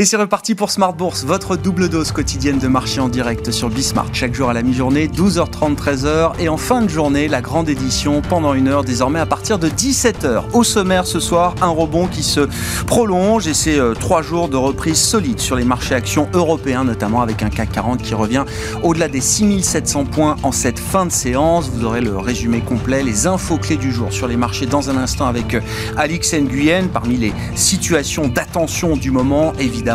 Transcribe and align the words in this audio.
Et 0.00 0.04
c'est 0.04 0.16
reparti 0.16 0.54
pour 0.54 0.70
Smart 0.70 0.92
Bourse, 0.92 1.24
votre 1.24 1.56
double 1.56 1.88
dose 1.88 2.12
quotidienne 2.12 2.60
de 2.60 2.68
marché 2.68 3.00
en 3.00 3.08
direct 3.08 3.50
sur 3.50 3.68
Bismart. 3.68 4.10
Chaque 4.12 4.32
jour 4.32 4.48
à 4.48 4.52
la 4.52 4.62
mi-journée, 4.62 5.08
12h30, 5.08 5.74
13h. 5.74 6.34
Et 6.38 6.48
en 6.48 6.56
fin 6.56 6.82
de 6.82 6.88
journée, 6.88 7.26
la 7.26 7.40
grande 7.40 7.68
édition 7.68 8.22
pendant 8.22 8.54
une 8.54 8.68
heure, 8.68 8.84
désormais 8.84 9.18
à 9.18 9.26
partir 9.26 9.58
de 9.58 9.68
17h. 9.68 10.52
Au 10.52 10.62
sommaire 10.62 11.04
ce 11.04 11.18
soir, 11.18 11.56
un 11.60 11.70
rebond 11.70 12.06
qui 12.06 12.22
se 12.22 12.48
prolonge 12.86 13.48
et 13.48 13.54
c'est 13.54 13.76
euh, 13.76 13.94
trois 13.94 14.22
jours 14.22 14.48
de 14.48 14.56
reprise 14.56 15.00
solide 15.00 15.40
sur 15.40 15.56
les 15.56 15.64
marchés 15.64 15.96
actions 15.96 16.28
européens, 16.32 16.84
notamment 16.84 17.20
avec 17.20 17.42
un 17.42 17.50
CAC 17.50 17.72
40 17.72 18.00
qui 18.00 18.14
revient 18.14 18.44
au-delà 18.84 19.08
des 19.08 19.20
6700 19.20 20.04
points 20.04 20.36
en 20.44 20.52
cette 20.52 20.78
fin 20.78 21.06
de 21.06 21.12
séance. 21.12 21.70
Vous 21.74 21.84
aurez 21.84 22.02
le 22.02 22.16
résumé 22.16 22.60
complet, 22.60 23.02
les 23.02 23.26
infos 23.26 23.58
clés 23.58 23.76
du 23.76 23.90
jour 23.90 24.12
sur 24.12 24.28
les 24.28 24.36
marchés 24.36 24.66
dans 24.66 24.90
un 24.90 24.96
instant 24.96 25.26
avec 25.26 25.54
euh, 25.54 25.60
Alix 25.96 26.34
Nguyen 26.34 26.86
parmi 26.86 27.16
les 27.16 27.32
situations 27.56 28.28
d'attention 28.28 28.96
du 28.96 29.10
moment, 29.10 29.54
évidemment 29.58 29.87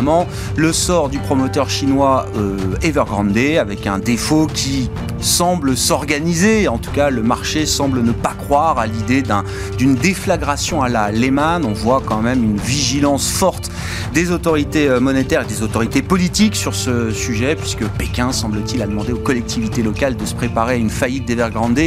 le 0.56 0.72
sort 0.72 1.08
du 1.08 1.18
promoteur 1.18 1.70
chinois 1.70 2.26
euh, 2.36 2.56
Evergrande 2.82 3.36
avec 3.36 3.86
un 3.86 3.98
défaut 3.98 4.46
qui 4.46 4.90
semble 5.24 5.76
s'organiser. 5.76 6.68
En 6.68 6.78
tout 6.78 6.90
cas, 6.90 7.10
le 7.10 7.22
marché 7.22 7.66
semble 7.66 8.02
ne 8.02 8.12
pas 8.12 8.34
croire 8.34 8.78
à 8.78 8.86
l'idée 8.86 9.22
d'une 9.78 9.94
déflagration 9.94 10.82
à 10.82 10.88
la 10.88 11.10
Lehman. 11.10 11.64
On 11.64 11.72
voit 11.72 12.02
quand 12.04 12.20
même 12.20 12.44
une 12.44 12.56
vigilance 12.56 13.30
forte 13.30 13.70
des 14.12 14.30
autorités 14.30 14.88
euh, 14.88 15.00
monétaires 15.00 15.42
et 15.42 15.46
des 15.46 15.62
autorités 15.62 16.02
politiques 16.02 16.56
sur 16.56 16.74
ce 16.74 17.10
sujet, 17.10 17.56
puisque 17.56 17.84
Pékin, 17.84 18.32
semble-t-il, 18.32 18.82
a 18.82 18.86
demandé 18.86 19.12
aux 19.12 19.18
collectivités 19.18 19.82
locales 19.82 20.16
de 20.16 20.24
se 20.24 20.34
préparer 20.34 20.74
à 20.74 20.76
une 20.76 20.90
faillite 20.90 21.26
d'Evergrande, 21.26 21.78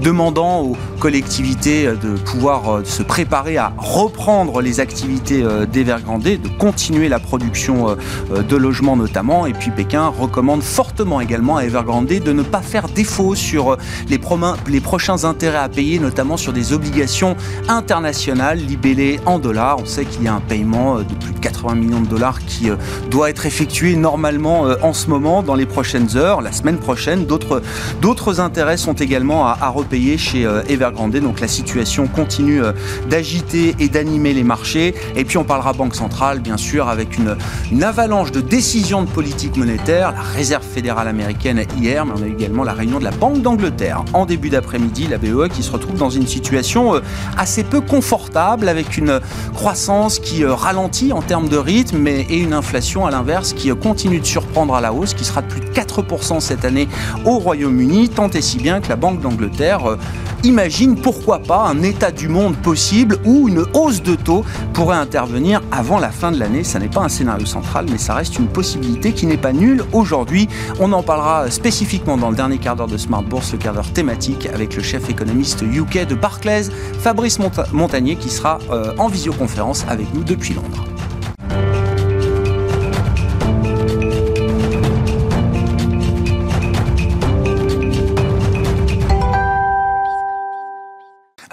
demandant 0.00 0.60
aux 0.60 0.76
collectivités 1.00 1.86
euh, 1.86 1.96
de 1.96 2.16
pouvoir 2.16 2.80
se 2.84 3.02
préparer 3.02 3.56
à 3.56 3.72
reprendre 3.78 4.60
les 4.60 4.80
activités 4.80 5.42
d'Evergrande, 5.72 6.22
de 6.22 6.48
continuer 6.58 7.08
la 7.08 7.18
production 7.18 7.88
euh, 7.88 7.94
euh, 8.32 8.42
de 8.42 8.56
logements 8.56 8.96
notamment. 8.96 9.46
Et 9.46 9.52
puis 9.52 9.70
Pékin 9.70 10.06
recommande 10.06 10.62
fortement 10.62 11.20
également 11.20 11.56
à 11.56 11.64
Evergrande 11.64 12.06
de 12.06 12.32
ne 12.32 12.42
pas 12.42 12.60
faire 12.60 12.81
défaut 12.88 13.34
sur 13.34 13.72
euh, 13.72 13.76
les, 14.08 14.80
prochains 14.80 15.24
intérêts 15.24 15.58
à 15.58 15.68
payer, 15.68 15.98
notamment 15.98 16.36
sur 16.36 16.52
des 16.52 16.72
obligations 16.72 17.36
internationales 17.68 18.58
libellées 18.58 19.20
en 19.26 19.38
dollars. 19.38 19.78
On 19.80 19.86
sait 19.86 20.04
qu'il 20.04 20.22
y 20.22 20.28
a 20.28 20.34
un 20.34 20.40
paiement 20.40 20.98
de 20.98 21.14
plus 21.20 21.32
de 21.32 21.38
80 21.62 21.74
millions 21.74 22.00
de 22.00 22.06
dollars 22.06 22.40
qui 22.44 22.68
doit 23.10 23.30
être 23.30 23.46
effectué 23.46 23.96
normalement 23.96 24.66
en 24.82 24.92
ce 24.92 25.08
moment, 25.08 25.42
dans 25.42 25.54
les 25.54 25.66
prochaines 25.66 26.16
heures, 26.16 26.40
la 26.40 26.52
semaine 26.52 26.78
prochaine. 26.78 27.26
D'autres, 27.26 28.40
intérêts 28.40 28.76
sont 28.76 28.94
également 28.94 29.46
à, 29.46 29.58
à 29.60 29.68
repayer 29.68 30.18
chez 30.18 30.42
Evergrande. 30.68 31.16
Donc 31.16 31.40
la 31.40 31.48
situation 31.48 32.06
continue 32.06 32.62
d'agiter 33.08 33.74
et 33.78 33.88
d'animer 33.88 34.32
les 34.32 34.44
marchés. 34.44 34.94
Et 35.16 35.24
puis 35.24 35.36
on 35.38 35.44
parlera 35.44 35.72
Banque 35.72 35.94
centrale, 35.94 36.40
bien 36.40 36.56
sûr, 36.56 36.88
avec 36.88 37.18
une, 37.18 37.82
avalanche 37.82 38.30
de 38.30 38.40
décisions 38.40 39.02
de 39.02 39.08
politique 39.08 39.56
monétaire, 39.56 40.12
la 40.12 40.22
Réserve 40.22 40.64
fédérale 40.64 41.08
américaine 41.08 41.64
hier, 41.80 42.06
mais 42.06 42.12
on 42.16 42.22
a 42.22 42.26
également 42.26 42.64
la 42.64 42.72
réunion 42.72 42.98
de 42.98 43.04
la 43.04 43.10
Banque 43.10 43.42
d'Angleterre 43.42 44.04
en 44.12 44.26
début 44.26 44.50
d'après-midi, 44.50 45.08
la 45.08 45.18
BOE 45.18 45.48
qui 45.48 45.62
se 45.62 45.70
retrouve 45.70 45.96
dans 45.96 46.10
une 46.10 46.26
situation 46.26 46.94
euh, 46.94 47.00
assez 47.36 47.64
peu 47.64 47.80
confortable 47.80 48.68
avec 48.68 48.96
une 48.96 49.20
croissance 49.54 50.18
qui 50.18 50.44
euh, 50.44 50.54
ralentit 50.54 51.12
en 51.12 51.22
termes 51.22 51.48
de 51.48 51.51
rythme 51.56 52.06
et 52.06 52.38
une 52.38 52.52
inflation 52.52 53.06
à 53.06 53.10
l'inverse 53.10 53.52
qui 53.52 53.70
euh, 53.70 53.74
continue 53.74 54.20
de 54.20 54.26
surprendre 54.26 54.74
à 54.74 54.80
la 54.80 54.92
hausse, 54.92 55.14
qui 55.14 55.24
sera 55.24 55.42
de 55.42 55.48
plus 55.48 55.60
de 55.60 55.66
4% 55.66 56.40
cette 56.40 56.64
année 56.64 56.88
au 57.24 57.38
Royaume-Uni, 57.38 58.08
tant 58.08 58.28
et 58.30 58.42
si 58.42 58.58
bien 58.58 58.80
que 58.80 58.88
la 58.88 58.96
Banque 58.96 59.20
d'Angleterre 59.20 59.96
imagine 60.44 60.96
pourquoi 60.96 61.38
pas 61.38 61.66
un 61.66 61.82
état 61.82 62.10
du 62.10 62.28
monde 62.28 62.56
possible 62.56 63.18
où 63.24 63.48
une 63.48 63.64
hausse 63.74 64.02
de 64.02 64.14
taux 64.14 64.44
pourrait 64.72 64.96
intervenir 64.96 65.60
avant 65.70 65.98
la 65.98 66.10
fin 66.10 66.32
de 66.32 66.38
l'année. 66.38 66.64
Ça 66.64 66.78
n'est 66.78 66.88
pas 66.88 67.00
un 67.00 67.08
scénario 67.08 67.46
central, 67.46 67.86
mais 67.90 67.98
ça 67.98 68.14
reste 68.14 68.38
une 68.38 68.48
possibilité 68.48 69.12
qui 69.12 69.26
n'est 69.26 69.36
pas 69.36 69.52
nulle 69.52 69.84
aujourd'hui. 69.92 70.48
On 70.80 70.92
en 70.92 71.02
parlera 71.02 71.50
spécifiquement 71.50 72.16
dans 72.16 72.30
le 72.30 72.36
dernier 72.36 72.58
quart 72.58 72.76
d'heure 72.76 72.88
de 72.88 72.96
Smart 72.96 73.22
Bourse, 73.22 73.52
le 73.52 73.58
quart 73.58 73.74
d'heure 73.74 73.92
thématique, 73.92 74.48
avec 74.52 74.76
le 74.76 74.82
chef 74.82 75.08
économiste 75.08 75.62
UK 75.62 76.06
de 76.06 76.14
Barclays, 76.14 76.64
Fabrice 77.00 77.38
Montagnier, 77.72 78.16
qui 78.16 78.30
sera 78.30 78.58
euh, 78.70 78.92
en 78.98 79.08
visioconférence 79.08 79.84
avec 79.88 80.12
nous 80.14 80.24
depuis 80.24 80.54
Londres. 80.54 80.84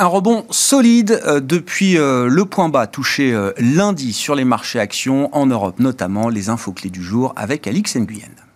Un 0.02 0.06
rebond 0.06 0.46
solide 0.50 1.20
euh, 1.26 1.42
depuis 1.42 1.98
euh, 1.98 2.30
le 2.30 2.46
point 2.46 2.70
bas 2.70 2.88
touché 2.88 3.34
euh, 3.34 3.52
lundi 3.58 4.14
sur 4.14 4.34
les 4.34 4.46
marchés 4.46 4.80
actions 4.80 5.30
en 5.36 5.46
Europe, 5.46 5.78
notamment 5.80 6.30
les 6.30 6.48
infos 6.48 6.72
clés 6.72 6.90
du 6.90 7.04
jour 7.04 7.34
avec 7.36 7.68
Alix 7.68 7.98
Nguyen. 7.98 8.49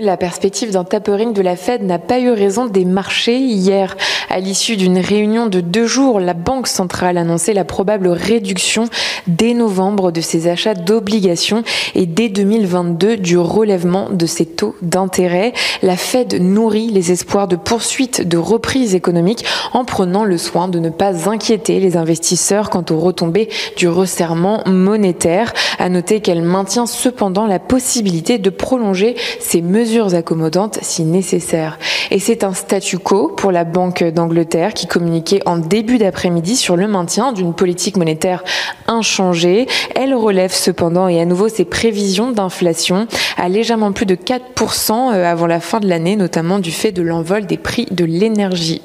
La 0.00 0.16
perspective 0.16 0.70
d'un 0.70 0.84
tapering 0.84 1.34
de 1.34 1.42
la 1.42 1.56
Fed 1.56 1.82
n'a 1.82 1.98
pas 1.98 2.20
eu 2.20 2.30
raison 2.30 2.64
des 2.64 2.86
marchés. 2.86 3.36
Hier, 3.36 3.98
à 4.30 4.40
l'issue 4.40 4.78
d'une 4.78 4.98
réunion 4.98 5.46
de 5.46 5.60
deux 5.60 5.84
jours, 5.84 6.20
la 6.20 6.32
Banque 6.32 6.68
centrale 6.68 7.18
annonçait 7.18 7.52
la 7.52 7.66
probable 7.66 8.08
réduction 8.08 8.86
dès 9.26 9.52
novembre 9.52 10.10
de 10.10 10.22
ses 10.22 10.48
achats 10.48 10.72
d'obligations 10.72 11.64
et 11.94 12.06
dès 12.06 12.30
2022 12.30 13.18
du 13.18 13.36
relèvement 13.36 14.08
de 14.08 14.24
ses 14.24 14.46
taux 14.46 14.74
d'intérêt. 14.80 15.52
La 15.82 15.98
Fed 15.98 16.40
nourrit 16.40 16.88
les 16.88 17.12
espoirs 17.12 17.46
de 17.46 17.56
poursuite 17.56 18.26
de 18.26 18.38
reprise 18.38 18.94
économique 18.94 19.44
en 19.74 19.84
prenant 19.84 20.24
le 20.24 20.38
soin 20.38 20.68
de 20.68 20.78
ne 20.78 20.88
pas 20.88 21.28
inquiéter 21.28 21.78
les 21.78 21.98
investisseurs 21.98 22.70
quant 22.70 22.86
aux 22.88 22.98
retombées 22.98 23.50
du 23.76 23.86
resserrement 23.86 24.62
monétaire. 24.64 25.52
À 25.78 25.90
noter 25.90 26.20
qu'elle 26.20 26.42
maintient 26.42 26.86
cependant 26.86 27.46
la 27.46 27.58
possibilité 27.58 28.38
de 28.38 28.48
prolonger 28.48 29.14
ces 29.40 29.60
mesures 29.60 29.89
accommodantes 29.98 30.78
si 30.82 31.04
nécessaire. 31.04 31.78
Et 32.10 32.18
c'est 32.18 32.44
un 32.44 32.54
statu 32.54 32.98
quo 32.98 33.28
pour 33.28 33.50
la 33.50 33.64
Banque 33.64 34.04
d'Angleterre 34.04 34.74
qui 34.74 34.86
communiquait 34.86 35.42
en 35.46 35.58
début 35.58 35.98
d'après-midi 35.98 36.56
sur 36.56 36.76
le 36.76 36.86
maintien 36.86 37.32
d'une 37.32 37.54
politique 37.54 37.96
monétaire 37.96 38.44
inchangée. 38.86 39.66
Elle 39.94 40.14
relève 40.14 40.52
cependant 40.52 41.08
et 41.08 41.20
à 41.20 41.24
nouveau 41.24 41.48
ses 41.48 41.64
prévisions 41.64 42.30
d'inflation 42.30 43.06
à 43.36 43.48
légèrement 43.48 43.92
plus 43.92 44.06
de 44.06 44.14
4% 44.14 45.12
euh, 45.12 45.24
avant 45.24 45.46
la 45.46 45.60
fin 45.60 45.80
de 45.80 45.88
l'année, 45.88 46.16
notamment 46.16 46.58
du 46.58 46.70
fait 46.70 46.92
de 46.92 47.02
l'envol 47.02 47.46
des 47.46 47.56
prix 47.56 47.86
de 47.90 48.04
l'énergie. 48.04 48.82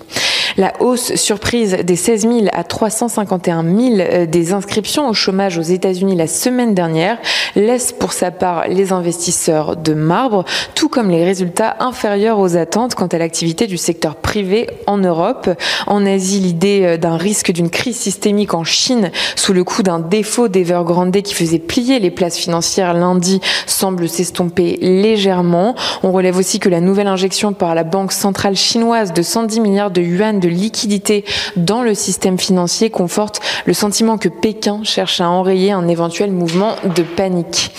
La 0.58 0.72
hausse 0.80 1.16
surprise 1.16 1.78
des 1.84 1.98
16 1.98 2.22
000 2.22 2.34
à 2.54 2.64
351 2.64 3.64
000 3.64 3.96
euh, 4.00 4.26
des 4.26 4.54
inscriptions 4.54 5.10
au 5.10 5.14
chômage 5.14 5.58
aux 5.58 5.62
États-Unis 5.62 6.16
la 6.16 6.28
semaine 6.28 6.74
dernière 6.74 7.18
laisse 7.58 7.92
pour 7.92 8.14
sa 8.14 8.32
part 8.32 8.70
les 8.70 8.94
investisseurs 8.94 9.76
de 9.76 9.94
marbre, 9.94 10.46
tout 10.74 10.88
comme 10.88 11.10
les 11.10 11.26
résultats 11.26 11.76
inférieurs 11.82 12.40
aux 12.40 12.56
attentes 12.56 12.96
quant 12.96 13.08
à 13.08 13.18
l'activité 13.18 13.68
du 13.68 13.76
secteur 13.76 14.16
privé 14.16 14.70
en 14.88 14.98
Europe. 14.98 15.50
En 15.88 16.06
Asie, 16.06 16.40
l'idée 16.40 16.84
euh, 16.84 16.98
d'un 16.98 17.18
risque 17.18 17.52
d'une 17.52 17.70
crise 17.70 17.98
systémique 17.98 18.54
en 18.54 18.64
Chine 18.64 19.12
sous 19.36 19.52
le 19.52 19.66
coup 19.66 19.84
d'un 19.84 20.00
défaut 20.00 20.48
d'Evergrande 20.48 21.22
qui 21.22 21.34
faisait 21.34 21.60
plier 21.60 22.00
les 22.00 22.12
places 22.12 22.38
financières 22.38 22.94
lundi 22.94 23.42
semble 23.66 24.08
s'estomper 24.08 24.78
légèrement. 24.82 25.76
On 26.04 26.14
relève 26.14 26.38
aussi 26.38 26.60
que 26.60 26.70
la 26.70 26.80
nouvelle 26.80 27.08
injection 27.08 27.52
par 27.52 27.76
la 27.76 27.84
Banque 27.84 28.14
centrale 28.14 28.56
chinoise 28.56 29.12
de 29.12 29.22
110 29.22 29.60
milliards 29.60 29.92
de 29.92 30.02
yuan 30.02 30.45
liquidité 30.50 31.26
dans 31.56 31.82
le 31.82 31.94
système 31.94 32.38
financier 32.38 32.90
conforte 32.90 33.42
le 33.66 33.74
sentiment 33.74 34.18
que 34.18 34.30
Pékin 34.30 34.82
cherche 34.84 35.22
à 35.22 35.30
enrayer 35.30 35.72
un 35.72 35.88
éventuel 35.88 36.32
mouvement 36.32 36.76
de 36.96 37.04
panique. 37.04 37.72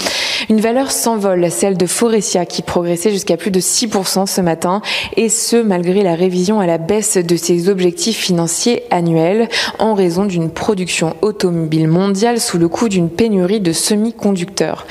Une 0.48 0.60
valeur 0.60 0.92
s'envole, 0.92 1.50
celle 1.50 1.76
de 1.76 1.86
Forestia, 1.86 2.46
qui 2.46 2.62
progressait 2.62 3.10
jusqu'à 3.10 3.36
plus 3.36 3.50
de 3.50 3.58
6% 3.58 4.26
ce 4.26 4.40
matin, 4.40 4.80
et 5.16 5.28
ce, 5.28 5.56
malgré 5.56 6.02
la 6.02 6.14
révision 6.14 6.60
à 6.60 6.66
la 6.66 6.78
baisse 6.78 7.16
de 7.16 7.36
ses 7.36 7.68
objectifs 7.68 8.18
financiers 8.18 8.84
annuels, 8.90 9.48
en 9.80 9.94
raison 9.94 10.24
d'une 10.24 10.50
production 10.50 11.16
automobile 11.22 11.88
mondiale 11.88 12.40
sous 12.40 12.58
le 12.58 12.68
coup 12.68 12.88
d'une 12.88 13.10
pénurie 13.10 13.60
de 13.60 13.72
semi-conducteurs. 13.72 14.86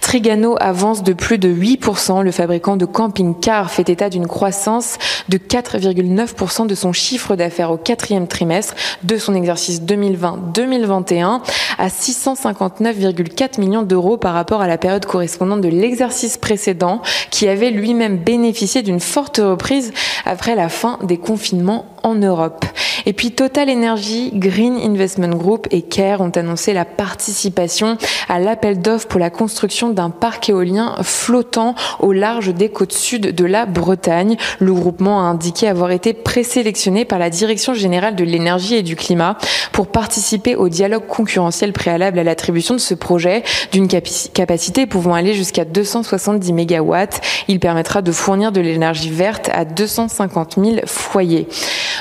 Trigano 0.00 0.56
avance 0.60 1.02
de 1.02 1.12
plus 1.12 1.38
de 1.38 1.48
8%. 1.48 2.22
Le 2.22 2.30
fabricant 2.30 2.76
de 2.76 2.84
camping-car 2.84 3.70
fait 3.70 3.88
état 3.88 4.08
d'une 4.08 4.26
croissance 4.26 4.98
de 5.28 5.38
4,9% 5.38 6.66
de 6.66 6.74
son 6.74 6.92
chiffre 6.92 7.36
d'affaires 7.36 7.70
au 7.70 7.76
quatrième 7.76 8.26
trimestre 8.26 8.74
de 9.02 9.16
son 9.16 9.34
exercice 9.34 9.80
2020-2021 9.82 11.40
à 11.78 11.88
659,4 11.88 13.60
millions 13.60 13.82
d'euros 13.82 14.16
par 14.16 14.34
rapport 14.34 14.62
à 14.62 14.66
la 14.66 14.78
période 14.78 15.06
correspondante 15.06 15.60
de 15.60 15.68
l'exercice 15.68 16.36
précédent 16.36 17.02
qui 17.30 17.48
avait 17.48 17.70
lui-même 17.70 18.18
bénéficié 18.18 18.82
d'une 18.82 19.00
forte 19.00 19.38
reprise 19.38 19.92
après 20.24 20.54
la 20.54 20.68
fin 20.68 20.98
des 21.02 21.18
confinements 21.18 21.86
en 22.02 22.14
Europe. 22.14 22.64
Et 23.06 23.12
puis 23.12 23.32
Total 23.32 23.70
Energy, 23.70 24.30
Green 24.34 24.76
Investment 24.76 25.36
Group 25.36 25.66
et 25.70 25.82
CARE 25.82 26.20
ont 26.20 26.30
annoncé 26.30 26.72
la 26.72 26.84
participation 26.84 27.96
à 28.28 28.38
l'appel 28.38 28.80
d'offres 28.80 29.08
pour 29.08 29.20
la 29.20 29.30
construction 29.30 29.90
parc 30.08 30.48
éolien 30.48 30.94
flottant 31.02 31.74
au 31.98 32.12
large 32.12 32.54
des 32.54 32.70
côtes 32.70 32.94
sud 32.94 33.34
de 33.34 33.44
la 33.44 33.66
Bretagne. 33.66 34.38
Le 34.58 34.72
groupement 34.72 35.20
a 35.20 35.24
indiqué 35.24 35.68
avoir 35.68 35.90
été 35.90 36.14
présélectionné 36.14 37.04
par 37.04 37.18
la 37.18 37.28
Direction 37.28 37.74
générale 37.74 38.16
de 38.16 38.24
l'énergie 38.24 38.76
et 38.76 38.82
du 38.82 38.96
climat 38.96 39.36
pour 39.72 39.88
participer 39.88 40.56
au 40.56 40.70
dialogue 40.70 41.06
concurrentiel 41.06 41.72
préalable 41.72 42.18
à 42.18 42.24
l'attribution 42.24 42.74
de 42.74 42.80
ce 42.80 42.94
projet 42.94 43.42
d'une 43.72 43.88
capacité 43.88 44.86
pouvant 44.86 45.14
aller 45.14 45.34
jusqu'à 45.34 45.64
270 45.64 46.52
MW. 46.52 46.94
Il 47.48 47.60
permettra 47.60 48.00
de 48.00 48.12
fournir 48.12 48.52
de 48.52 48.60
l'énergie 48.60 49.10
verte 49.10 49.50
à 49.52 49.64
250 49.64 50.54
000 50.62 50.76
foyers. 50.86 51.48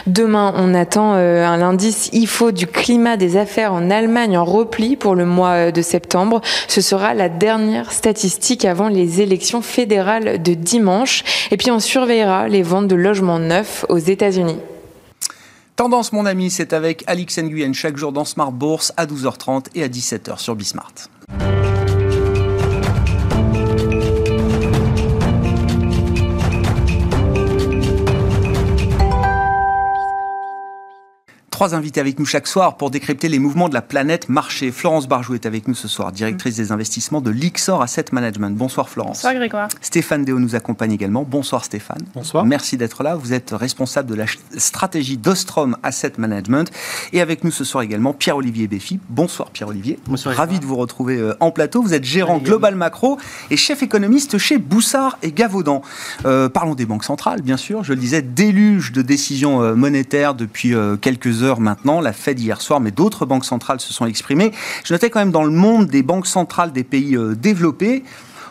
Demain, 0.07 0.53
on 0.55 0.73
attend 0.73 1.13
euh, 1.15 1.45
un 1.45 1.61
indice 1.61 2.09
IFO 2.13 2.51
du 2.51 2.67
climat 2.67 3.17
des 3.17 3.37
affaires 3.37 3.73
en 3.73 3.89
Allemagne 3.89 4.37
en 4.37 4.45
repli 4.45 4.95
pour 4.95 5.15
le 5.15 5.25
mois 5.25 5.49
euh, 5.49 5.71
de 5.71 5.81
septembre. 5.81 6.41
Ce 6.67 6.81
sera 6.81 7.13
la 7.13 7.29
dernière 7.29 7.78
statistique 7.91 8.65
avant 8.65 8.89
les 8.89 9.21
élections 9.21 9.61
fédérales 9.61 10.41
de 10.41 10.53
dimanche. 10.53 11.23
Et 11.51 11.57
puis 11.57 11.71
on 11.71 11.79
surveillera 11.79 12.47
les 12.47 12.63
ventes 12.63 12.87
de 12.87 12.95
logements 12.95 13.39
neufs 13.39 13.85
aux 13.89 13.97
États-Unis. 13.97 14.57
Tendance, 15.75 16.11
mon 16.11 16.25
ami, 16.25 16.49
c'est 16.49 16.73
avec 16.73 17.03
Alix 17.07 17.39
Nguyen 17.39 17.71
chaque 17.73 17.95
jour 17.95 18.11
dans 18.11 18.25
Smart 18.25 18.51
Bourse 18.51 18.91
à 18.97 19.05
12h30 19.05 19.67
et 19.75 19.83
à 19.83 19.87
17h 19.87 20.37
sur 20.37 20.55
Bismart. 20.55 20.93
Trois 31.59 31.75
invités 31.75 31.99
avec 31.99 32.19
nous 32.19 32.25
chaque 32.25 32.47
soir 32.47 32.77
pour 32.77 32.89
décrypter 32.89 33.27
les 33.27 33.37
mouvements 33.37 33.67
de 33.67 33.73
la 33.73 33.81
planète 33.81 34.29
marché. 34.29 34.71
Florence 34.71 35.09
Barjou 35.09 35.33
est 35.33 35.45
avec 35.45 35.67
nous 35.67 35.75
ce 35.75 35.89
soir, 35.89 36.13
directrice 36.13 36.55
des 36.55 36.71
investissements 36.71 37.19
de 37.19 37.31
l'Ixor 37.31 37.81
Asset 37.81 38.05
Management. 38.13 38.55
Bonsoir 38.55 38.87
Florence. 38.87 39.17
Bonsoir 39.17 39.33
Grégoire. 39.33 39.67
Stéphane 39.81 40.23
Déo 40.23 40.39
nous 40.39 40.55
accompagne 40.55 40.93
également. 40.93 41.25
Bonsoir 41.29 41.65
Stéphane. 41.65 42.01
Bonsoir. 42.15 42.45
Merci 42.45 42.77
d'être 42.77 43.03
là. 43.03 43.17
Vous 43.17 43.33
êtes 43.33 43.51
responsable 43.51 44.09
de 44.09 44.15
la 44.15 44.23
stratégie 44.55 45.17
d'Ostrom 45.17 45.75
Asset 45.83 46.13
Management. 46.17 46.71
Et 47.11 47.19
avec 47.19 47.43
nous 47.43 47.51
ce 47.51 47.65
soir 47.65 47.83
également 47.83 48.13
Pierre-Olivier 48.13 48.69
Béfi. 48.69 49.01
Bonsoir 49.09 49.49
Pierre-Olivier. 49.49 49.99
Bonsoir. 50.07 50.35
Ravi 50.35 50.61
de 50.61 50.65
vous 50.65 50.77
retrouver 50.77 51.17
euh, 51.17 51.35
en 51.41 51.51
plateau. 51.51 51.81
Vous 51.81 51.93
êtes 51.93 52.05
gérant 52.05 52.37
global 52.37 52.75
macro 52.75 53.17
et 53.51 53.57
chef 53.57 53.83
économiste 53.83 54.37
chez 54.37 54.59
Boussard 54.59 55.17
et 55.23 55.33
Gavaudan. 55.33 55.81
Euh, 56.23 56.47
parlons 56.47 56.75
des 56.75 56.85
banques 56.85 57.03
centrales, 57.03 57.41
bien 57.41 57.57
sûr. 57.57 57.83
Je 57.83 57.91
le 57.91 57.99
disais, 57.99 58.21
déluge 58.21 58.93
de 58.93 59.01
décisions 59.01 59.61
euh, 59.61 59.75
monétaires 59.75 60.35
depuis 60.35 60.73
quelques 61.01 61.43
heures 61.43 61.48
maintenant. 61.57 62.01
La 62.01 62.13
Fed 62.13 62.39
hier 62.39 62.61
soir, 62.61 62.79
mais 62.79 62.91
d'autres 62.91 63.25
banques 63.25 63.45
centrales 63.45 63.79
se 63.79 63.93
sont 63.93 64.05
exprimées. 64.05 64.51
Je 64.83 64.93
notais 64.93 65.09
quand 65.09 65.19
même 65.19 65.31
dans 65.31 65.43
le 65.43 65.51
monde 65.51 65.87
des 65.87 66.03
banques 66.03 66.27
centrales 66.27 66.71
des 66.71 66.83
pays 66.83 67.15
euh, 67.15 67.35
développés, 67.35 68.03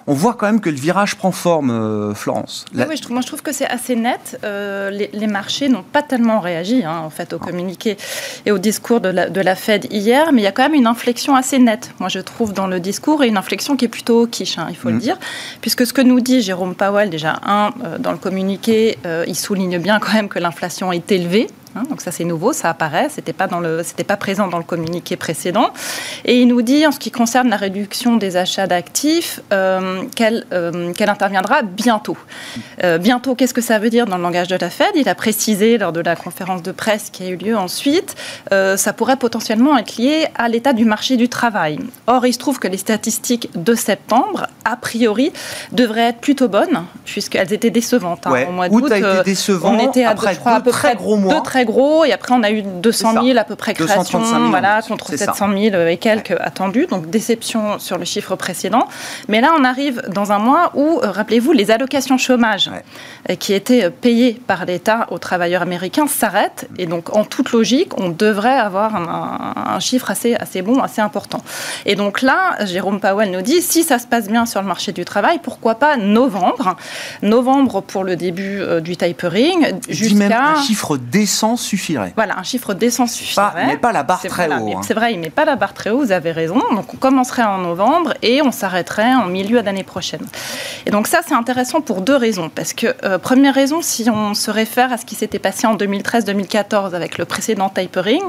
on 0.09 0.15
voit 0.15 0.33
quand 0.33 0.47
même 0.47 0.61
que 0.61 0.71
le 0.71 0.77
virage 0.77 1.17
prend 1.17 1.33
forme, 1.33 1.71
euh, 1.71 2.15
Florence. 2.15 2.65
Oui, 2.75 2.97
je 2.97 3.03
trouve, 3.03 3.13
moi 3.13 3.21
je 3.21 3.27
trouve 3.27 3.43
que 3.43 3.53
c'est 3.53 3.67
assez 3.67 3.95
net. 3.95 4.41
Euh, 4.43 4.91
les, 4.91 5.27
marchés 5.27 5.69
n'ont 5.69 5.83
pas 5.83 6.01
tellement 6.01 6.41
réagi 6.41 6.83
hein, 6.83 7.01
en 7.05 7.11
fait 7.11 7.35
au 7.35 7.39
communiqué 7.39 7.99
et 8.47 8.51
au 8.51 8.57
discours 8.57 9.03
de 9.03 9.11
la, 9.11 9.29
de 9.29 9.41
la, 9.43 9.55
Fed 9.55 9.87
hier, 9.93 10.33
mais 10.33 10.41
il 10.41 10.45
y 10.45 10.49
a 10.49 10.53
quand 10.53 10.63
même 10.63 10.75
une 10.75 10.87
inflexion 10.87 11.37
assez 11.37 11.59
nette, 11.59 11.93
moi 12.01 12.09
je 12.09 12.21
trouve, 12.21 12.55
dans 12.55 12.67
le 12.67 12.81
discours 12.81 13.23
et 13.23 13.29
une 13.29 13.37
inflexion 13.37 13.77
qui 13.77 13.85
est 13.85 13.89
plutôt 13.89 14.27
quiche, 14.27 14.57
hein, 14.57 14.69
il 14.71 14.77
faut 14.77 14.89
le 14.89 14.95
mm. 14.95 15.01
dire, 15.01 15.19
puisque 15.61 15.87
ce 15.87 15.93
que 15.93 16.01
nous 16.01 16.21
dit 16.21 16.41
Jérôme 16.41 16.75
Powell, 16.75 17.11
déjà, 17.11 17.39
un, 17.45 17.75
dans 17.99 18.13
le 18.13 18.19
communiqué, 18.19 18.97
il 19.27 19.37
souligne 19.37 19.79
bien 19.79 19.99
quand 19.99 20.15
même 20.15 20.31
que 20.31 20.39
l'inflation 20.39 20.91
est 20.91 21.13
élevée, 21.13 21.49
Hein, 21.79 21.85
donc 21.89 22.01
ça 22.01 22.11
c'est 22.11 22.25
nouveau, 22.25 22.53
ça 22.53 22.71
apparaît, 22.71 23.09
c'était 23.11 23.33
pas 23.33 23.47
dans 23.47 23.61
le, 23.61 23.83
c'était 23.83 24.05
pas 24.05 24.17
présent 24.17 24.49
dans 24.49 24.59
le 24.59 24.65
communiqué 24.65 25.17
précédent. 25.17 25.71
Et 26.25 26.41
il 26.41 26.49
nous 26.49 26.63
dit 26.63 26.87
en 26.87 26.93
ce 26.93 26.99
qui 26.99 27.11
concerne 27.11 27.49
la 27.49 27.57
réduction 27.57 28.17
des 28.17 28.37
achats 28.37 28.67
d'actifs, 28.67 29.41
euh, 29.53 30.03
qu'elle, 30.15 30.45
euh, 30.53 30.93
qu'elle 30.93 31.11
interviendra 31.11 31.63
bientôt. 31.63 32.17
Euh, 32.83 32.99
bientôt, 32.99 33.35
qu'est-ce 33.35 33.55
que 33.55 33.61
ça 33.61 33.79
veut 33.79 33.91
dire 33.91 34.07
dans 34.07 34.17
le 34.17 34.23
langage 34.23 34.49
de 34.49 34.57
la 34.57 34.71
Fed? 34.71 34.91
Il 34.95 35.09
a 35.09 35.15
précisé 35.15 35.79
lors 35.79 35.93
de 35.93 36.01
la 36.01 36.17
conférence 36.17 36.63
de 36.63 36.73
presse 36.73 37.11
qui 37.11 37.23
a 37.23 37.29
eu 37.29 37.37
lieu 37.37 37.57
ensuite, 37.57 38.17
ça 38.51 38.93
pourrait 38.93 39.17
potentiellement 39.17 39.77
être 39.77 39.97
lié 39.97 40.27
à 40.35 40.49
l'état 40.49 40.73
du 40.73 40.85
marché 40.85 41.17
du 41.17 41.29
travail. 41.29 41.79
Or, 42.07 42.27
il 42.27 42.33
se 42.33 42.39
trouve 42.39 42.59
que 42.59 42.69
les 42.69 42.77
statistiques 42.77 43.51
de 43.55 43.75
septembre, 43.75 44.47
a 44.65 44.77
priori, 44.77 45.33
devraient 45.73 46.09
être 46.09 46.19
plutôt 46.19 46.49
bonnes 46.49 46.85
puisqu'elles 47.05 47.53
étaient 47.53 47.71
décevantes 47.71 48.27
hein, 48.27 48.47
au 48.49 48.53
mois 48.53 48.69
d'août. 48.69 48.91
été 48.91 49.23
décevant 49.25 49.75
on 49.75 49.79
était 49.79 50.05
à 50.05 50.11
après 50.11 50.35
deux, 50.35 50.51
à 50.51 50.61
peu 50.61 50.71
très 50.71 50.95
gros 50.97 51.17
mois 51.17 51.35
gros. 51.69 52.05
Et 52.05 52.13
après, 52.13 52.35
on 52.35 52.43
a 52.43 52.51
eu 52.51 52.63
200 52.63 53.25
000 53.25 53.39
à 53.39 53.45
peu 53.45 53.57
près 53.57 53.75
créations, 53.75 54.21
voilà, 54.49 54.81
contre 54.83 55.17
700 55.17 55.49
000 55.57 55.87
et 55.87 55.97
quelques 55.99 56.37
attendus. 56.41 56.87
Donc 56.87 57.11
déception 57.11 57.79
sur 57.79 57.99
le 57.99 58.05
chiffre 58.05 58.35
précédent. 58.37 58.89
Mais 59.29 59.41
là, 59.41 59.53
on 59.59 59.65
arrive 59.65 60.03
dans 60.09 60.33
un 60.33 60.39
mois 60.39 60.73
où, 60.75 61.01
euh, 61.03 61.11
rappelez-vous, 61.11 61.53
les 61.53 61.71
allocations 61.71 62.19
chômage 62.19 62.71
euh, 63.29 63.35
qui 63.35 63.53
étaient 63.53 63.85
euh, 63.85 63.91
payées 63.91 64.41
par 64.47 64.65
l'État 64.65 65.07
aux 65.11 65.19
travailleurs 65.19 65.63
américains 65.63 66.07
s'arrêtent. 66.07 66.69
Et 66.79 66.87
donc, 66.87 67.15
en 67.15 67.25
toute 67.25 67.53
logique, 67.53 67.99
on 67.99 68.09
devrait 68.09 68.59
avoir 68.59 68.97
un, 68.97 69.81
chiffre 69.81 70.11
assez, 70.11 70.35
assez 70.35 70.63
bon, 70.63 70.81
assez 70.83 71.01
important. 71.01 71.43
Et 71.87 71.95
donc 71.95 72.23
là, 72.23 72.65
Jérôme 72.65 73.01
Powell 73.01 73.31
nous 73.31 73.43
dit, 73.43 73.63
si 73.63 73.83
ça 73.85 73.99
se 73.99 74.07
passe 74.07 74.29
bien 74.29 74.45
sur 74.47 74.61
le 74.61 74.67
marché 74.67 74.93
du 74.93 75.05
travail, 75.05 75.39
pourquoi 75.43 75.77
pas 75.77 75.97
novembre? 75.97 76.77
Novembre 77.23 77.81
pour 77.81 78.03
le 78.03 78.17
début 78.17 78.61
du 78.81 78.97
tapering. 78.97 79.79
Jusqu'à 79.89 80.51
un 80.51 80.63
chiffre 80.63 80.97
décent 80.97 81.48
suffirait. 81.57 82.13
Voilà, 82.17 82.39
un 82.39 82.43
chiffre 82.43 82.75
décent 82.75 83.07
suffirait. 83.07 83.67
mais 83.67 83.77
pas 83.77 83.93
la 83.93 84.03
barre 84.03 84.23
très 84.23 84.49
haut. 84.49 84.77
Hein. 84.77 84.81
C'est 84.83 84.95
vrai, 84.95 85.13
il 85.15 85.21
met 85.21 85.31
pas 85.31 85.45
la 85.45 85.57
barre 85.57 85.75
très 85.75 85.91
haut, 85.91 85.99
vous 85.99 86.13
avez 86.13 86.33
raison. 86.33 86.61
Donc 86.75 86.95
on 86.95 86.97
commencerait 86.97 87.45
en 87.45 87.59
novembre 87.59 88.15
et 88.23 88.43
on 88.43 88.53
s'arrêterait 88.53 89.15
en 89.15 89.27
milieu 89.27 89.63
d'année 89.63 89.85
prochaine. 89.85 90.25
Et 90.87 90.91
donc 90.91 91.07
ça, 91.07 91.21
c'est 91.27 91.35
intéressant 91.35 91.81
pour 91.81 92.01
deux 92.01 92.17
raisons. 92.17 92.51
Parce 92.55 92.73
que, 92.73 92.95
euh, 93.05 93.19
première 93.19 93.55
raison, 93.55 93.83
si 93.83 94.09
on 94.11 94.35
se 94.35 94.51
réfère 94.51 94.93
à 94.93 94.97
ce 94.97 95.05
qui 95.05 95.15
s'était 95.15 95.39
passé 95.39 95.67
en 95.67 95.77
2013-2014 95.77 96.95
avec 96.95 97.19
le 97.19 97.25
précédent 97.25 97.69
tapering, 97.69 98.23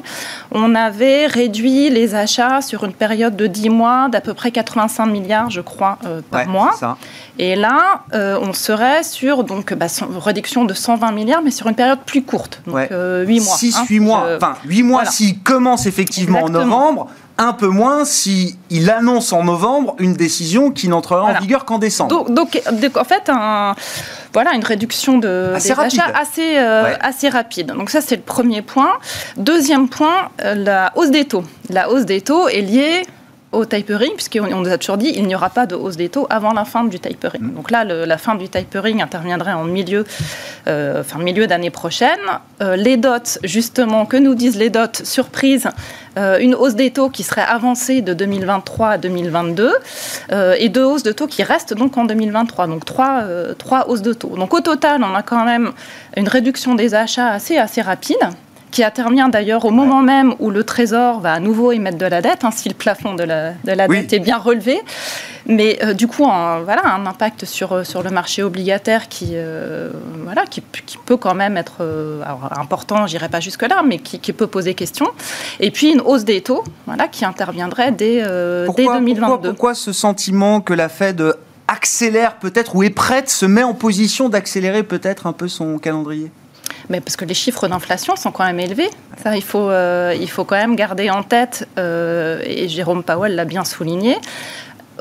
on 0.51 0.75
avait 0.75 1.27
réduit 1.27 1.89
les 1.89 2.15
achats 2.15 2.61
sur 2.61 2.83
une 2.83 2.93
période 2.93 3.35
de 3.35 3.47
10 3.47 3.69
mois 3.69 4.09
d'à 4.09 4.21
peu 4.21 4.33
près 4.33 4.51
85 4.51 5.05
milliards, 5.05 5.49
je 5.49 5.61
crois, 5.61 5.97
euh, 6.05 6.21
par 6.29 6.47
mois. 6.47 6.73
Ça. 6.79 6.97
Et 7.37 7.55
là, 7.55 8.03
euh, 8.13 8.37
on 8.41 8.51
serait 8.51 9.03
sur 9.03 9.45
donc 9.45 9.73
bah, 9.73 9.87
réduction 10.19 10.65
de 10.65 10.73
120 10.73 11.11
milliards, 11.13 11.41
mais 11.41 11.51
sur 11.51 11.67
une 11.67 11.75
période 11.75 11.99
plus 12.05 12.23
courte, 12.23 12.61
donc 12.67 12.91
8 13.25 13.39
euh, 13.39 13.43
mois. 13.43 13.55
6, 13.57 13.77
8 13.89 13.97
hein. 13.97 14.01
mois. 14.01 14.27
Enfin, 14.35 14.55
8 14.65 14.83
mois 14.83 15.05
s'il 15.05 15.39
commence 15.39 15.85
effectivement 15.85 16.43
en 16.43 16.49
novembre, 16.49 17.07
un 17.37 17.53
peu 17.53 17.67
moins 17.67 18.05
s'il 18.05 18.55
il 18.69 18.89
annonce 18.89 19.31
en 19.33 19.43
novembre 19.43 19.95
une 19.99 20.13
décision 20.13 20.71
qui 20.71 20.87
n'entrera 20.87 21.23
en 21.23 21.39
vigueur 21.39 21.65
qu'en 21.65 21.79
décembre. 21.79 22.29
Donc, 22.29 22.61
en 22.95 23.03
fait, 23.03 23.29
un, 23.29 23.75
voilà, 24.33 24.53
une 24.53 24.63
réduction 24.63 25.17
de, 25.17 25.53
assez 25.55 25.69
des 25.69 25.73
rapide. 25.73 25.99
achats 25.99 26.19
assez, 26.19 26.57
euh, 26.57 26.95
assez 26.99 27.29
rapide. 27.29 27.67
Donc 27.67 27.89
ça, 27.89 28.01
c'est 28.01 28.17
le 28.17 28.21
premier 28.21 28.61
point. 28.61 28.97
Deuxième 29.37 29.89
point, 29.89 30.29
la 30.43 30.91
hausse 30.95 31.11
des 31.11 31.25
taux. 31.25 31.43
La 31.69 31.89
hausse 31.89 32.05
des 32.05 32.21
taux 32.21 32.47
est 32.47 32.61
liée 32.61 33.03
au 33.51 33.65
tapering, 33.65 34.11
puisqu'on 34.15 34.61
nous 34.61 34.69
a 34.69 34.77
toujours 34.77 34.97
dit 34.97 35.11
il 35.15 35.25
n'y 35.25 35.35
aura 35.35 35.49
pas 35.49 35.65
de 35.65 35.75
hausse 35.75 35.97
des 35.97 36.09
taux 36.09 36.27
avant 36.29 36.53
la 36.53 36.65
fin 36.65 36.83
du 36.83 36.99
tapering. 36.99 37.41
Mm. 37.41 37.53
Donc 37.55 37.71
là, 37.71 37.83
la 37.83 38.17
fin 38.17 38.35
du 38.35 38.47
tapering 38.47 39.01
interviendrait 39.01 39.53
en 39.53 39.63
milieu, 39.63 40.05
euh, 40.67 41.01
enfin, 41.01 41.19
milieu 41.19 41.47
d'année 41.47 41.71
prochaine. 41.71 42.19
Euh, 42.61 42.75
les 42.75 42.97
dots, 42.97 43.39
justement, 43.43 44.05
que 44.05 44.17
nous 44.17 44.35
disent 44.35 44.57
les 44.57 44.69
dots 44.69 44.79
Surprise, 45.03 45.67
euh, 46.17 46.37
une 46.39 46.53
hausse 46.53 46.75
des 46.75 46.91
taux 46.91 47.09
qui 47.09 47.23
serait 47.23 47.41
avancée 47.41 48.01
de 48.01 48.13
2023 48.13 48.89
à 48.89 48.97
2022 48.97 49.73
et 50.57 50.69
deux 50.69 50.83
hausses 50.83 51.03
de 51.03 51.11
taux 51.11 51.27
qui 51.27 51.43
restent 51.43 51.73
donc 51.73 51.97
en 51.97 52.05
2023. 52.05 52.67
Donc 52.67 52.85
trois, 52.85 53.23
trois 53.57 53.89
hausses 53.89 54.01
de 54.01 54.13
taux. 54.13 54.35
Donc 54.37 54.53
au 54.53 54.61
total, 54.61 55.03
on 55.03 55.15
a 55.15 55.23
quand 55.23 55.43
même 55.43 55.71
une 56.17 56.27
réduction 56.27 56.75
des 56.75 56.93
achats 56.93 57.29
assez, 57.29 57.57
assez 57.57 57.81
rapide 57.81 58.17
qui 58.71 58.83
intervient 58.83 59.29
d'ailleurs 59.29 59.65
au 59.65 59.71
moment 59.71 60.01
même 60.01 60.33
où 60.39 60.49
le 60.49 60.63
Trésor 60.63 61.19
va 61.19 61.33
à 61.33 61.39
nouveau 61.39 61.71
émettre 61.71 61.97
de 61.97 62.05
la 62.05 62.21
dette, 62.21 62.43
hein, 62.43 62.51
si 62.51 62.69
le 62.69 62.75
plafond 62.75 63.13
de 63.13 63.23
la, 63.23 63.51
de 63.63 63.71
la 63.71 63.87
dette 63.87 64.13
est 64.13 64.19
bien 64.19 64.37
relevé. 64.37 64.79
Mais 65.45 65.79
euh, 65.83 65.93
du 65.93 66.07
coup, 66.07 66.25
un, 66.25 66.59
voilà, 66.61 66.93
un 66.93 67.05
impact 67.05 67.45
sur, 67.45 67.73
euh, 67.73 67.83
sur 67.83 68.03
le 68.03 68.11
marché 68.11 68.43
obligataire 68.43 69.07
qui, 69.07 69.31
euh, 69.33 69.89
voilà, 70.23 70.45
qui, 70.45 70.61
qui, 70.85 70.97
peut 70.97 71.17
quand 71.17 71.33
même 71.33 71.57
être 71.57 71.81
alors, 72.23 72.49
important, 72.57 73.07
j'irai 73.07 73.29
pas 73.29 73.39
jusque-là, 73.39 73.81
mais 73.85 73.97
qui, 73.97 74.19
qui, 74.19 74.33
peut 74.33 74.47
poser 74.47 74.75
question. 74.75 75.07
Et 75.59 75.71
puis 75.71 75.91
une 75.91 76.01
hausse 76.01 76.23
des 76.23 76.41
taux 76.41 76.63
voilà, 76.85 77.07
qui 77.07 77.25
interviendrait 77.25 77.91
dès, 77.91 78.21
dès 78.21 78.23
2022. 78.23 79.15
Pourquoi, 79.15 79.39
pourquoi 79.49 79.73
ce 79.73 79.91
sentiment 79.91 80.61
que 80.61 80.73
la 80.73 80.89
Fed 80.89 81.33
accélère 81.67 82.35
peut-être 82.35 82.75
ou 82.75 82.83
est 82.83 82.89
prête, 82.89 83.29
se 83.29 83.45
met 83.45 83.63
en 83.63 83.73
position 83.73 84.29
d'accélérer 84.29 84.83
peut-être 84.83 85.27
un 85.27 85.33
peu 85.33 85.47
son 85.47 85.77
calendrier? 85.79 86.31
Mais 86.89 87.01
parce 87.01 87.15
que 87.15 87.25
les 87.25 87.33
chiffres 87.33 87.67
d'inflation 87.67 88.15
sont 88.15 88.31
quand 88.31 88.45
même 88.45 88.59
élevés. 88.59 88.89
Ça, 89.23 89.35
il 89.35 89.43
faut, 89.43 89.69
euh, 89.69 90.15
quand 90.37 90.55
même 90.55 90.75
garder 90.75 91.09
en 91.09 91.23
tête, 91.23 91.67
euh, 91.77 92.41
et 92.43 92.67
Jérôme 92.67 93.03
Powell 93.03 93.35
l'a 93.35 93.45
bien 93.45 93.63
souligné, 93.63 94.17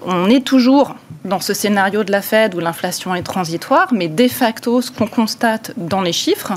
on 0.02 0.28
est 0.28 0.44
toujours 0.44 0.94
dans 1.24 1.40
ce 1.40 1.54
scénario 1.54 2.04
de 2.04 2.12
la 2.12 2.22
Fed 2.22 2.54
où 2.54 2.60
l'inflation 2.60 3.14
est 3.14 3.22
transitoire, 3.22 3.88
mais 3.92 4.08
de 4.08 4.28
facto, 4.28 4.80
ce 4.80 4.90
qu'on 4.90 5.06
constate 5.06 5.72
dans 5.76 6.00
les 6.00 6.12
chiffres, 6.12 6.52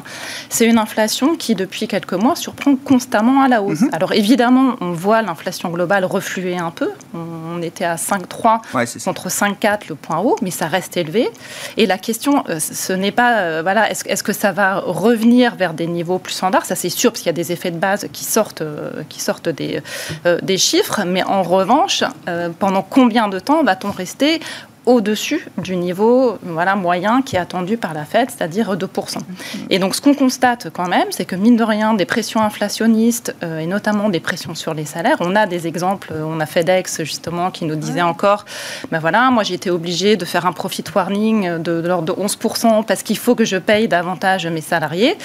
c'est 0.49 0.65
une 0.65 0.77
inflation 0.77 1.35
qui, 1.35 1.55
depuis 1.55 1.87
quelques 1.87 2.13
mois, 2.13 2.35
surprend 2.35 2.75
constamment 2.75 3.41
à 3.41 3.47
la 3.47 3.61
hausse. 3.61 3.81
Mhm. 3.81 3.89
Alors 3.91 4.13
évidemment, 4.13 4.75
on 4.81 4.91
voit 4.91 5.21
l'inflation 5.21 5.69
globale 5.69 6.05
refluer 6.05 6.57
un 6.57 6.71
peu. 6.71 6.89
On 7.13 7.61
était 7.61 7.85
à 7.85 7.95
5,3 7.95 8.61
contre 9.03 9.29
5,4 9.29 9.89
le 9.89 9.95
point 9.95 10.19
haut, 10.19 10.35
mais 10.41 10.51
ça 10.51 10.67
reste 10.67 10.97
élevé. 10.97 11.29
Et 11.77 11.85
la 11.85 11.97
question, 11.97 12.43
euh, 12.49 12.59
ce 12.59 12.93
n'est 12.93 13.11
pas, 13.11 13.39
euh, 13.39 13.59
voilà, 13.61 13.91
est-ce 13.91 14.23
que 14.23 14.33
ça 14.33 14.51
va 14.51 14.79
revenir 14.79 15.55
vers 15.55 15.73
des 15.73 15.87
niveaux 15.87 16.19
plus 16.19 16.33
standards? 16.33 16.65
Ça, 16.65 16.75
c'est 16.75 16.89
sûr, 16.89 17.11
parce 17.11 17.21
qu'il 17.21 17.29
y 17.29 17.31
a 17.31 17.33
des 17.33 17.51
effets 17.51 17.71
de 17.71 17.77
base 17.77 18.07
qui 18.13 18.23
sortent, 18.23 18.61
euh, 18.61 19.03
qui 19.09 19.19
sortent 19.19 19.49
des, 19.49 19.81
des 20.41 20.57
chiffres. 20.57 21.01
Mais 21.05 21.23
en 21.23 21.43
revanche, 21.43 22.03
pendant 22.59 22.81
combien 22.81 23.27
de 23.31 23.39
temps 23.39 23.63
va-t-on 23.63 23.91
rester 23.91 24.39
au-dessus 24.85 25.47
du 25.57 25.75
niveau 25.75 26.37
voilà, 26.41 26.75
moyen 26.75 27.21
qui 27.21 27.35
est 27.35 27.39
attendu 27.39 27.77
par 27.77 27.93
la 27.93 28.03
Fed, 28.03 28.29
c'est-à-dire 28.31 28.75
2%. 28.75 29.17
Et 29.69 29.77
donc 29.77 29.95
ce 29.95 30.01
qu'on 30.01 30.15
constate 30.15 30.69
quand 30.73 30.87
même, 30.87 31.07
c'est 31.11 31.25
que 31.25 31.35
mine 31.35 31.55
de 31.55 31.63
rien, 31.63 31.93
des 31.93 32.05
pressions 32.05 32.41
inflationnistes 32.41 33.35
euh, 33.43 33.59
et 33.59 33.67
notamment 33.67 34.09
des 34.09 34.19
pressions 34.19 34.55
sur 34.55 34.73
les 34.73 34.85
salaires, 34.85 35.17
on 35.19 35.35
a 35.35 35.45
des 35.45 35.67
exemples, 35.67 36.13
on 36.13 36.39
a 36.39 36.45
FedEx 36.47 37.03
justement 37.03 37.51
qui 37.51 37.65
nous 37.65 37.75
disait 37.75 38.01
encore, 38.01 38.45
ben 38.91 38.99
voilà, 38.99 39.29
moi 39.29 39.43
j'ai 39.43 39.53
été 39.53 39.69
obligé 39.69 40.17
de 40.17 40.25
faire 40.25 40.47
un 40.47 40.51
profit 40.51 40.83
warning 40.95 41.59
de, 41.59 41.71
l'ordre 41.73 42.15
de 42.15 42.19
11% 42.19 42.83
parce 42.83 43.03
qu'il 43.03 43.17
faut 43.17 43.35
que 43.35 43.45
je 43.45 43.57
paye 43.57 43.87
davantage 43.87 44.47
mes 44.47 44.61
salariés. 44.61 45.15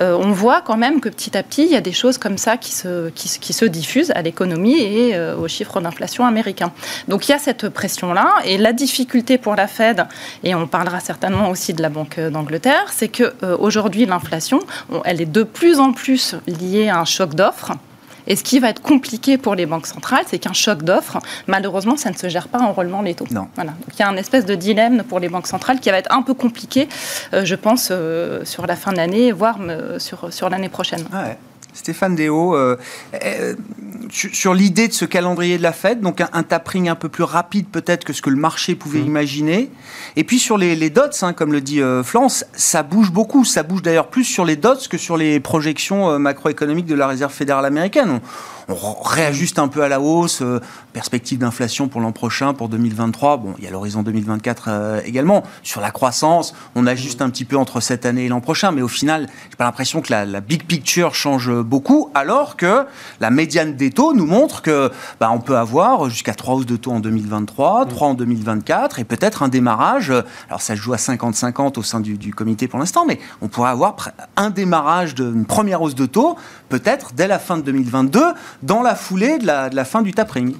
Euh, 0.00 0.18
on 0.20 0.32
voit 0.32 0.60
quand 0.60 0.76
même 0.76 1.00
que 1.00 1.08
petit 1.08 1.36
à 1.36 1.44
petit, 1.44 1.62
il 1.62 1.70
y 1.70 1.76
a 1.76 1.80
des 1.80 1.92
choses 1.92 2.18
comme 2.18 2.38
ça 2.38 2.56
qui 2.56 2.72
se, 2.72 3.10
qui, 3.10 3.52
se 3.52 3.64
diffusent 3.64 4.12
à 4.16 4.22
l'économie 4.22 4.80
et 4.80 5.14
euh, 5.14 5.36
aux 5.36 5.46
chiffres 5.46 5.80
d'inflation 5.80 6.26
américains. 6.26 6.72
Donc 7.06 7.28
il 7.28 7.32
y 7.32 7.34
a 7.34 7.38
cette 7.38 7.68
pression-là 7.68 8.28
et 8.44 8.58
la 8.58 8.72
difficulté 8.72 9.03
difficulté 9.04 9.36
pour 9.36 9.54
la 9.54 9.66
Fed, 9.66 10.06
et 10.44 10.54
on 10.54 10.66
parlera 10.66 10.98
certainement 10.98 11.50
aussi 11.50 11.74
de 11.74 11.82
la 11.82 11.90
Banque 11.90 12.18
d'Angleterre, 12.18 12.86
c'est 12.90 13.08
que 13.08 13.34
euh, 13.42 14.06
l'inflation, 14.06 14.60
elle 15.04 15.20
est 15.20 15.30
de 15.30 15.42
plus 15.42 15.78
en 15.78 15.92
plus 15.92 16.34
liée 16.46 16.88
à 16.88 17.00
un 17.00 17.04
choc 17.04 17.34
d'offres. 17.34 17.72
Et 18.26 18.34
ce 18.36 18.42
qui 18.42 18.58
va 18.60 18.70
être 18.70 18.80
compliqué 18.80 19.36
pour 19.36 19.54
les 19.54 19.66
banques 19.66 19.86
centrales, 19.86 20.24
c'est 20.26 20.38
qu'un 20.38 20.54
choc 20.54 20.82
d'offres, 20.82 21.18
malheureusement, 21.46 21.98
ça 21.98 22.10
ne 22.10 22.16
se 22.16 22.30
gère 22.30 22.48
pas 22.48 22.60
en 22.60 22.72
relevant 22.72 23.02
les 23.02 23.14
taux. 23.14 23.26
Non. 23.30 23.48
Voilà. 23.56 23.72
Donc 23.72 23.90
il 23.92 23.98
y 24.00 24.02
a 24.02 24.08
un 24.08 24.16
espèce 24.16 24.46
de 24.46 24.54
dilemme 24.54 25.02
pour 25.02 25.20
les 25.20 25.28
banques 25.28 25.46
centrales 25.46 25.80
qui 25.80 25.90
va 25.90 25.98
être 25.98 26.10
un 26.10 26.22
peu 26.22 26.32
compliqué, 26.32 26.88
euh, 27.34 27.44
je 27.44 27.54
pense, 27.54 27.88
euh, 27.90 28.42
sur 28.46 28.66
la 28.66 28.76
fin 28.76 28.92
de 28.92 28.96
l'année, 28.96 29.32
voire 29.32 29.58
sur, 29.98 30.32
sur 30.32 30.48
l'année 30.48 30.70
prochaine. 30.70 31.02
ouais. 31.12 31.36
Stéphane 31.74 32.14
Déo, 32.14 32.54
euh, 32.54 32.76
euh, 33.22 33.54
sur 34.10 34.54
l'idée 34.54 34.88
de 34.88 34.92
ce 34.92 35.04
calendrier 35.04 35.58
de 35.58 35.62
la 35.62 35.72
fête, 35.72 36.00
donc 36.00 36.20
un, 36.20 36.42
tapering 36.42 36.88
un 36.88 36.94
peu 36.94 37.08
plus 37.08 37.24
rapide 37.24 37.66
peut-être 37.66 38.04
que 38.04 38.12
ce 38.12 38.22
que 38.22 38.30
le 38.30 38.36
marché 38.36 38.74
pouvait 38.74 39.00
mmh. 39.00 39.06
imaginer. 39.06 39.70
Et 40.16 40.24
puis 40.24 40.38
sur 40.38 40.56
les, 40.56 40.90
dots, 40.90 41.02
hein, 41.22 41.32
comme 41.32 41.52
le 41.52 41.60
dit 41.60 41.82
euh, 41.82 42.02
Florence, 42.02 42.44
ça 42.54 42.82
bouge 42.82 43.10
beaucoup. 43.10 43.44
Ça 43.44 43.62
bouge 43.62 43.82
d'ailleurs 43.82 44.08
plus 44.08 44.24
sur 44.24 44.44
les 44.44 44.56
dots 44.56 44.74
que 44.88 44.98
sur 44.98 45.16
les 45.16 45.40
projections 45.40 46.18
macroéconomiques 46.18 46.86
de 46.86 46.94
la 46.94 47.08
Réserve 47.08 47.32
fédérale 47.32 47.66
américaine 47.66 48.08
on 48.08 48.20
réajuste 48.68 49.58
un 49.58 49.68
peu 49.68 49.82
à 49.82 49.88
la 49.88 50.00
hausse, 50.00 50.42
euh, 50.42 50.60
perspective 50.92 51.38
d'inflation 51.38 51.88
pour 51.88 52.00
l'an 52.00 52.12
prochain, 52.12 52.54
pour 52.54 52.68
2023. 52.68 53.36
Bon, 53.38 53.54
il 53.58 53.64
y 53.64 53.66
a 53.66 53.70
l'horizon 53.70 54.02
2024 54.02 54.64
euh, 54.68 55.00
également. 55.04 55.42
Sur 55.62 55.80
la 55.80 55.90
croissance, 55.90 56.54
on 56.74 56.86
ajuste 56.86 57.22
un 57.22 57.30
petit 57.30 57.44
peu 57.44 57.56
entre 57.56 57.80
cette 57.80 58.06
année 58.06 58.26
et 58.26 58.28
l'an 58.28 58.40
prochain, 58.40 58.72
mais 58.72 58.82
au 58.82 58.88
final, 58.88 59.28
j'ai 59.50 59.56
pas 59.56 59.64
l'impression 59.64 60.00
que 60.00 60.12
la, 60.12 60.40
big 60.40 60.64
picture 60.64 61.14
change 61.14 61.50
beaucoup, 61.50 62.10
alors 62.14 62.56
que 62.56 62.84
la 63.20 63.30
médiane 63.30 63.76
des 63.76 63.90
taux 63.90 64.12
nous 64.14 64.26
montre 64.26 64.62
que 64.62 64.90
bah, 65.20 65.30
on 65.32 65.40
peut 65.40 65.56
avoir 65.56 66.10
jusqu'à 66.10 66.34
3 66.34 66.56
hausses 66.56 66.66
de 66.66 66.76
taux 66.76 66.92
en 66.92 67.00
2023, 67.00 67.86
3 67.86 68.08
en 68.08 68.14
2024, 68.14 68.98
et 68.98 69.04
peut-être 69.04 69.42
un 69.42 69.48
démarrage. 69.48 70.10
Alors 70.48 70.60
ça 70.60 70.74
se 70.76 70.80
joue 70.80 70.92
à 70.92 70.96
50-50 70.96 71.78
au 71.78 71.82
sein 71.82 72.00
du, 72.00 72.18
du 72.18 72.34
comité 72.34 72.68
pour 72.68 72.78
l'instant, 72.78 73.04
mais 73.06 73.18
on 73.40 73.48
pourrait 73.48 73.70
avoir 73.70 73.96
un 74.36 74.50
démarrage 74.50 75.14
d'une 75.14 75.46
première 75.46 75.82
hausse 75.82 75.94
de 75.94 76.06
taux, 76.06 76.36
peut-être 76.68 77.12
dès 77.14 77.26
la 77.26 77.38
fin 77.38 77.56
de 77.56 77.62
2022 77.62 78.22
dans 78.62 78.82
la 78.82 78.94
foulée 78.94 79.38
de 79.38 79.46
la, 79.46 79.84
fin 79.84 80.02
du 80.02 80.12
tapering. 80.12 80.54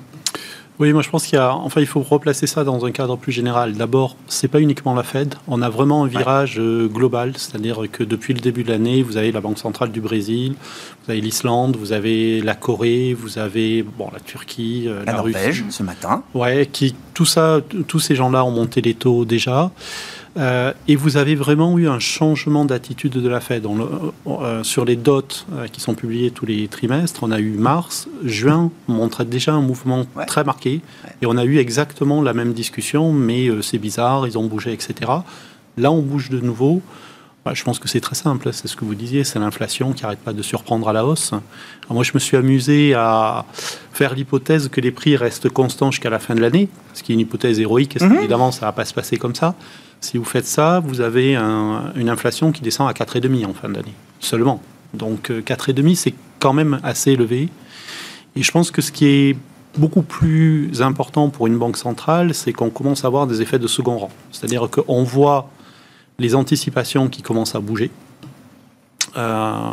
Oui, 0.81 0.93
moi 0.93 1.03
je 1.03 1.09
pense 1.09 1.25
qu'il 1.25 1.39
enfin, 1.39 1.81
il 1.81 1.87
faut 1.87 2.03
replacer 2.03 2.49
ça 2.49 2.65
dans 2.65 2.85
un 2.85 2.91
cadre 2.91 3.17
plus 3.17 3.31
général. 3.31 3.75
D'abord, 3.75 4.17
c'est 4.27 4.49
pas 4.49 4.61
uniquement 4.61 4.93
la 4.95 5.05
Fed. 5.05 5.37
On 5.47 5.63
a 5.63 5.69
vraiment 5.69 6.03
un 6.03 6.09
virage 6.09 6.59
euh, 6.59 6.89
global, 6.89 7.35
c'est-à-dire 7.37 7.83
que 7.93 8.03
depuis 8.03 8.35
le 8.35 8.41
début 8.41 8.65
de 8.65 8.71
l'année, 8.71 9.05
vous 9.05 9.17
avez 9.17 9.31
la 9.31 9.41
Banque 9.41 9.59
centrale 9.59 9.93
du 9.93 10.01
Brésil, 10.01 10.57
vous 11.05 11.13
avez 11.13 11.21
l'Islande, 11.21 11.77
vous 11.77 11.93
avez 11.93 12.41
la 12.41 12.55
Corée, 12.55 13.15
vous 13.15 13.39
avez 13.39 13.85
bon 13.85 14.11
la 14.13 14.19
Turquie, 14.19 14.87
euh, 14.89 15.05
la, 15.05 15.13
la 15.13 15.19
Norvège 15.19 15.65
ce 15.71 15.85
matin. 15.85 16.25
Ouais, 16.35 16.67
qui 16.67 16.97
tout 17.15 17.25
ça, 17.25 17.61
tous 17.87 18.01
ces 18.01 18.17
gens-là 18.17 18.45
ont 18.45 18.51
monté 18.51 18.81
les 18.81 18.95
taux 18.95 19.25
déjà. 19.25 19.71
Euh, 20.37 20.73
et 20.89 20.97
vous 20.97 21.17
avez 21.17 21.35
vraiment 21.35 21.79
eu 21.79 21.89
un 21.89 21.99
changement 21.99 22.65
d'attitude 22.65 23.13
de 23.13 23.29
la 23.29 23.41
Fed. 23.41 23.67
Euh, 23.67 24.65
sur 24.65 24.85
les 24.85 24.97
dots 24.97 25.23
euh, 25.53 25.69
qui 25.69 25.81
sont 25.81 25.95
publiés 25.95 26.31
tous 26.31 26.47
les 26.47 26.67
trimestres, 26.69 27.23
on 27.23 27.31
a 27.31 27.39
eu 27.39 27.53
mars, 27.53 28.09
juin 28.25 28.71
montrait 28.89 29.25
déjà 29.25 29.53
un 29.53 29.61
mouvement 29.61 30.05
très 30.27 30.45
marqué. 30.45 30.81
Et 31.23 31.27
on 31.27 31.37
a 31.37 31.45
eu 31.45 31.59
exactement 31.59 32.23
la 32.23 32.35
même 32.35 32.53
discussion, 32.53 33.13
mais 33.13 33.49
c'est 33.63 33.79
bizarre, 33.79 34.27
ils 34.27 34.37
ont 34.39 34.47
bougé, 34.47 34.73
etc. 34.73 35.11
Là, 35.77 35.91
on 35.91 36.03
bouge 36.03 36.31
de 36.31 36.41
nouveau. 36.41 36.83
Bah, 37.45 37.53
je 37.53 37.63
pense 37.63 37.79
que 37.79 37.89
c'est 37.89 38.01
très 38.01 38.15
simple, 38.15 38.51
c'est 38.55 38.69
ce 38.69 38.75
que 38.75 38.87
vous 38.87 38.95
disiez, 38.95 39.23
c'est 39.23 39.39
l'inflation 39.39 39.93
qui 39.93 40.03
n'arrête 40.03 40.21
pas 40.21 40.33
de 40.33 40.41
surprendre 40.41 40.89
à 40.89 40.95
la 40.95 41.05
hausse. 41.05 41.33
moi, 41.91 42.03
je 42.03 42.13
me 42.15 42.19
suis 42.19 42.39
amusé 42.39 42.95
à 42.95 43.45
faire 43.93 44.15
l'hypothèse 44.15 44.69
que 44.69 44.81
les 44.81 44.91
prix 44.91 45.15
restent 45.15 45.51
constants 45.51 45.91
jusqu'à 45.91 46.09
la 46.09 46.19
fin 46.19 46.35
de 46.35 46.41
l'année, 46.41 46.71
ce 46.95 47.03
qui 47.03 47.13
est 47.13 47.15
une 47.15 47.21
hypothèse 47.21 47.61
héroïque, 47.61 48.01
mhm. 48.01 48.17
évidemment, 48.17 48.51
ça 48.51 48.61
ne 48.61 48.67
va 48.67 48.73
pas 48.73 48.87
se 48.87 48.95
passer 48.95 49.19
comme 49.19 49.35
ça. 49.35 49.55
Si 50.05 50.19
vous 50.19 50.25
faites 50.25 50.45
ça, 50.45 50.81
vous 50.81 51.01
avez 51.01 51.35
une 51.35 52.11
inflation 52.11 52.53
qui 52.53 52.61
descend 52.61 52.91
à 52.91 52.93
4,5 52.93 53.47
en 53.47 53.55
fin 53.55 53.71
d'année, 53.71 53.95
seulement. 54.21 54.61
Donc 54.93 55.31
4,5, 55.31 55.81
euh, 55.81 55.95
c'est 55.95 56.15
quand 56.41 56.53
même 56.53 56.79
assez 56.83 57.13
élevé. 57.13 57.49
Et 58.37 58.43
je 58.43 58.51
pense 58.53 58.71
que 58.71 58.83
ce 58.83 58.93
qui 58.93 59.07
est 59.07 59.37
beaucoup 59.79 60.03
plus 60.03 60.83
important 60.83 61.31
pour 61.31 61.47
une 61.47 61.57
banque 61.57 61.79
centrale, 61.79 62.35
c'est 62.35 62.53
qu'on 62.53 62.69
commence 62.69 63.05
à 63.05 63.07
avoir 63.07 63.27
des 63.27 63.41
effets 63.41 63.59
de 63.59 63.67
second 63.67 63.97
rang. 63.97 64.11
C'est-à-dire 64.31 64.69
qu'on 64.69 65.05
voit 65.05 65.49
les 66.19 66.35
anticipations 66.35 67.09
qui 67.09 67.23
commencent 67.23 67.55
à 67.55 67.61
bouger. 67.61 67.91
Euh, 69.17 69.71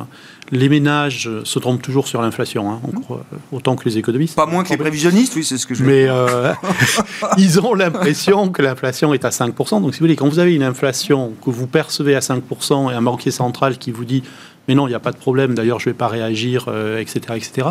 les 0.52 0.68
ménages 0.68 1.30
se 1.44 1.60
trompent 1.60 1.82
toujours 1.82 2.08
sur 2.08 2.22
l'inflation, 2.22 2.72
hein, 2.72 2.82
euh, 3.10 3.16
autant 3.52 3.76
que 3.76 3.88
les 3.88 3.98
économistes. 3.98 4.36
Pas 4.36 4.46
moins 4.46 4.64
que 4.64 4.70
les 4.70 4.78
prévisionnistes, 4.78 5.36
oui, 5.36 5.44
c'est 5.44 5.58
ce 5.58 5.66
que 5.66 5.74
je. 5.74 5.84
Mais 5.84 6.08
euh, 6.08 6.54
ils 7.38 7.60
ont 7.60 7.74
l'impression 7.74 8.50
que 8.50 8.62
l'inflation 8.62 9.14
est 9.14 9.24
à 9.24 9.30
5%. 9.30 9.82
Donc, 9.82 9.94
si 9.94 10.00
vous 10.00 10.06
voulez, 10.06 10.16
quand 10.16 10.28
vous 10.28 10.40
avez 10.40 10.54
une 10.54 10.64
inflation 10.64 11.34
que 11.44 11.50
vous 11.50 11.68
percevez 11.68 12.16
à 12.16 12.20
5% 12.20 12.92
et 12.92 12.96
un 12.96 13.02
banquier 13.02 13.32
central 13.32 13.78
qui 13.78 13.92
vous 13.92 14.06
dit 14.06 14.24
mais 14.68 14.76
non, 14.76 14.86
il 14.86 14.92
n'y 14.92 14.96
a 14.96 15.00
pas 15.00 15.12
de 15.12 15.18
problème, 15.18 15.56
d'ailleurs, 15.56 15.80
je 15.80 15.90
ne 15.90 15.94
vais 15.94 15.98
pas 15.98 16.08
réagir, 16.08 16.70
etc., 17.00 17.20
etc., 17.36 17.68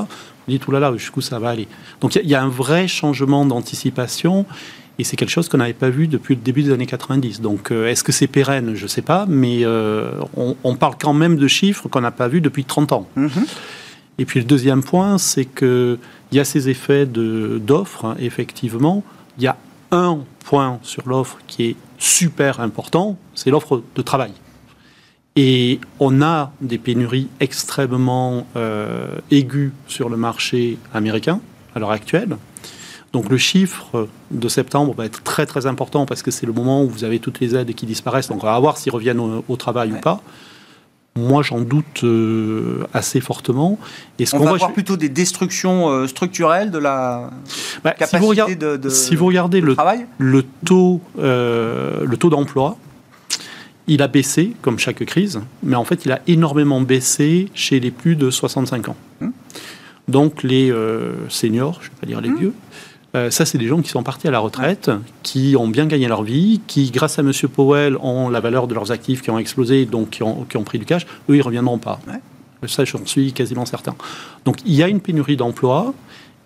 vous 0.47 0.53
dites, 0.53 0.67
oulala, 0.67 0.93
jusqu'où 0.97 1.21
ça 1.21 1.39
va 1.39 1.51
aller? 1.51 1.69
Donc, 2.01 2.17
il 2.17 2.29
y, 2.29 2.35
a 2.35 2.43
un 2.43 2.49
vrai 2.49 2.89
changement 2.89 3.47
d'anticipation 3.47 4.45
et 5.01 5.05
c'est 5.05 5.17
quelque 5.17 5.31
chose 5.31 5.49
qu'on 5.49 5.57
n'avait 5.57 5.73
pas 5.73 5.89
vu 5.89 6.09
depuis 6.09 6.35
le 6.35 6.43
début 6.43 6.63
des 6.63 6.73
années 6.73 6.87
90. 6.87 7.41
Donc, 7.41 7.71
euh, 7.71 7.89
est-ce 7.89 8.05
que 8.05 8.13
c'est 8.13 8.27
pérenne? 8.27 8.75
Je 8.75 8.83
ne 8.83 8.89
sais 8.89 9.01
pas, 9.01 9.25
mais 9.27 9.65
euh, 9.65 10.11
on, 10.37 10.77
parle 10.77 10.97
quand 11.01 11.15
même 11.15 11.37
de 11.37 11.49
chiffres 11.49 11.89
qu'on 11.89 12.03
n'a 12.03 12.11
pas 12.11 12.29
vus 12.29 12.43
depuis 12.43 12.65
30 12.65 12.93
ans. 12.93 13.09
Mhm. 13.17 13.31
Et 14.19 14.27
puis 14.27 14.41
le 14.41 14.45
deuxième 14.45 14.83
point, 14.83 15.17
c'est 15.17 15.47
qu'il 15.47 15.99
y 16.33 16.39
a 16.39 16.45
ces 16.45 16.69
effets 16.69 17.07
d'offres, 17.07 18.05
hein, 18.05 18.17
effectivement. 18.19 19.03
Il 19.39 19.45
y 19.45 19.47
a 19.47 19.57
un 19.91 20.19
point 20.45 20.79
sur 20.83 21.09
l'offre 21.09 21.39
qui 21.47 21.65
est 21.65 21.77
super 21.97 22.61
important, 22.61 23.17
c'est 23.35 23.51
l'offre 23.51 23.83
de 23.97 24.03
travail. 24.03 24.33
Et 25.37 25.81
on 25.99 26.21
a 26.21 26.53
des 26.61 26.77
pénuries 26.77 27.29
extrêmement 27.41 28.47
euh, 28.57 29.17
aiguës 29.31 29.73
sur 29.87 30.11
le 30.11 30.19
marché 30.19 30.77
américain 30.93 31.41
à 31.75 31.79
l'heure 31.79 31.93
actuelle. 31.93 32.37
Donc 33.13 33.29
le 33.29 33.39
chiffre 33.39 34.09
de 34.31 34.49
septembre 34.49 34.95
va 34.95 35.05
être 35.05 35.23
très 35.23 35.47
très 35.47 35.67
important 35.67 36.07
parce 36.07 36.23
que 36.23 36.31
c'est 36.31 36.47
le 36.47 36.53
moment 36.53 36.85
où 36.85 36.89
vous 36.89 37.05
avez 37.05 37.19
toutes 37.19 37.41
les 37.41 37.57
aides 37.57 37.75
qui 37.75 37.87
disparaissent. 37.87 38.29
Donc 38.29 38.45
on 38.45 38.47
va 38.47 38.59
voir 38.61 38.77
s'ils 38.77 38.93
reviennent 38.93 39.21
au, 39.21 39.57
travail 39.57 39.93
ou 39.93 39.97
pas. 39.97 40.21
Moi, 41.17 41.43
j'en 41.43 41.61
doute 41.61 42.05
euh, 42.05 42.87
assez 42.95 43.21
fortement. 43.21 43.81
Et 44.21 44.27
ce 44.27 44.37
on 44.37 44.39
va 44.39 44.55
voir 44.55 44.73
plutôt 44.73 44.97
des 44.97 45.09
destructions 45.09 45.89
euh, 45.89 46.07
structurelles 46.07 46.71
de 46.71 46.79
la 46.79 47.31
bah, 47.83 47.91
capacité 47.91 48.19
si 48.19 48.23
vous 48.23 48.29
regardez, 48.29 48.55
de, 48.55 48.89
Si 48.89 49.17
vous 49.17 49.27
regardez 49.27 49.61
le, 49.61 49.75
le, 50.19 50.45
taux, 50.65 51.01
euh, 51.19 52.05
le 52.05 52.17
taux 52.17 52.31
d'emploi, 52.31 52.77
il 53.89 54.03
a 54.03 54.09
baissé, 54.09 54.55
comme 54.63 54.79
chaque 54.79 55.05
crise, 55.05 55.41
mais 55.65 55.75
en 55.75 55.85
fait, 55.85 56.05
il 56.05 56.13
a 56.13 56.21
énormément 56.29 56.81
baissé 56.81 57.49
chez 57.55 57.81
les 57.81 57.91
plus 57.91 58.15
de 58.15 58.31
65 58.31 58.91
ans. 58.91 58.97
Hum. 59.21 59.33
Donc 60.07 60.45
les 60.45 60.73
seniors, 61.29 61.81
je 61.83 61.89
ne 61.89 61.91
vais 61.91 62.01
pas 62.01 62.07
dire 62.07 62.21
les 62.21 62.29
hum. 62.29 62.39
vieux, 62.39 62.55
euh, 63.17 63.31
ça, 63.31 63.45
c'est 63.45 63.59
des 63.59 63.67
gens 63.67 63.81
qui 63.83 63.91
sont 63.91 64.03
partis 64.03 64.29
à 64.29 64.31
la 64.31 64.39
retraite, 64.39 64.91
qui 65.23 65.57
ont 65.59 65.67
bien 65.69 65.87
gagné 65.87 66.07
leur 66.07 66.23
vie, 66.23 66.61
qui, 66.67 66.91
grâce 66.91 67.19
à 67.19 67.23
M. 67.23 67.33
Powell, 67.53 67.97
ont 67.97 68.29
la 68.29 68.41
valeur 68.41 68.67
de 68.69 68.75
leurs 68.75 68.93
actifs 68.93 69.21
qui 69.23 69.31
ont 69.31 69.39
explosé, 69.39 69.85
donc 69.85 70.11
qui 70.11 70.23
ont, 70.23 70.65
pris 70.65 70.79
du 70.79 70.85
cash. 70.85 71.07
Eux, 71.29 71.35
ils 71.35 71.39
ne 71.39 71.43
reviendront 71.43 71.79
pas. 71.79 72.01
Ça, 72.67 72.85
j'en 72.85 73.05
suis 73.07 73.33
quasiment 73.33 73.67
certain. 73.67 73.95
Donc, 74.45 74.59
il 74.65 74.75
y 74.75 74.83
a 74.83 74.89
une 74.89 75.01
pénurie 75.01 75.37
d'emplois. 75.37 75.93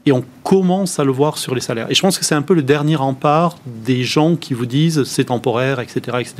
Et 0.06 0.12
on 0.12 0.23
commence 0.42 0.99
à 0.99 1.04
le 1.04 1.12
voir 1.12 1.38
sur 1.38 1.54
les 1.54 1.62
salaires. 1.62 1.87
Et 1.90 1.94
je 1.94 2.02
pense 2.02 2.18
que 2.18 2.26
c'est 2.26 2.35
un 2.35 2.42
peu 2.42 2.52
le 2.52 2.62
dernier 2.62 2.94
rempart 2.94 3.56
des 3.64 4.04
gens 4.04 4.37
qui 4.37 4.52
vous 4.52 4.66
disent 4.66 5.04
c'est 5.04 5.25
temporaire, 5.25 5.80
etc., 5.80 6.18
etc. 6.21 6.35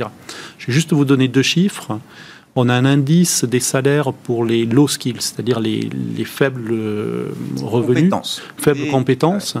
Je 0.59 0.67
vais 0.67 0.73
juste 0.73 0.93
vous 0.93 1.03
donner 1.03 1.27
deux 1.27 1.41
chiffres. 1.41 1.99
On 2.55 2.69
a 2.69 2.75
un 2.75 2.85
indice 2.85 3.43
des 3.43 3.59
salaires 3.59 4.13
pour 4.13 4.45
les 4.45 4.67
low 4.67 4.87
skills, 4.87 5.15
c'est-à-dire 5.19 5.59
les, 5.59 5.89
les 6.15 6.25
faibles 6.25 6.69
euh, 6.71 7.29
revenus, 7.63 8.03
Compétences. 8.03 8.41
faibles 8.55 8.81
Et- 8.81 8.87
compétences. 8.89 9.55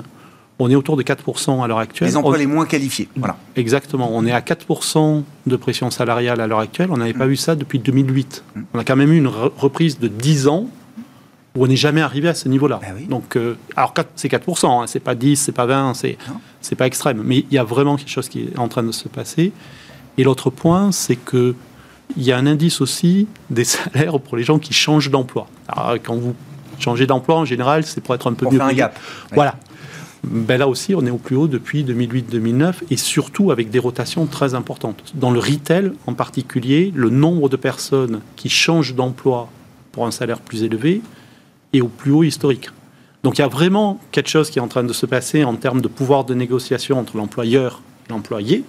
On 0.57 0.69
est 0.69 0.75
autour 0.75 0.95
de 0.95 1.03
4% 1.03 1.61
à 1.63 1.67
l'heure 1.67 1.79
actuelle. 1.79 2.07
Les 2.09 2.15
emplois 2.15 2.35
On- 2.35 2.37
les 2.37 2.45
moins 2.47 2.65
qualifiés. 2.65 3.09
Voilà. 3.17 3.35
Exactement. 3.57 4.09
On 4.13 4.25
est 4.25 4.31
à 4.31 4.39
4% 4.41 5.23
de 5.45 5.55
pression 5.57 5.91
salariale 5.91 6.39
à 6.39 6.47
l'heure 6.47 6.59
actuelle. 6.59 6.87
On 6.91 6.97
n'avait 6.97 7.13
Mm. 7.13 7.17
pas 7.17 7.25
vu 7.27 7.35
ça 7.35 7.55
depuis 7.55 7.79
2008. 7.79 8.43
On 8.73 8.79
a 8.79 8.83
quand 8.85 8.95
même 8.95 9.11
eu 9.11 9.17
une 9.17 9.27
re- 9.27 9.51
reprise 9.57 9.99
de 9.99 10.07
10 10.07 10.47
ans 10.47 10.67
où 11.55 11.63
on 11.63 11.67
n'est 11.67 11.75
jamais 11.75 12.01
arrivé 12.01 12.29
à 12.29 12.33
ce 12.33 12.47
niveau-là. 12.47 12.79
Ben 12.81 12.93
oui. 12.97 13.05
Donc, 13.07 13.35
euh, 13.35 13.55
alors 13.75 13.93
c'est 14.15 14.29
4%, 14.29 14.81
hein, 14.81 14.87
c'est 14.87 14.99
pas 15.01 15.15
10, 15.15 15.35
c'est 15.37 15.51
pas 15.51 15.65
20, 15.65 15.93
c'est 15.93 16.17
c'est 16.61 16.75
pas 16.75 16.87
extrême. 16.87 17.21
Mais 17.25 17.39
il 17.39 17.53
y 17.53 17.57
a 17.57 17.63
vraiment 17.65 17.97
quelque 17.97 18.09
chose 18.11 18.29
qui 18.29 18.43
est 18.43 18.57
en 18.57 18.67
train 18.69 18.83
de 18.83 18.91
se 18.93 19.07
passer. 19.09 19.51
Et 20.17 20.23
l'autre 20.23 20.49
point, 20.49 20.91
c'est 20.93 21.15
que 21.17 21.53
il 22.15 22.23
y 22.23 22.31
a 22.31 22.37
un 22.37 22.47
indice 22.47 22.79
aussi 22.81 23.27
des 23.49 23.63
salaires 23.65 24.19
pour 24.21 24.37
les 24.37 24.43
gens 24.43 24.57
qui 24.59 24.73
changent 24.73 25.09
d'emploi. 25.11 25.47
Quand 26.03 26.15
vous 26.15 26.33
changez 26.79 27.07
d'emploi, 27.07 27.35
en 27.37 27.45
général, 27.45 27.83
c'est 27.85 27.99
pour 28.01 28.15
être 28.15 28.27
un 28.29 28.33
peu 28.33 28.43
Pour 28.45 28.51
mieux 28.53 28.57
faire 28.59 28.67
un 28.67 28.69
payé. 28.69 28.79
gap. 28.79 28.97
Voilà. 29.33 29.55
Ben 30.27 30.57
là 30.57 30.67
aussi, 30.67 30.95
on 30.95 31.05
est 31.05 31.11
au 31.11 31.17
plus 31.17 31.35
haut 31.35 31.47
depuis 31.47 31.83
2008-2009 31.83 32.73
et 32.89 32.97
surtout 32.97 33.51
avec 33.51 33.69
des 33.69 33.77
rotations 33.77 34.25
très 34.25 34.55
importantes. 34.55 35.13
Dans 35.13 35.29
le 35.29 35.39
retail 35.39 35.91
en 36.07 36.13
particulier, 36.13 36.91
le 36.95 37.09
nombre 37.09 37.47
de 37.47 37.57
personnes 37.57 38.21
qui 38.35 38.49
changent 38.49 38.95
d'emploi 38.95 39.49
pour 39.91 40.07
un 40.07 40.11
salaire 40.11 40.39
plus 40.39 40.63
élevé 40.63 41.01
est 41.73 41.81
au 41.81 41.87
plus 41.87 42.11
haut 42.11 42.23
historique. 42.23 42.69
Donc 43.23 43.37
il 43.37 43.41
y 43.41 43.43
a 43.43 43.47
vraiment 43.47 43.99
quelque 44.11 44.29
chose 44.29 44.49
qui 44.49 44.57
est 44.57 44.61
en 44.61 44.67
train 44.67 44.83
de 44.83 44.93
se 44.93 45.05
passer 45.05 45.43
en 45.43 45.55
termes 45.55 45.81
de 45.81 45.87
pouvoir 45.87 46.25
de 46.25 46.33
négociation 46.33 46.97
entre 46.97 47.17
l'employeur 47.17 47.81
et 48.07 48.13
l'employé. 48.13 48.63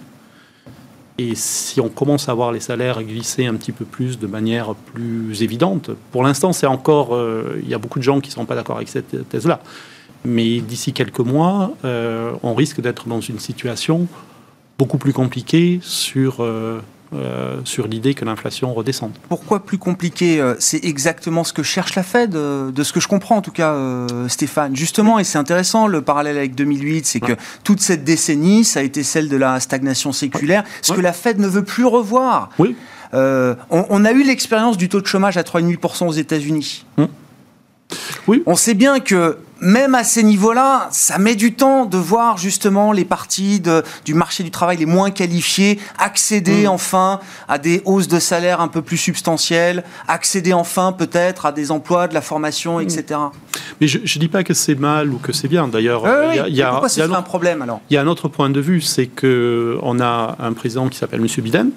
Et 1.17 1.33
si 1.33 1.81
on 1.81 1.89
commence 1.89 2.29
à 2.29 2.35
voir 2.35 2.51
les 2.51 2.59
salaires 2.59 3.01
glisser 3.01 3.47
un 3.47 3.55
petit 3.55 3.71
peu 3.71 3.85
plus 3.85 4.19
de 4.19 4.27
manière 4.27 4.75
plus 4.75 5.41
évidente, 5.41 5.89
pour 6.11 6.21
l'instant, 6.21 6.53
c'est 6.53 6.67
encore, 6.67 7.15
euh, 7.15 7.59
il 7.63 7.69
y 7.69 7.73
a 7.73 7.79
beaucoup 7.79 7.97
de 7.97 8.03
gens 8.03 8.19
qui 8.19 8.29
ne 8.29 8.33
sont 8.35 8.45
pas 8.45 8.53
d'accord 8.53 8.75
avec 8.75 8.89
cette 8.89 9.27
thèse-là. 9.27 9.59
Mais 10.27 10.59
d'ici 10.59 10.91
quelques 10.91 11.19
mois, 11.21 11.71
euh, 11.85 12.31
on 12.43 12.53
risque 12.53 12.81
d'être 12.81 13.07
dans 13.07 13.21
une 13.21 13.39
situation 13.39 14.07
beaucoup 14.77 14.97
plus 14.97 15.13
compliquée 15.13 15.79
sur, 15.81 16.43
euh, 16.43 16.81
euh, 17.15 17.61
sur 17.63 17.87
l'idée 17.87 18.13
que 18.13 18.25
l'inflation 18.25 18.73
redescende. 18.73 19.13
Pourquoi 19.29 19.61
plus 19.65 19.77
compliqué 19.77 20.43
C'est 20.59 20.83
exactement 20.83 21.45
ce 21.45 21.53
que 21.53 21.63
cherche 21.63 21.95
la 21.95 22.03
Fed, 22.03 22.31
de 22.31 22.83
ce 22.83 22.91
que 22.91 22.99
je 22.99 23.07
comprends 23.07 23.37
en 23.37 23.41
tout 23.41 23.51
cas, 23.53 23.71
euh, 23.71 24.27
Stéphane. 24.27 24.75
Justement, 24.75 25.17
et 25.17 25.23
c'est 25.23 25.37
intéressant 25.37 25.87
le 25.87 26.01
parallèle 26.01 26.37
avec 26.37 26.53
2008, 26.55 27.05
c'est 27.05 27.21
que 27.21 27.33
toute 27.63 27.79
cette 27.79 28.03
décennie, 28.03 28.65
ça 28.65 28.81
a 28.81 28.83
été 28.83 29.03
celle 29.03 29.29
de 29.29 29.37
la 29.37 29.59
stagnation 29.61 30.11
séculaire, 30.11 30.63
ce 30.81 30.91
Ouais. 30.91 30.97
que 30.97 31.01
la 31.01 31.13
Fed 31.13 31.39
ne 31.39 31.47
veut 31.47 31.63
plus 31.63 31.85
revoir. 31.85 32.49
Oui. 32.59 32.75
Euh, 33.13 33.55
on, 33.69 33.85
on 33.89 34.03
a 34.03 34.11
eu 34.11 34.23
l'expérience 34.23 34.75
du 34.77 34.89
taux 34.89 34.99
de 34.99 35.07
chômage 35.07 35.37
à 35.37 35.43
3,5% 35.43 36.05
aux 36.07 36.11
États-Unis. 36.11 36.85
Oui. 38.27 38.43
On 38.45 38.55
sait 38.57 38.73
bien 38.73 38.99
que 38.99 39.37
même 39.59 39.95
à 39.95 40.03
ces 40.03 40.23
niveaux-là, 40.23 40.87
ça 40.91 41.17
met 41.17 41.35
du 41.35 41.53
temps 41.53 41.85
de 41.85 41.97
voir 41.97 42.37
justement 42.37 42.91
les 42.91 43.05
parties 43.05 43.59
de- 43.59 43.83
du 44.05 44.13
marché 44.13 44.43
du 44.43 44.51
travail 44.51 44.77
les 44.77 44.85
moins 44.85 45.11
qualifiés 45.11 45.79
accéder 45.97 46.63
Mm. 46.65 46.69
enfin 46.69 47.19
à 47.47 47.57
des 47.57 47.81
hausses 47.85 48.07
de 48.07 48.19
salaire 48.19 48.61
un 48.61 48.67
peu 48.67 48.81
plus 48.81 48.97
substantielles, 48.97 49.83
accéder 50.07 50.53
enfin 50.53 50.91
peut-être 50.91 51.45
à 51.45 51.51
des 51.51 51.71
emplois, 51.71 52.07
de 52.07 52.13
la 52.13 52.21
formation, 52.21 52.79
etc. 52.79 53.19
Mais 53.81 53.87
je 53.87 53.97
ne 53.99 54.19
dis 54.19 54.27
pas 54.27 54.43
que 54.43 54.53
c'est 54.53 54.75
mal 54.75 55.11
ou 55.11 55.17
que 55.17 55.33
c'est 55.33 55.47
bien. 55.47 55.67
D'ailleurs, 55.67 56.03
il 56.05 56.29
oui, 56.29 56.35
y 56.35 56.39
a- 56.39 56.47
y 56.47 56.53
y 56.57 56.61
un 57.15 57.21
problème 57.21 57.61
alors? 57.61 57.81
Il 57.89 57.93
y 57.93 57.97
a 57.97 58.01
un 58.01 58.07
autre 58.07 58.27
point 58.27 58.49
de 58.49 58.59
vue, 58.59 58.81
c'est 58.81 59.07
que 59.07 59.77
on 59.81 59.99
a 59.99 60.35
un 60.39 60.53
président 60.53 60.87
qui 60.89 60.97
s'appelle 60.97 61.19
M. 61.21 61.27
Biden, 61.43 61.71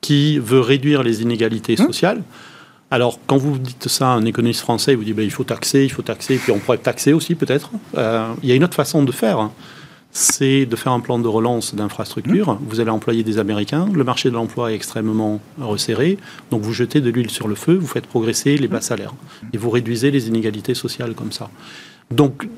qui 0.00 0.38
veut 0.38 0.60
réduire 0.60 1.02
les 1.02 1.22
inégalités 1.22 1.76
Hum. 1.78 1.86
sociales. 1.86 2.22
Alors, 2.90 3.20
quand 3.26 3.36
vous 3.36 3.58
dites 3.58 3.88
ça 3.88 4.08
à 4.08 4.14
un 4.14 4.24
économiste 4.24 4.60
français, 4.60 4.92
il 4.92 4.96
vous 4.96 5.04
dit 5.04 5.12
ben, 5.12 5.22
il 5.22 5.30
faut 5.30 5.44
taxer, 5.44 5.84
il 5.84 5.92
faut 5.92 6.02
taxer, 6.02 6.36
puis 6.38 6.50
on 6.50 6.58
pourrait 6.58 6.78
taxer 6.78 7.12
aussi 7.12 7.36
peut-être. 7.36 7.70
Euh, 7.96 8.32
il 8.42 8.48
y 8.48 8.52
a 8.52 8.56
une 8.56 8.64
autre 8.64 8.74
façon 8.74 9.04
de 9.04 9.12
faire, 9.12 9.50
c'est 10.10 10.66
de 10.66 10.74
faire 10.74 10.90
un 10.90 10.98
plan 10.98 11.20
de 11.20 11.28
relance 11.28 11.74
d'infrastructure. 11.74 12.58
Vous 12.62 12.80
allez 12.80 12.90
employer 12.90 13.22
des 13.22 13.38
Américains, 13.38 13.88
le 13.92 14.02
marché 14.02 14.28
de 14.28 14.34
l'emploi 14.34 14.72
est 14.72 14.74
extrêmement 14.74 15.40
resserré, 15.60 16.18
donc 16.50 16.62
vous 16.62 16.72
jetez 16.72 17.00
de 17.00 17.10
l'huile 17.10 17.30
sur 17.30 17.46
le 17.46 17.54
feu, 17.54 17.74
vous 17.74 17.86
faites 17.86 18.06
progresser 18.06 18.56
les 18.56 18.68
bas 18.68 18.80
salaires, 18.80 19.14
et 19.52 19.56
vous 19.56 19.70
réduisez 19.70 20.10
les 20.10 20.26
inégalités 20.26 20.74
sociales 20.74 21.14
comme 21.14 21.30
ça. 21.30 21.48
Donc, 22.10 22.48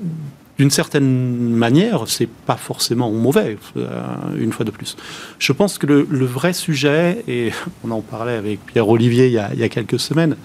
d'une 0.59 0.69
certaine 0.71 1.49
manière, 1.55 2.03
c'est 2.07 2.27
pas 2.29 2.55
forcément 2.57 3.09
mauvais, 3.11 3.57
euh, 3.77 3.89
une 4.37 4.51
fois 4.53 4.65
de 4.65 4.71
plus. 4.71 4.95
Je 5.39 5.51
pense 5.51 5.77
que 5.77 5.87
le, 5.87 6.07
le 6.09 6.25
vrai 6.25 6.53
sujet, 6.53 7.23
et 7.27 7.51
on 7.83 7.91
en 7.91 8.01
parlait 8.01 8.35
avec 8.35 8.63
Pierre-Olivier 8.65 9.27
il, 9.27 9.33
y 9.33 9.37
a- 9.39 9.51
il 9.53 9.59
y 9.59 9.63
a 9.63 9.69
quelques 9.69 9.99
semaines, 9.99 10.35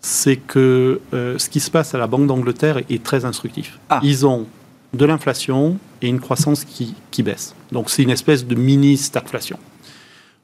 c'est 0.00 0.36
que 0.36 1.00
euh, 1.14 1.38
ce 1.38 1.48
qui 1.48 1.60
se 1.60 1.70
passe 1.70 1.94
à 1.94 1.98
la 1.98 2.06
Banque 2.06 2.26
d'Angleterre 2.26 2.78
est 2.88 3.02
très 3.02 3.24
instructif. 3.24 3.78
Ah. 3.90 4.00
Ils 4.02 4.26
ont 4.26 4.46
de 4.94 5.04
l'inflation 5.04 5.76
et 6.02 6.08
une 6.08 6.20
croissance 6.20 6.64
qui, 6.64 6.94
qui 7.10 7.22
baisse. 7.22 7.54
Donc 7.72 7.90
c'est 7.90 8.02
une 8.02 8.10
espèce 8.10 8.46
de 8.46 8.54
mini-stagflation. 8.54 9.58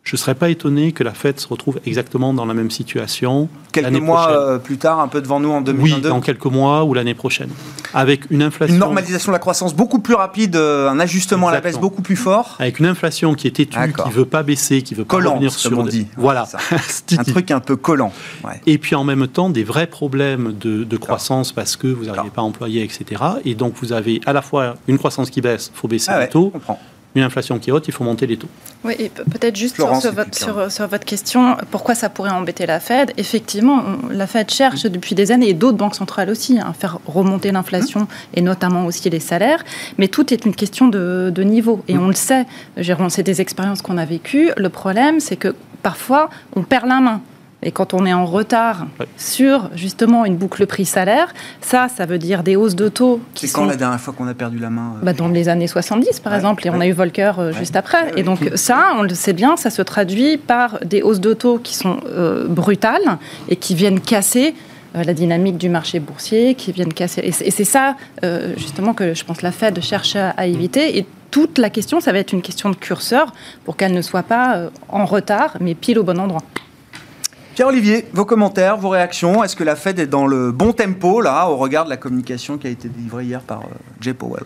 Je 0.05 0.17
ne 0.17 0.19
serais 0.19 0.35
pas 0.35 0.51
étonné 0.51 0.93
que 0.93 1.03
la 1.03 1.15
Fed 1.15 1.41
se 1.41 1.49
retrouve 1.49 1.81
exactement 1.87 2.35
dans 2.35 2.45
la 2.45 2.53
même 2.53 2.71
situation 2.71 3.49
Quelques 3.73 3.91
mois 4.03 4.25
prochaine. 4.25 4.39
euh, 4.39 4.59
plus 4.59 4.77
tard, 4.77 5.01
un 5.01 5.09
peu 5.09 5.23
devant 5.23 5.41
nous 5.41 5.51
en 5.51 5.61
Oui, 5.61 5.65
2022. 5.65 6.09
dans 6.11 6.21
quelques 6.21 6.45
mois 6.45 6.85
ou 6.85 6.93
l'année 6.93 7.15
prochaine. 7.15 7.49
Avec 7.95 8.31
une 8.31 8.43
inflation, 8.43 8.75
Une 8.75 8.81
normalisation 8.81 9.33
de 9.33 9.35
la 9.35 9.39
croissance 9.39 9.75
beaucoup 9.75 10.01
plus 10.01 10.13
rapide, 10.15 10.57
euh, 10.57 10.91
un 10.91 11.01
ajustement 11.01 11.49
à 11.49 11.53
la 11.53 11.63
baisse 11.63 11.79
beaucoup 11.79 12.03
plus 12.03 12.17
fort. 12.17 12.57
avec 12.59 12.81
une 12.81 12.87
inflation 12.87 13.35
qui 13.35 13.47
est 13.47 13.53
têtue, 13.53 13.79
qui 14.05 14.11
veut 14.11 14.27
pas 14.27 14.43
baisser, 14.43 14.83
qui 14.83 14.95
veut 14.95 15.07
pas 15.07 15.17
Collante, 15.17 15.35
revenir 15.37 15.51
comme 15.53 15.59
sur 15.59 15.79
on 15.79 15.85
dit. 15.85 16.07
Voilà. 16.19 16.47
Un 17.19 17.25
truc 17.25 17.51
un 17.51 17.61
peu 17.61 17.77
collant. 17.77 18.13
Ouais. 18.45 18.61
Et 18.67 18.77
puis 18.77 18.95
en 18.97 19.05
même 19.05 19.27
temps, 19.27 19.49
des 19.49 19.65
vrais 19.65 19.87
problèmes 19.87 20.53
de, 20.61 20.85
de 20.85 20.97
croissance 20.99 21.51
parce 21.53 21.77
que 21.77 21.87
vous 21.87 22.05
n'arrivez 22.05 22.29
pas 22.31 22.43
à 22.43 22.45
employer, 22.45 22.83
etc. 22.85 23.23
Et 23.47 23.55
donc 23.55 23.73
vous 23.81 23.95
avez 23.95 24.21
à 24.27 24.35
la 24.35 24.43
fois 24.43 24.75
une 24.87 24.99
croissance 24.99 25.31
qui 25.31 25.41
baisse, 25.41 25.71
il 25.75 25.79
faut 25.79 25.89
baisser 25.89 26.11
Ah 26.13 26.19
ouais, 26.19 26.29
taux, 26.29 26.51
je 26.53 26.59
comprends. 26.59 26.79
Une 27.15 27.23
inflation 27.23 27.59
qui 27.59 27.71
est 27.71 27.73
haute, 27.73 27.87
il 27.89 27.93
faut 27.93 28.05
monter 28.05 28.27
les 28.27 28.37
taux. 28.37 28.49
Oui, 28.85 28.95
et 28.99 29.09
pe- 29.09 29.23
peut-être 29.25 29.55
juste 29.57 29.77
sur, 29.77 29.85
Florence, 29.85 30.03
sur 30.03 30.13
et 30.13 30.15
votre, 30.17 30.31
puis 30.31 30.41
sur, 30.41 30.73
sur 30.73 30.89
votre 30.89 31.05
question, 31.05 31.57
pourquoi 31.71 31.95
ça 31.95 32.09
pourrait 32.09 32.31
embêter 32.31 32.67
la 32.67 32.81
Fed? 32.81 33.13
Effectivement, 33.17 33.83
on- 34.05 34.09
la 34.09 34.27
Fed 34.27 34.51
cherche 34.51 34.83
depuis 34.85 35.15
des 35.15 35.31
années, 35.33 35.49
et 35.51 35.55
d'autres 35.55 35.77
banques 35.79 35.95
centrales 35.95 36.29
aussi, 36.31 36.59
hein, 36.59 36.67
à 36.71 36.73
faire 36.73 36.99
remonter 37.07 37.53
l'inflation 37.53 38.09
et 38.35 38.41
notamment 38.41 38.87
aussi 38.87 39.09
les 39.11 39.21
salaires. 39.21 39.63
Mais 39.99 40.09
tout 40.09 40.33
est 40.35 40.45
une 40.45 40.55
question 40.55 40.89
de, 40.89 41.31
de 41.35 41.43
niveau. 41.43 41.85
Et 41.89 41.97
on 41.99 42.09
le 42.09 42.15
sait, 42.15 42.47
Jérôme, 42.77 43.11
c'est 43.11 43.23
des 43.23 43.41
expériences 43.41 43.81
qu'on 43.83 43.97
a 43.99 44.05
vécues. 44.05 44.51
Le 44.57 44.69
problème, 44.69 45.21
c'est 45.21 45.37
que 45.37 45.55
parfois, 45.83 46.31
on 46.57 46.63
perd 46.63 46.87
la 46.89 47.01
main. 47.01 47.21
Et 47.65 47.73
quand 47.73 47.95
on 47.95 48.05
est 48.07 48.13
en 48.13 48.27
retard 48.27 48.87
Ouais. 49.01 49.07
sur 49.17 49.71
justement 49.75 50.25
une 50.25 50.37
boucle 50.37 50.67
prix-salaire, 50.67 51.33
ça, 51.61 51.89
ça 51.89 52.07
veut 52.07 52.19
dire 52.19 52.43
des 52.43 52.57
hausses 52.57 52.77
de 52.77 52.89
taux 52.89 53.21
qui 53.35 53.49
C'est 53.49 53.55
quand 53.55 53.63
sont 53.63 53.69
la 53.69 53.77
dernière 53.77 54.01
fois 54.01 54.13
qu'on 54.17 54.29
a 54.29 54.35
perdu 54.35 54.59
la 54.59 54.71
main 54.71 54.95
euh, 54.97 55.05
bah, 55.05 55.13
dans 55.15 55.29
les 55.29 55.49
années 55.49 55.67
70, 55.67 56.21
par 56.21 56.33
Ouais, 56.33 56.39
exemple, 56.39 56.67
et 56.67 56.71
on 56.71 56.81
a 56.81 56.87
eu 56.87 56.93
Volcker 56.93 57.33
euh, 57.39 57.51
Ouais. 57.53 57.59
juste 57.59 57.75
après. 57.77 58.13
Et 58.17 58.23
donc 58.23 58.51
ça, 58.55 58.93
on 58.99 59.03
le 59.03 59.15
sait 59.15 59.33
bien, 59.33 59.57
ça 59.57 59.71
se 59.71 59.83
traduit 59.83 60.37
par 60.37 60.79
des 60.85 61.03
hausses 61.03 61.21
de 61.21 61.33
taux 61.33 61.59
qui 61.59 61.75
sont 61.75 61.97
euh, 62.07 62.47
brutales 62.47 63.19
et 63.49 63.57
qui 63.57 63.75
viennent 63.75 64.01
casser 64.01 64.55
la 64.95 65.13
dynamique 65.13 65.57
du 65.59 65.69
marché 65.69 65.99
boursier, 65.99 66.55
qui 66.55 66.71
viennent 66.71 66.93
casser. 66.95 67.21
Et 67.25 67.51
c'est 67.51 67.65
ça, 67.65 67.97
justement, 68.57 68.95
que 68.95 69.13
je 69.13 69.25
pense 69.25 69.43
la 69.43 69.51
Fed 69.51 69.83
cherche 69.83 70.15
à, 70.15 70.47
éviter. 70.47 70.97
Et 70.99 71.05
toute 71.33 71.59
la 71.59 71.69
question, 71.69 71.99
ça 72.01 72.13
va 72.13 72.21
être 72.21 72.33
une 72.33 72.43
question 72.43 72.71
de 72.71 72.77
curseur 72.77 73.33
pour 73.65 73.77
qu'elle 73.77 73.93
ne 73.93 74.03
soit 74.03 74.23
pas 74.23 74.71
en 74.89 75.05
retard, 75.05 75.57
mais 75.61 75.75
pile 75.75 75.99
au 75.99 76.05
bon 76.05 76.21
endroit. 76.21 76.43
Pierre-Olivier, 77.55 78.07
vos 78.13 78.25
commentaires, 78.25 78.77
vos 78.77 78.89
réactions. 78.89 79.45
Est-ce 79.45 79.55
que 79.55 79.63
la 79.63 79.77
Fed 79.77 80.01
est 80.01 80.09
dans 80.09 80.27
le 80.27 80.51
bon 80.51 80.73
tempo, 80.73 81.21
là, 81.21 81.49
au 81.49 81.57
regard 81.57 81.85
de 81.85 81.91
la 81.91 81.97
communication 81.97 82.59
qui 82.59 82.67
a 82.67 82.71
été 82.71 82.89
délivrée 82.89 83.27
hier 83.27 83.41
par 83.43 83.61
euh, 83.61 83.75
Jay 84.01 84.13
Powell? 84.13 84.43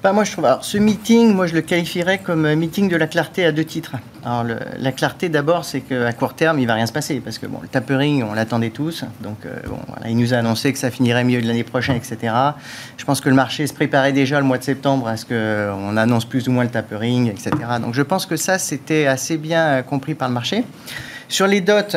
Bah, 0.00 0.12
moi, 0.12 0.22
je 0.22 0.30
trouve. 0.30 0.46
Ce 0.60 0.78
meeting, 0.78 1.34
moi, 1.34 1.48
je 1.48 1.54
le 1.54 1.62
qualifierais 1.62 2.18
comme 2.18 2.44
un 2.44 2.54
meeting 2.54 2.88
de 2.88 2.94
la 2.94 3.08
clarté 3.08 3.44
à 3.44 3.50
deux 3.50 3.64
titres. 3.64 3.96
Alors, 4.24 4.44
la 4.78 4.92
clarté, 4.92 5.28
d'abord, 5.28 5.64
c'est 5.64 5.80
qu'à 5.80 6.12
court 6.12 6.34
terme, 6.34 6.60
il 6.60 6.68
va 6.68 6.74
rien 6.74 6.86
se 6.86 6.92
passer 6.92 7.18
parce 7.18 7.38
que 7.38 7.46
bon, 7.46 7.58
le 7.62 7.66
tapering, 7.66 8.22
on 8.22 8.32
l'attendait 8.32 8.70
tous. 8.70 9.04
Donc, 9.20 9.38
euh, 9.44 9.58
il 10.06 10.16
nous 10.16 10.32
a 10.32 10.36
annoncé 10.36 10.72
que 10.72 10.78
ça 10.78 10.92
finirait 10.92 11.24
mieux 11.24 11.42
de 11.42 11.48
l'année 11.48 11.64
prochaine, 11.64 11.96
etc. 11.96 12.32
Je 12.96 13.04
pense 13.04 13.20
que 13.20 13.28
le 13.28 13.34
marché 13.34 13.66
se 13.66 13.74
préparait 13.74 14.12
déjà 14.12 14.38
le 14.38 14.46
mois 14.46 14.58
de 14.58 14.64
septembre 14.64 15.08
à 15.08 15.16
ce 15.16 15.24
qu'on 15.24 15.96
annonce 15.96 16.26
plus 16.26 16.46
ou 16.46 16.52
moins 16.52 16.62
le 16.62 16.70
tapering, 16.70 17.28
etc. 17.28 17.50
Donc, 17.80 17.94
je 17.94 18.02
pense 18.02 18.24
que 18.24 18.36
ça, 18.36 18.58
c'était 18.58 19.06
assez 19.06 19.36
bien 19.36 19.64
euh, 19.64 19.82
compris 19.82 20.14
par 20.14 20.28
le 20.28 20.34
marché. 20.34 20.62
Sur 21.28 21.48
les 21.48 21.60
dots. 21.60 21.96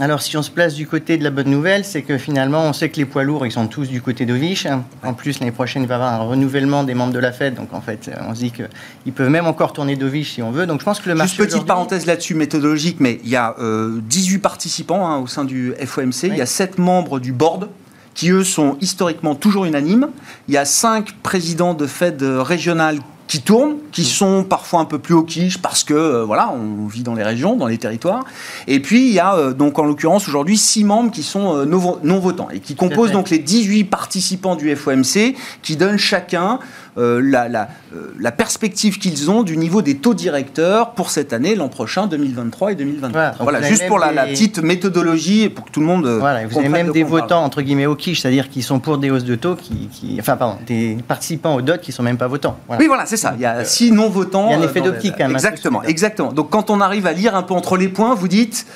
Alors, 0.00 0.22
si 0.22 0.36
on 0.36 0.42
se 0.42 0.50
place 0.50 0.74
du 0.74 0.88
côté 0.88 1.16
de 1.18 1.22
la 1.22 1.30
bonne 1.30 1.48
nouvelle, 1.48 1.84
c'est 1.84 2.02
que 2.02 2.18
finalement, 2.18 2.64
on 2.64 2.72
sait 2.72 2.88
que 2.88 2.96
les 2.96 3.04
poids 3.04 3.22
lourds, 3.22 3.46
ils 3.46 3.52
sont 3.52 3.68
tous 3.68 3.88
du 3.88 4.02
côté 4.02 4.26
d'Ovich. 4.26 4.66
En 5.04 5.14
plus, 5.14 5.38
l'année 5.38 5.52
prochaine, 5.52 5.82
il 5.82 5.88
va 5.88 5.94
y 5.94 5.98
avoir 5.98 6.12
un 6.14 6.24
renouvellement 6.24 6.82
des 6.82 6.94
membres 6.94 7.12
de 7.12 7.20
la 7.20 7.30
Fed. 7.30 7.54
Donc, 7.54 7.72
en 7.72 7.80
fait, 7.80 8.10
on 8.28 8.34
se 8.34 8.40
dit 8.40 8.50
qu'ils 8.50 9.12
peuvent 9.12 9.30
même 9.30 9.46
encore 9.46 9.72
tourner 9.72 9.94
d'Ovich 9.94 10.34
si 10.34 10.42
on 10.42 10.50
veut. 10.50 10.66
Donc, 10.66 10.80
je 10.80 10.84
pense 10.84 10.98
que 10.98 11.08
le 11.08 11.14
marché. 11.14 11.36
Juste 11.36 11.50
petite 11.52 11.66
parenthèse 11.66 12.06
là-dessus 12.06 12.34
méthodologique, 12.34 12.96
mais 12.98 13.20
il 13.22 13.30
y 13.30 13.36
a 13.36 13.54
euh, 13.60 14.00
18 14.02 14.38
participants 14.38 15.06
hein, 15.06 15.18
au 15.18 15.28
sein 15.28 15.44
du 15.44 15.72
FOMC, 15.78 16.24
il 16.24 16.36
y 16.36 16.42
a 16.42 16.46
7 16.46 16.78
membres 16.78 17.20
du 17.20 17.32
board 17.32 17.68
qui 18.14 18.30
eux 18.30 18.44
sont 18.44 18.76
historiquement 18.80 19.34
toujours 19.34 19.64
unanimes. 19.64 20.08
Il 20.48 20.54
y 20.54 20.56
a 20.56 20.64
cinq 20.64 21.16
présidents 21.22 21.74
de 21.74 21.86
Fed 21.86 22.22
régionales 22.22 22.98
qui 23.26 23.40
tournent, 23.40 23.76
qui 23.90 24.04
sont 24.04 24.44
parfois 24.44 24.80
un 24.80 24.84
peu 24.84 24.98
plus 24.98 25.14
au 25.14 25.22
quiche 25.22 25.58
parce 25.58 25.82
que 25.82 25.94
euh, 25.94 26.24
voilà, 26.24 26.52
on 26.52 26.86
vit 26.86 27.02
dans 27.02 27.14
les 27.14 27.22
régions, 27.22 27.56
dans 27.56 27.66
les 27.66 27.78
territoires. 27.78 28.24
Et 28.66 28.80
puis 28.80 29.06
il 29.06 29.12
y 29.12 29.20
a 29.20 29.34
euh, 29.34 29.52
donc 29.52 29.78
en 29.78 29.84
l'occurrence 29.84 30.28
aujourd'hui 30.28 30.58
six 30.58 30.84
membres 30.84 31.10
qui 31.10 31.22
sont 31.22 31.56
euh, 31.56 31.64
non, 31.64 32.18
votants 32.18 32.48
et 32.50 32.60
qui 32.60 32.74
composent 32.74 33.12
donc 33.12 33.30
les 33.30 33.38
18 33.38 33.84
participants 33.84 34.56
du 34.56 34.74
FOMC 34.74 35.34
qui 35.62 35.76
donnent 35.76 35.98
chacun 35.98 36.58
euh, 36.96 37.20
la, 37.20 37.48
la, 37.48 37.68
euh, 37.94 38.14
la, 38.20 38.30
perspective 38.30 38.98
qu'ils 38.98 39.28
ont 39.28 39.42
du 39.42 39.56
niveau 39.56 39.82
des 39.82 39.96
taux 39.96 40.14
directeurs 40.14 40.92
pour 40.92 41.10
cette 41.10 41.32
année, 41.32 41.56
l'an 41.56 41.68
prochain, 41.68 42.06
2023 42.06 42.72
et 42.72 42.74
2024. 42.76 43.42
Voilà, 43.42 43.62
juste 43.62 43.88
pour 43.88 43.98
la, 43.98 44.26
petite 44.26 44.58
méthodologie 44.58 45.48
pour 45.48 45.64
que 45.64 45.72
tout 45.72 45.80
le 45.80 45.86
monde. 45.86 46.06
Euh, 46.06 46.18
voilà, 46.20 46.46
vous 46.46 46.56
avez 46.56 46.68
même 46.68 46.92
des 46.92 47.02
votants 47.02 47.42
entre 47.42 47.62
guillemets 47.62 47.86
au 47.86 47.96
quiche, 47.96 48.20
c'est-à-dire 48.20 48.48
qui 48.48 48.62
sont 48.62 48.78
pour 48.78 48.98
des 48.98 49.10
hausses 49.10 49.24
de 49.24 49.34
taux, 49.34 49.56
qui, 49.56 49.88
qui, 49.90 50.16
enfin 50.20 50.36
pardon, 50.36 50.56
des 50.66 50.96
participants 51.08 51.56
au 51.56 51.62
DOT 51.62 51.78
qui 51.78 51.90
sont 51.90 52.04
même 52.04 52.16
pas 52.16 52.28
votants. 52.28 52.58
Oui, 52.78 52.86
voilà, 52.86 53.06
c'est 53.06 53.16
ça. 53.16 53.32
Il 53.34 53.42
y 53.42 53.46
a 53.46 53.64
six 53.64 53.90
non 53.90 54.08
votants. 54.08 54.46
Il 54.48 54.52
y 54.52 54.54
a 54.54 54.58
un 54.58 54.62
effet 54.62 54.80
d'optique 54.80 55.14
quand 55.18 55.26
même. 55.26 55.34
Exactement, 55.34 55.82
exactement. 55.82 56.32
Donc 56.32 56.50
quand 56.50 56.70
on 56.70 56.80
arrive 56.80 57.08
à 57.08 57.12
lire 57.12 57.34
un 57.34 57.42
peu 57.42 57.54
entre 57.54 57.76
les 57.76 57.88
points, 57.88 58.14
vous 58.14 58.28
dites. 58.28 58.66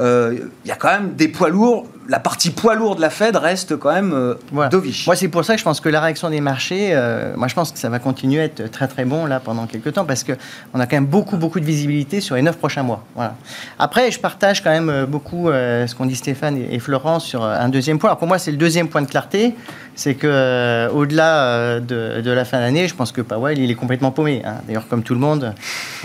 il 0.00 0.40
y 0.64 0.72
a 0.72 0.76
quand 0.76 0.90
même 0.90 1.14
des 1.14 1.28
poids 1.28 1.50
lourds 1.50 1.86
la 2.10 2.18
partie 2.18 2.50
poids 2.50 2.74
lourd 2.74 2.96
de 2.96 3.00
la 3.00 3.08
Fed 3.08 3.36
reste 3.36 3.76
quand 3.76 3.92
même 3.92 4.12
euh, 4.12 4.68
dovish. 4.68 5.06
Moi, 5.06 5.14
c'est 5.14 5.28
pour 5.28 5.44
ça 5.44 5.54
que 5.54 5.60
je 5.60 5.64
pense 5.64 5.80
que 5.80 5.88
la 5.88 6.00
réaction 6.00 6.28
des 6.28 6.40
marchés, 6.40 6.90
euh, 6.92 7.34
moi, 7.36 7.46
je 7.46 7.54
pense 7.54 7.70
que 7.70 7.78
ça 7.78 7.88
va 7.88 8.00
continuer 8.00 8.40
à 8.40 8.44
être 8.44 8.68
très 8.68 8.88
très 8.88 9.04
bon 9.04 9.26
là 9.26 9.38
pendant 9.38 9.66
quelques 9.66 9.92
temps 9.92 10.04
parce 10.04 10.24
qu'on 10.24 10.80
a 10.80 10.86
quand 10.86 10.96
même 10.96 11.06
beaucoup 11.06 11.36
beaucoup 11.36 11.60
de 11.60 11.64
visibilité 11.64 12.20
sur 12.20 12.34
les 12.34 12.42
neuf 12.42 12.56
prochains 12.56 12.82
mois. 12.82 13.04
Voilà. 13.14 13.36
Après, 13.78 14.10
je 14.10 14.18
partage 14.18 14.60
quand 14.60 14.70
même 14.70 14.90
euh, 14.90 15.06
beaucoup 15.06 15.50
ce 15.50 15.94
qu'ont 15.94 16.06
dit 16.06 16.16
Stéphane 16.16 16.56
et, 16.56 16.78
Florence 16.80 17.24
sur 17.24 17.44
un 17.44 17.68
deuxième 17.68 17.98
point. 17.98 18.10
Alors 18.10 18.18
pour 18.18 18.26
moi, 18.26 18.38
c'est 18.38 18.50
le 18.50 18.56
deuxième 18.56 18.88
point 18.88 19.02
de 19.02 19.06
clarté, 19.06 19.54
c'est 19.94 20.14
que 20.14 20.88
au-delà 20.92 21.78
de, 21.78 22.30
la 22.30 22.44
fin 22.44 22.58
d'année, 22.58 22.88
je 22.88 22.94
pense 22.94 23.12
que 23.12 23.20
Powell 23.20 23.58
il 23.58 23.70
est 23.70 23.74
complètement 23.74 24.10
paumé. 24.10 24.42
Hein. 24.44 24.54
D'ailleurs, 24.66 24.88
comme 24.88 25.02
tout 25.02 25.14
le 25.14 25.20
monde, 25.20 25.54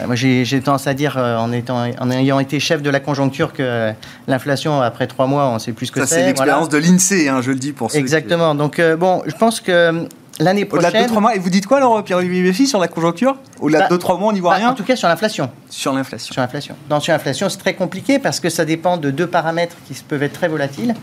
moi 0.06 0.16
j'ai 0.16 0.62
tendance 0.62 0.86
à 0.86 0.94
dire 0.94 1.18
en 1.18 1.52
étant 1.52 1.86
en 2.00 2.12
ayant 2.12 2.40
été 2.40 2.60
chef 2.60 2.82
de 2.82 2.90
la 2.90 3.00
conjoncture 3.00 3.54
que 3.54 3.92
l'inflation 4.28 4.82
après 4.82 5.08
trois 5.08 5.28
mois, 5.28 5.48
on 5.50 5.60
sait 5.60 5.72
plus 5.72 5.92
ça, 5.96 6.06
c'est 6.06 6.26
l'expérience 6.26 6.70
de 6.70 6.78
l'INSEE, 6.78 7.30
hein, 7.30 7.42
je 7.42 7.52
le 7.52 7.58
dis 7.58 7.74
pour 7.74 7.92
ceux 7.92 7.98
Exactement. 7.98 8.56
Donc, 8.56 8.80
euh, 8.80 8.96
bon, 8.96 9.22
je 9.26 9.36
pense 9.36 9.60
que 9.60 9.72
euh, 9.72 10.04
l'année 10.40 10.66
prochaine. 10.66 10.90
Au-delà 10.90 11.08
de 11.08 11.14
2-3 11.14 11.22
mois. 11.22 11.36
Et 11.36 11.40
vous 11.40 11.50
dites 11.50 11.66
quoi, 11.68 11.78
alors, 11.78 12.04
Pierre-Olivier 12.04 12.44
Méfi, 12.44 12.68
sur 12.68 12.80
la 12.80 12.88
conjoncture? 12.88 13.38
Au-delà 13.60 13.88
de 13.88 13.96
2-3 13.96 14.08
bah, 14.08 14.18
mois, 14.18 14.30
on 14.30 14.34
n'y 14.34 14.40
voit 14.40 14.52
bah, 14.52 14.58
rien 14.58 14.70
En 14.70 14.74
tout 14.74 14.84
cas, 14.84 14.96
sur 14.96 15.08
l'inflation. 15.08 15.50
Sur 15.70 15.94
l'inflation. 15.94 16.34
Sur 16.34 16.42
l'inflation. 16.42 16.76
Dans 16.90 17.00
sur 17.00 17.14
l'inflation, 17.14 17.50
c'est 17.50 17.58
très 17.58 17.74
compliqué 17.74 18.20
parce 18.20 18.40
que 18.40 18.50
ça 18.50 18.66
dépend 18.66 18.98
de 18.98 19.12
deux 19.12 19.28
paramètres 19.28 19.76
qui 19.88 19.94
peuvent 20.08 20.24
être 20.24 20.34
très 20.34 20.48
volatiles. 20.48 20.94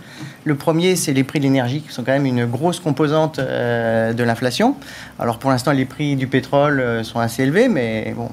Le 0.45 0.55
premier, 0.55 0.97
c'est 0.97 1.13
les 1.13 1.25
prix 1.25 1.39
de 1.39 1.45
l'énergie, 1.45 1.83
qui 1.83 1.93
sont 1.93 2.03
quand 2.03 2.13
même 2.13 2.27
une 2.27 2.47
grosse 2.47 2.81
composante 2.81 3.39
euh, 3.39 4.13
de 4.13 4.25
l'inflation. 4.25 4.77
Alors, 5.19 5.39
pour 5.39 5.51
l'instant, 5.51 5.73
les 5.73 5.85
prix 5.85 6.17
du 6.17 6.27
pétrole 6.27 7.05
sont 7.05 7.21
assez 7.21 7.45
élevés, 7.45 7.69
mais 7.69 8.13
bon, 8.17 8.29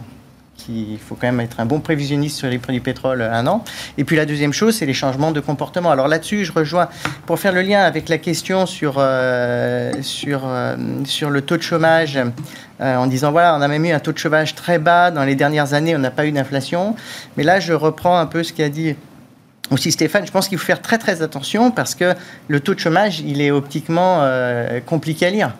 il 0.69 0.97
faut 0.99 1.15
quand 1.15 1.27
même 1.27 1.39
être 1.39 1.59
un 1.59 1.65
bon 1.65 1.79
prévisionniste 1.79 2.37
sur 2.37 2.47
les 2.47 2.59
prix 2.59 2.73
du 2.73 2.81
pétrole 2.81 3.21
un 3.21 3.47
an. 3.47 3.63
Et 3.97 4.03
puis 4.03 4.15
la 4.15 4.25
deuxième 4.25 4.53
chose, 4.53 4.75
c'est 4.75 4.85
les 4.85 4.93
changements 4.93 5.31
de 5.31 5.39
comportement. 5.39 5.91
Alors 5.91 6.07
là-dessus, 6.07 6.45
je 6.45 6.51
rejoins, 6.51 6.89
pour 7.25 7.39
faire 7.39 7.53
le 7.53 7.61
lien 7.61 7.81
avec 7.81 8.09
la 8.09 8.17
question 8.17 8.65
sur, 8.65 8.95
euh, 8.97 9.91
sur, 10.01 10.41
euh, 10.45 10.75
sur 11.05 11.29
le 11.29 11.41
taux 11.41 11.57
de 11.57 11.61
chômage, 11.61 12.19
euh, 12.81 12.95
en 12.95 13.07
disant, 13.07 13.31
voilà, 13.31 13.55
on 13.55 13.61
a 13.61 13.67
même 13.67 13.83
eu 13.85 13.91
un 13.91 13.99
taux 13.99 14.13
de 14.13 14.17
chômage 14.17 14.55
très 14.55 14.79
bas 14.79 15.11
dans 15.11 15.23
les 15.23 15.35
dernières 15.35 15.73
années, 15.73 15.95
on 15.95 15.99
n'a 15.99 16.11
pas 16.11 16.25
eu 16.25 16.31
d'inflation. 16.31 16.95
Mais 17.37 17.43
là, 17.43 17.59
je 17.59 17.73
reprends 17.73 18.17
un 18.17 18.25
peu 18.25 18.43
ce 18.43 18.53
qu'a 18.53 18.69
dit 18.69 18.95
aussi 19.71 19.91
Stéphane, 19.91 20.25
je 20.25 20.31
pense 20.31 20.47
qu'il 20.47 20.57
faut 20.57 20.65
faire 20.65 20.81
très 20.81 20.97
très 20.97 21.21
attention 21.21 21.69
parce 21.69 21.93
que 21.93 22.15
le 22.47 22.59
taux 22.59 22.73
de 22.73 22.79
chômage, 22.79 23.19
il 23.19 23.39
est 23.39 23.51
optiquement 23.51 24.27
compliqué 24.87 25.27
à 25.27 25.29
lire. 25.29 25.51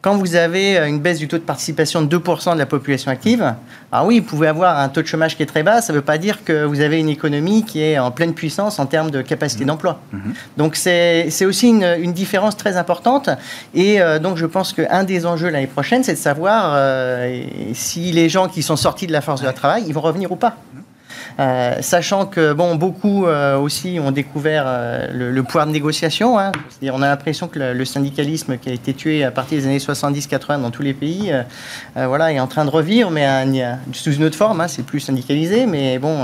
Quand 0.00 0.16
vous 0.16 0.36
avez 0.36 0.78
une 0.78 1.00
baisse 1.00 1.18
du 1.18 1.26
taux 1.26 1.38
de 1.38 1.42
participation 1.42 2.02
de 2.02 2.18
2% 2.18 2.54
de 2.54 2.58
la 2.58 2.66
population 2.66 3.10
active, 3.10 3.54
alors 3.90 4.06
oui, 4.06 4.20
vous 4.20 4.26
pouvez 4.26 4.46
avoir 4.46 4.78
un 4.78 4.88
taux 4.88 5.02
de 5.02 5.06
chômage 5.08 5.36
qui 5.36 5.42
est 5.42 5.46
très 5.46 5.64
bas, 5.64 5.82
ça 5.82 5.92
ne 5.92 5.98
veut 5.98 6.04
pas 6.04 6.18
dire 6.18 6.44
que 6.44 6.64
vous 6.64 6.80
avez 6.80 7.00
une 7.00 7.08
économie 7.08 7.64
qui 7.64 7.82
est 7.82 7.98
en 7.98 8.12
pleine 8.12 8.32
puissance 8.32 8.78
en 8.78 8.86
termes 8.86 9.10
de 9.10 9.22
capacité 9.22 9.64
mmh. 9.64 9.68
d'emploi. 9.68 10.00
Mmh. 10.12 10.18
Donc 10.56 10.76
c'est 10.76 11.44
aussi 11.44 11.68
une, 11.68 12.12
différence 12.12 12.56
très 12.56 12.76
importante. 12.76 13.28
Et 13.74 14.00
euh, 14.00 14.18
donc 14.18 14.36
je 14.36 14.46
pense 14.46 14.72
qu'un 14.72 15.02
des 15.02 15.26
enjeux 15.26 15.48
l'année 15.48 15.66
prochaine, 15.66 16.04
c'est 16.04 16.14
de 16.14 16.18
savoir 16.18 16.74
euh, 16.74 17.42
si 17.74 18.12
les 18.12 18.28
gens 18.28 18.48
qui 18.48 18.62
sont 18.62 18.76
sortis 18.76 19.06
de 19.06 19.12
la 19.12 19.20
force 19.20 19.42
de 19.42 19.50
travail, 19.50 19.84
ils 19.86 19.94
vont 19.94 20.00
revenir 20.00 20.30
ou 20.30 20.36
pas. 20.36 20.56
Euh, 20.76 20.80
sachant 21.80 22.26
que 22.26 22.52
bon, 22.52 22.74
beaucoup 22.74 23.26
euh, 23.26 23.56
aussi 23.56 23.98
ont 24.00 24.10
découvert 24.10 24.64
euh, 24.66 25.06
le, 25.12 25.42
pouvoir 25.42 25.66
de 25.66 25.72
négociation. 25.72 26.38
Hein. 26.38 26.52
on 26.82 27.02
a 27.02 27.08
l'impression 27.08 27.46
que 27.48 27.58
le, 27.58 27.84
syndicalisme 27.84 28.58
qui 28.58 28.68
a 28.68 28.72
été 28.72 28.92
tué 28.92 29.24
à 29.24 29.30
partir 29.30 29.58
des 29.58 29.66
années 29.66 29.78
70-80 29.78 30.60
dans 30.62 30.70
tous 30.70 30.82
les 30.82 30.94
pays, 30.94 31.32
voilà, 31.94 32.32
est 32.32 32.40
en 32.40 32.46
train 32.46 32.64
de 32.64 32.70
revivre, 32.70 33.10
mais 33.10 33.26
sous 33.92 34.12
une 34.12 34.24
autre 34.24 34.36
forme. 34.36 34.60
Hein. 34.60 34.68
c'est 34.68 34.84
plus 34.84 35.00
syndicalisé, 35.00 35.66
mais 35.66 35.98
bon, 35.98 36.18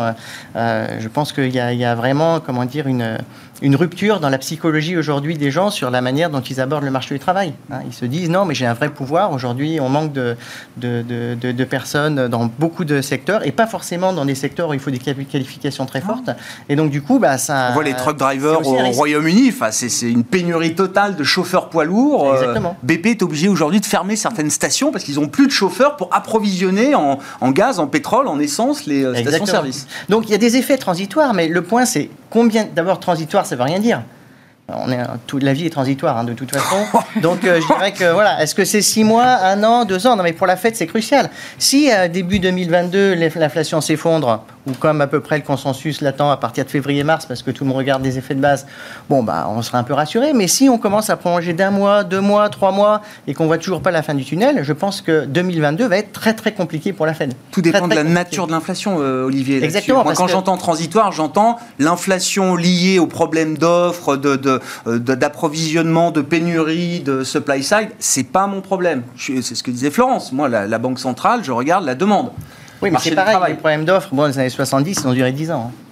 je 0.54 1.08
pense 1.08 1.32
qu'il 1.32 1.46
y, 1.46 1.58
y, 1.58 1.84
a 1.84 1.94
vraiment, 1.94 2.40
comment 2.40 2.64
dire, 2.64 2.86
une 2.86 3.18
une 3.64 3.76
rupture 3.76 4.20
dans 4.20 4.28
la 4.28 4.36
psychologie 4.36 4.94
aujourd'hui 4.94 5.38
des 5.38 5.50
gens 5.50 5.70
sur 5.70 5.90
la 5.90 6.02
manière 6.02 6.28
dont 6.28 6.42
ils 6.42 6.60
abordent 6.60 6.84
le 6.84 6.90
marché 6.90 7.14
du 7.14 7.18
travail. 7.18 7.54
Hein. 7.72 7.78
Ils 7.86 7.94
se 7.94 8.04
disent 8.04 8.28
non, 8.28 8.44
mais 8.44 8.54
j'ai 8.54 8.66
un 8.66 8.74
vrai 8.74 8.90
pouvoir. 8.90 9.32
Aujourd'hui, 9.32 9.80
on 9.80 9.88
manque 9.88 10.12
de, 10.12 10.36
de, 10.76 11.64
personnes 11.64 12.28
dans 12.28 12.50
beaucoup 12.58 12.84
de 12.84 13.00
secteurs 13.00 13.46
et 13.46 13.52
pas 13.52 13.66
forcément 13.66 14.12
dans 14.12 14.26
des 14.26 14.34
secteurs 14.34 14.68
où 14.68 14.74
il 14.74 14.80
faut 14.80 14.90
des 14.90 14.98
qualifications 14.98 15.86
très 15.86 16.02
fortes. 16.02 16.28
Et 16.68 16.76
donc, 16.76 16.90
du 16.90 17.00
coup, 17.00 17.18
bah, 17.18 17.38
ça. 17.38 17.68
On 17.70 17.72
voit 17.72 17.84
les 17.84 17.94
truck 17.94 18.18
drivers 18.18 18.66
au 18.66 18.90
Royaume-Uni. 18.90 19.48
Enfin, 19.48 19.70
c'est 19.70 20.10
une 20.10 20.24
pénurie 20.24 20.74
totale 20.74 21.16
de 21.16 21.24
chauffeurs 21.24 21.70
poids 21.70 21.86
lourds. 21.86 22.28
Euh, 22.28 22.34
Exactement. 22.34 22.76
BP 22.82 23.06
est 23.06 23.22
obligé 23.22 23.48
aujourd'hui 23.48 23.80
de 23.80 23.86
fermer 23.86 24.16
certaines 24.16 24.50
stations 24.50 24.92
parce 24.92 25.04
qu'ils 25.04 25.14
n'ont 25.14 25.28
plus 25.28 25.46
de 25.46 25.52
chauffeurs 25.52 25.96
pour 25.96 26.10
approvisionner 26.12 26.94
en, 26.94 27.18
gaz, 27.50 27.80
en 27.80 27.86
pétrole, 27.86 28.28
en 28.28 28.38
essence 28.38 28.84
les 28.84 29.04
euh, 29.04 29.14
stations-service. 29.14 29.86
Donc, 30.10 30.28
il 30.28 30.32
y 30.32 30.34
a 30.34 30.38
des 30.38 30.58
effets 30.58 30.76
transitoires, 30.76 31.32
mais 31.32 31.48
le 31.48 31.62
point, 31.62 31.86
c'est 31.86 32.10
combien. 32.28 32.66
D'abord, 32.74 33.00
transitoire, 33.00 33.46
ça 33.46 33.53
veut 33.56 33.62
rien 33.62 33.78
dire. 33.78 34.02
On 34.68 34.90
est, 34.90 34.98
toute 35.26 35.42
la 35.42 35.52
vie 35.52 35.66
est 35.66 35.70
transitoire 35.70 36.16
hein, 36.16 36.24
de 36.24 36.32
toute 36.32 36.50
façon. 36.50 36.76
Donc 37.20 37.44
euh, 37.44 37.60
je 37.60 37.66
dirais 37.66 37.92
que 37.92 38.10
voilà, 38.12 38.42
est-ce 38.42 38.54
que 38.54 38.64
c'est 38.64 38.80
six 38.80 39.04
mois, 39.04 39.24
un 39.24 39.62
an, 39.62 39.84
deux 39.84 40.06
ans? 40.06 40.16
Non 40.16 40.22
mais 40.22 40.32
pour 40.32 40.46
la 40.46 40.56
fête 40.56 40.74
c'est 40.74 40.86
crucial. 40.86 41.28
Si 41.58 41.90
à 41.90 42.08
début 42.08 42.38
2022 42.38 43.14
l'inflation 43.14 43.82
s'effondre, 43.82 44.42
ou 44.66 44.72
comme 44.72 45.00
à 45.00 45.06
peu 45.06 45.20
près 45.20 45.36
le 45.36 45.42
consensus 45.42 46.00
l'attend 46.00 46.30
à 46.30 46.36
partir 46.36 46.64
de 46.64 46.70
février-mars, 46.70 47.26
parce 47.26 47.42
que 47.42 47.50
tout 47.50 47.64
le 47.64 47.68
monde 47.68 47.78
regarde 47.78 48.02
des 48.02 48.18
effets 48.18 48.34
de 48.34 48.40
base, 48.40 48.66
bon, 49.08 49.22
bah, 49.22 49.46
on 49.48 49.62
sera 49.62 49.78
un 49.78 49.82
peu 49.82 49.94
rassuré. 49.94 50.32
Mais 50.32 50.48
si 50.48 50.68
on 50.68 50.78
commence 50.78 51.10
à 51.10 51.16
prolonger 51.16 51.52
d'un 51.52 51.70
mois, 51.70 52.04
deux 52.04 52.20
mois, 52.20 52.48
trois 52.48 52.72
mois, 52.72 53.02
et 53.26 53.34
qu'on 53.34 53.46
voit 53.46 53.58
toujours 53.58 53.82
pas 53.82 53.90
la 53.90 54.02
fin 54.02 54.14
du 54.14 54.24
tunnel, 54.24 54.60
je 54.62 54.72
pense 54.72 55.00
que 55.02 55.26
2022 55.26 55.86
va 55.86 55.98
être 55.98 56.12
très 56.12 56.34
très 56.34 56.52
compliqué 56.52 56.92
pour 56.92 57.06
la 57.06 57.14
Fed. 57.14 57.34
Tout 57.50 57.62
dépend 57.62 57.88
de 57.88 57.94
la 57.94 58.04
nature 58.04 58.46
de 58.46 58.52
l'inflation, 58.52 58.96
euh, 59.00 59.24
Olivier. 59.24 59.62
Exactement. 59.62 60.04
Moi, 60.04 60.14
quand 60.14 60.28
j'entends 60.28 60.56
transitoire, 60.56 61.12
j'entends 61.12 61.58
l'inflation 61.78 62.56
liée 62.56 62.98
aux 62.98 63.06
problèmes 63.06 63.58
d'offres, 63.58 64.18
euh, 64.24 64.98
d'approvisionnement, 64.98 66.10
de, 66.10 66.20
de, 66.20 66.26
pénurie, 66.26 67.00
de 67.00 67.24
supply 67.24 67.62
side. 67.62 67.88
C'est 67.98 68.24
pas 68.24 68.46
mon 68.46 68.60
problème. 68.60 69.02
C'est 69.18 69.42
ce 69.42 69.62
que 69.62 69.70
disait 69.70 69.90
Florence. 69.90 70.32
Moi, 70.32 70.48
la 70.48 70.78
Banque 70.78 70.98
centrale, 70.98 71.40
je 71.42 71.52
regarde 71.52 71.84
la 71.84 71.94
demande. 71.94 72.30
Oui, 72.84 72.90
mais 72.90 72.98
c'est 73.00 73.14
pareil, 73.14 73.36
les 73.48 73.54
problèmes 73.54 73.84
d'offres, 73.84 74.10
bon, 74.12 74.26
les 74.26 74.38
années 74.38 74.48
70, 74.48 75.00
ils 75.00 75.08
ont 75.08 75.12
duré 75.12 75.32
10 75.32 75.50
ans. 75.50 75.70
Hein. 75.70 75.84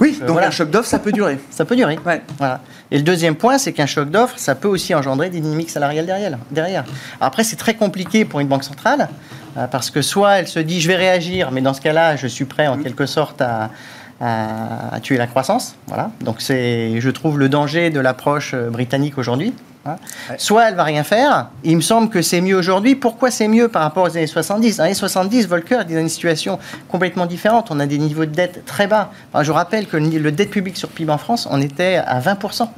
Oui, 0.00 0.18
donc 0.26 0.38
un 0.38 0.50
choc 0.50 0.70
d'offres, 0.70 0.88
ça 0.88 0.98
peut 0.98 1.12
durer. 1.12 1.38
ça 1.50 1.64
peut 1.64 1.76
durer. 1.76 1.98
Ouais. 2.04 2.22
Voilà. 2.38 2.60
Et 2.90 2.96
le 2.96 3.04
deuxième 3.04 3.36
point, 3.36 3.58
c'est 3.58 3.72
qu'un 3.72 3.86
choc 3.86 4.10
d'offres, 4.10 4.36
ça 4.36 4.54
peut 4.54 4.68
aussi 4.68 4.94
engendrer 4.94 5.30
des 5.30 5.40
dynamiques 5.40 5.70
salariales 5.70 6.06
derrière. 6.06 6.38
derrière. 6.50 6.84
Après, 7.20 7.44
c'est 7.44 7.56
très 7.56 7.74
compliqué 7.74 8.24
pour 8.24 8.40
une 8.40 8.48
banque 8.48 8.64
centrale, 8.64 9.08
euh, 9.56 9.66
parce 9.66 9.90
que 9.90 10.02
soit 10.02 10.38
elle 10.38 10.48
se 10.48 10.58
dit 10.58 10.80
je 10.80 10.88
vais 10.88 10.96
réagir, 10.96 11.50
mais 11.52 11.60
dans 11.60 11.74
ce 11.74 11.80
cas-là, 11.80 12.16
je 12.16 12.26
suis 12.26 12.46
prêt 12.46 12.66
en 12.66 12.76
mmh. 12.76 12.82
quelque 12.82 13.06
sorte 13.06 13.42
à, 13.42 13.70
à, 14.20 14.98
tuer 15.00 15.18
la 15.18 15.26
croissance. 15.26 15.76
Voilà. 15.86 16.10
Donc 16.20 16.40
c'est, 16.40 17.00
je 17.00 17.10
trouve, 17.10 17.38
le 17.38 17.48
danger 17.48 17.90
de 17.90 18.00
l'approche 18.00 18.54
euh, 18.54 18.70
britannique 18.70 19.18
aujourd'hui. 19.18 19.52
Hein. 19.84 19.96
Soit 20.38 20.68
elle 20.68 20.74
va 20.74 20.84
rien 20.84 21.02
faire. 21.02 21.48
Il 21.64 21.76
me 21.76 21.80
semble 21.82 22.08
que 22.08 22.22
c'est 22.22 22.40
mieux 22.40 22.56
aujourd'hui. 22.56 22.94
Pourquoi 22.94 23.30
c'est 23.30 23.48
mieux 23.48 23.68
par 23.68 23.82
rapport 23.82 24.04
aux 24.04 24.16
années 24.16 24.26
70 24.26 24.76
Dans 24.76 24.84
les 24.84 24.88
années 24.88 24.94
70, 24.94 25.48
Volcker 25.48 25.80
est 25.80 25.94
dans 25.94 26.00
une 26.00 26.08
situation 26.08 26.58
complètement 26.88 27.26
différente. 27.26 27.70
On 27.70 27.80
a 27.80 27.86
des 27.86 27.98
niveaux 27.98 28.24
de 28.24 28.30
dette 28.30 28.64
très 28.64 28.86
bas. 28.86 29.10
je 29.40 29.50
rappelle 29.50 29.86
que 29.86 29.96
le, 29.96 30.32
dette 30.32 30.50
publique 30.50 30.76
sur 30.76 30.88
PIB 30.88 31.10
en 31.10 31.18
France, 31.18 31.48
on 31.50 31.60
était 31.60 31.96
à 31.96 32.20
20%. 32.20 32.68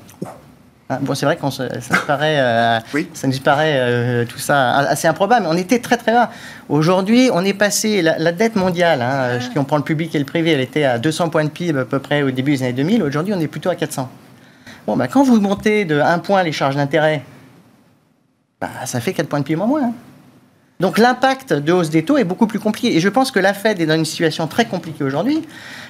Hein, 0.91 0.99
bon, 1.01 1.15
c'est 1.15 1.25
vrai 1.25 1.37
que 1.37 1.51
ça, 1.51 1.65
nous 1.65 2.07
paraît, 2.07 2.39
euh, 2.41 2.79
ça 3.15 3.27
nous 3.27 3.39
paraît 3.39 3.77
euh, 3.77 4.25
tout 4.27 4.39
ça 4.39 4.77
assez 4.77 5.09
improbable, 5.09 5.47
mais 5.47 5.55
on 5.55 5.57
était 5.57 5.79
très 5.79 5.97
très 5.97 6.13
bas. 6.13 6.31
Aujourd'hui, 6.69 7.31
on 7.33 7.43
est 7.43 7.55
passé, 7.55 8.03
la, 8.03 8.33
dette 8.33 8.55
mondiale, 8.55 9.01
hein, 9.01 9.41
si 9.41 9.59
on 9.59 9.65
prend 9.65 9.79
le 9.79 9.83
public 9.83 10.15
et 10.15 10.19
le 10.19 10.27
privé, 10.27 10.53
elle 10.53 10.61
était 10.61 10.85
à 10.85 10.99
200 10.99 11.31
points 11.31 11.45
de 11.45 11.49
PIB 11.49 11.81
à 11.81 11.85
peu 11.87 12.01
près 12.01 12.23
au 12.23 12.31
début 12.31 12.53
des 12.53 12.65
années 12.65 12.73
2000. 12.75 13.03
Aujourd'hui, 13.03 13.33
on 13.35 13.41
est 13.41 13.49
plutôt 13.49 13.71
à 13.71 13.77
400. 13.77 14.11
Bon, 14.87 14.97
bah, 14.97 15.09
quand 15.09 15.23
vous 15.23 15.41
montez 15.41 15.85
de 15.85 16.01
1 16.01 16.19
point 16.19 16.43
les 16.43 16.53
charges 16.53 16.77
d'intérêt, 16.77 17.23
bah, 18.61 18.69
ça 18.85 19.01
fait 19.01 19.13
4 19.13 19.29
points 19.29 19.41
de 19.41 19.45
PIB 19.45 19.61
en 19.63 19.67
moins. 19.67 19.85
Hein. 19.85 19.93
Donc 20.81 20.99
l'impact 20.99 21.53
de 21.53 21.73
hausse 21.73 21.91
des 21.91 22.05
taux 22.05 22.19
est 22.19 22.25
beaucoup 22.25 22.47
plus 22.47 22.59
compliqué. 22.59 22.97
Et 22.97 23.01
je 23.01 23.09
pense 23.09 23.31
que 23.31 23.39
la 23.39 23.55
Fed 23.55 23.81
est 23.81 23.87
dans 23.87 23.95
une 23.95 24.05
situation 24.05 24.49
très 24.49 24.65
compliquée 24.65 25.05
aujourd'hui 25.05 25.43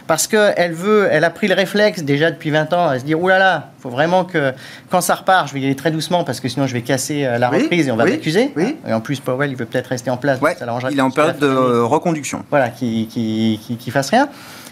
parce 0.07 0.27
qu'elle 0.27 0.73
veut, 0.73 1.09
elle 1.11 1.25
a 1.25 1.31
pris 1.31 1.49
le 1.49 1.55
réflexe 1.55 2.03
déjà 2.03 2.31
depuis 2.31 2.51
20 2.51 2.73
ans 2.75 2.89
à 2.89 2.99
se 2.99 3.05
dire 3.05 3.21
oulala, 3.21 3.39
là 3.39 3.55
là, 3.55 3.71
faut 3.79 3.89
vraiment 3.89 4.25
que 4.25 4.53
quand 4.91 5.01
ça 5.01 5.15
repart, 5.15 5.49
je 5.49 5.55
vais 5.55 5.61
y 5.61 5.65
aller 5.65 5.75
très 5.75 5.91
doucement 5.91 6.25
parce 6.25 6.41
que 6.41 6.49
sinon 6.49 6.67
je 6.67 6.75
vais 6.75 6.83
casser 6.83 7.25
euh, 7.25 7.39
la 7.39 7.49
reprise 7.49 7.89
et 7.89 7.91
on 7.91 7.97
va 7.97 8.05
m'accuser. 8.05 8.53
Oui. 8.57 8.77
Et 8.87 8.93
en 8.93 9.01
plus, 9.01 9.21
Powell, 9.21 9.51
il 9.51 9.57
veut 9.57 9.65
peut-être 9.65 9.87
rester 9.87 10.11
en 10.11 10.19
place. 10.19 10.39
ça 10.39 10.67
il 10.91 10.99
est 10.99 11.03
en 11.03 11.11
période 11.11 11.39
de 11.39 11.81
reconduction. 11.81 12.45
Voilà, 12.51 12.69
qui, 12.69 13.09
qui, 13.11 13.59
qui, 13.79 13.91
fasse 13.91 14.11
rien 14.11 14.29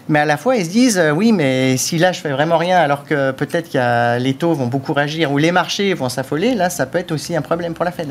mais 0.09 0.19
à 0.19 0.25
la 0.25 0.37
fois 0.37 0.55
ils 0.55 0.65
se 0.65 0.69
disent 0.69 0.97
euh, 0.97 1.11
oui 1.11 1.31
mais 1.31 1.77
si 1.77 1.97
là 1.97 2.11
je 2.11 2.19
fais 2.19 2.31
vraiment 2.31 2.57
rien 2.57 2.77
alors 2.77 3.05
que 3.05 3.31
peut-être 3.31 3.71
que 3.71 4.19
les 4.19 4.33
taux 4.33 4.53
vont 4.53 4.67
beaucoup 4.67 4.93
réagir 4.93 5.31
ou 5.31 5.37
les 5.37 5.51
marchés 5.51 5.93
vont 5.93 6.09
s'affoler 6.09 6.55
là 6.55 6.69
ça 6.69 6.85
peut 6.85 6.97
être 6.97 7.11
aussi 7.11 7.35
un 7.35 7.41
problème 7.41 7.73
pour 7.73 7.85
la 7.85 7.91
Fed 7.91 8.09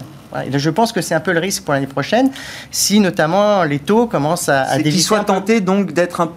je 0.52 0.70
pense 0.70 0.92
que 0.92 1.00
c'est 1.00 1.14
un 1.14 1.20
peu 1.20 1.32
le 1.32 1.40
risque 1.40 1.64
pour 1.64 1.74
l'année 1.74 1.86
prochaine 1.86 2.30
si 2.70 3.00
notamment 3.00 3.64
les 3.64 3.78
taux 3.78 4.06
commencent 4.06 4.48
à, 4.48 4.62
à 4.62 4.78
qu'ils 4.78 5.02
soient 5.02 5.24
tentés 5.24 5.60
donc 5.60 5.92
d'être 5.92 6.20
un 6.20 6.32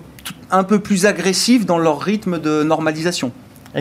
un 0.52 0.64
peu 0.64 0.80
plus 0.80 1.06
agressifs 1.06 1.66
dans 1.66 1.78
leur 1.78 2.00
rythme 2.00 2.40
de 2.40 2.64
normalisation. 2.64 3.32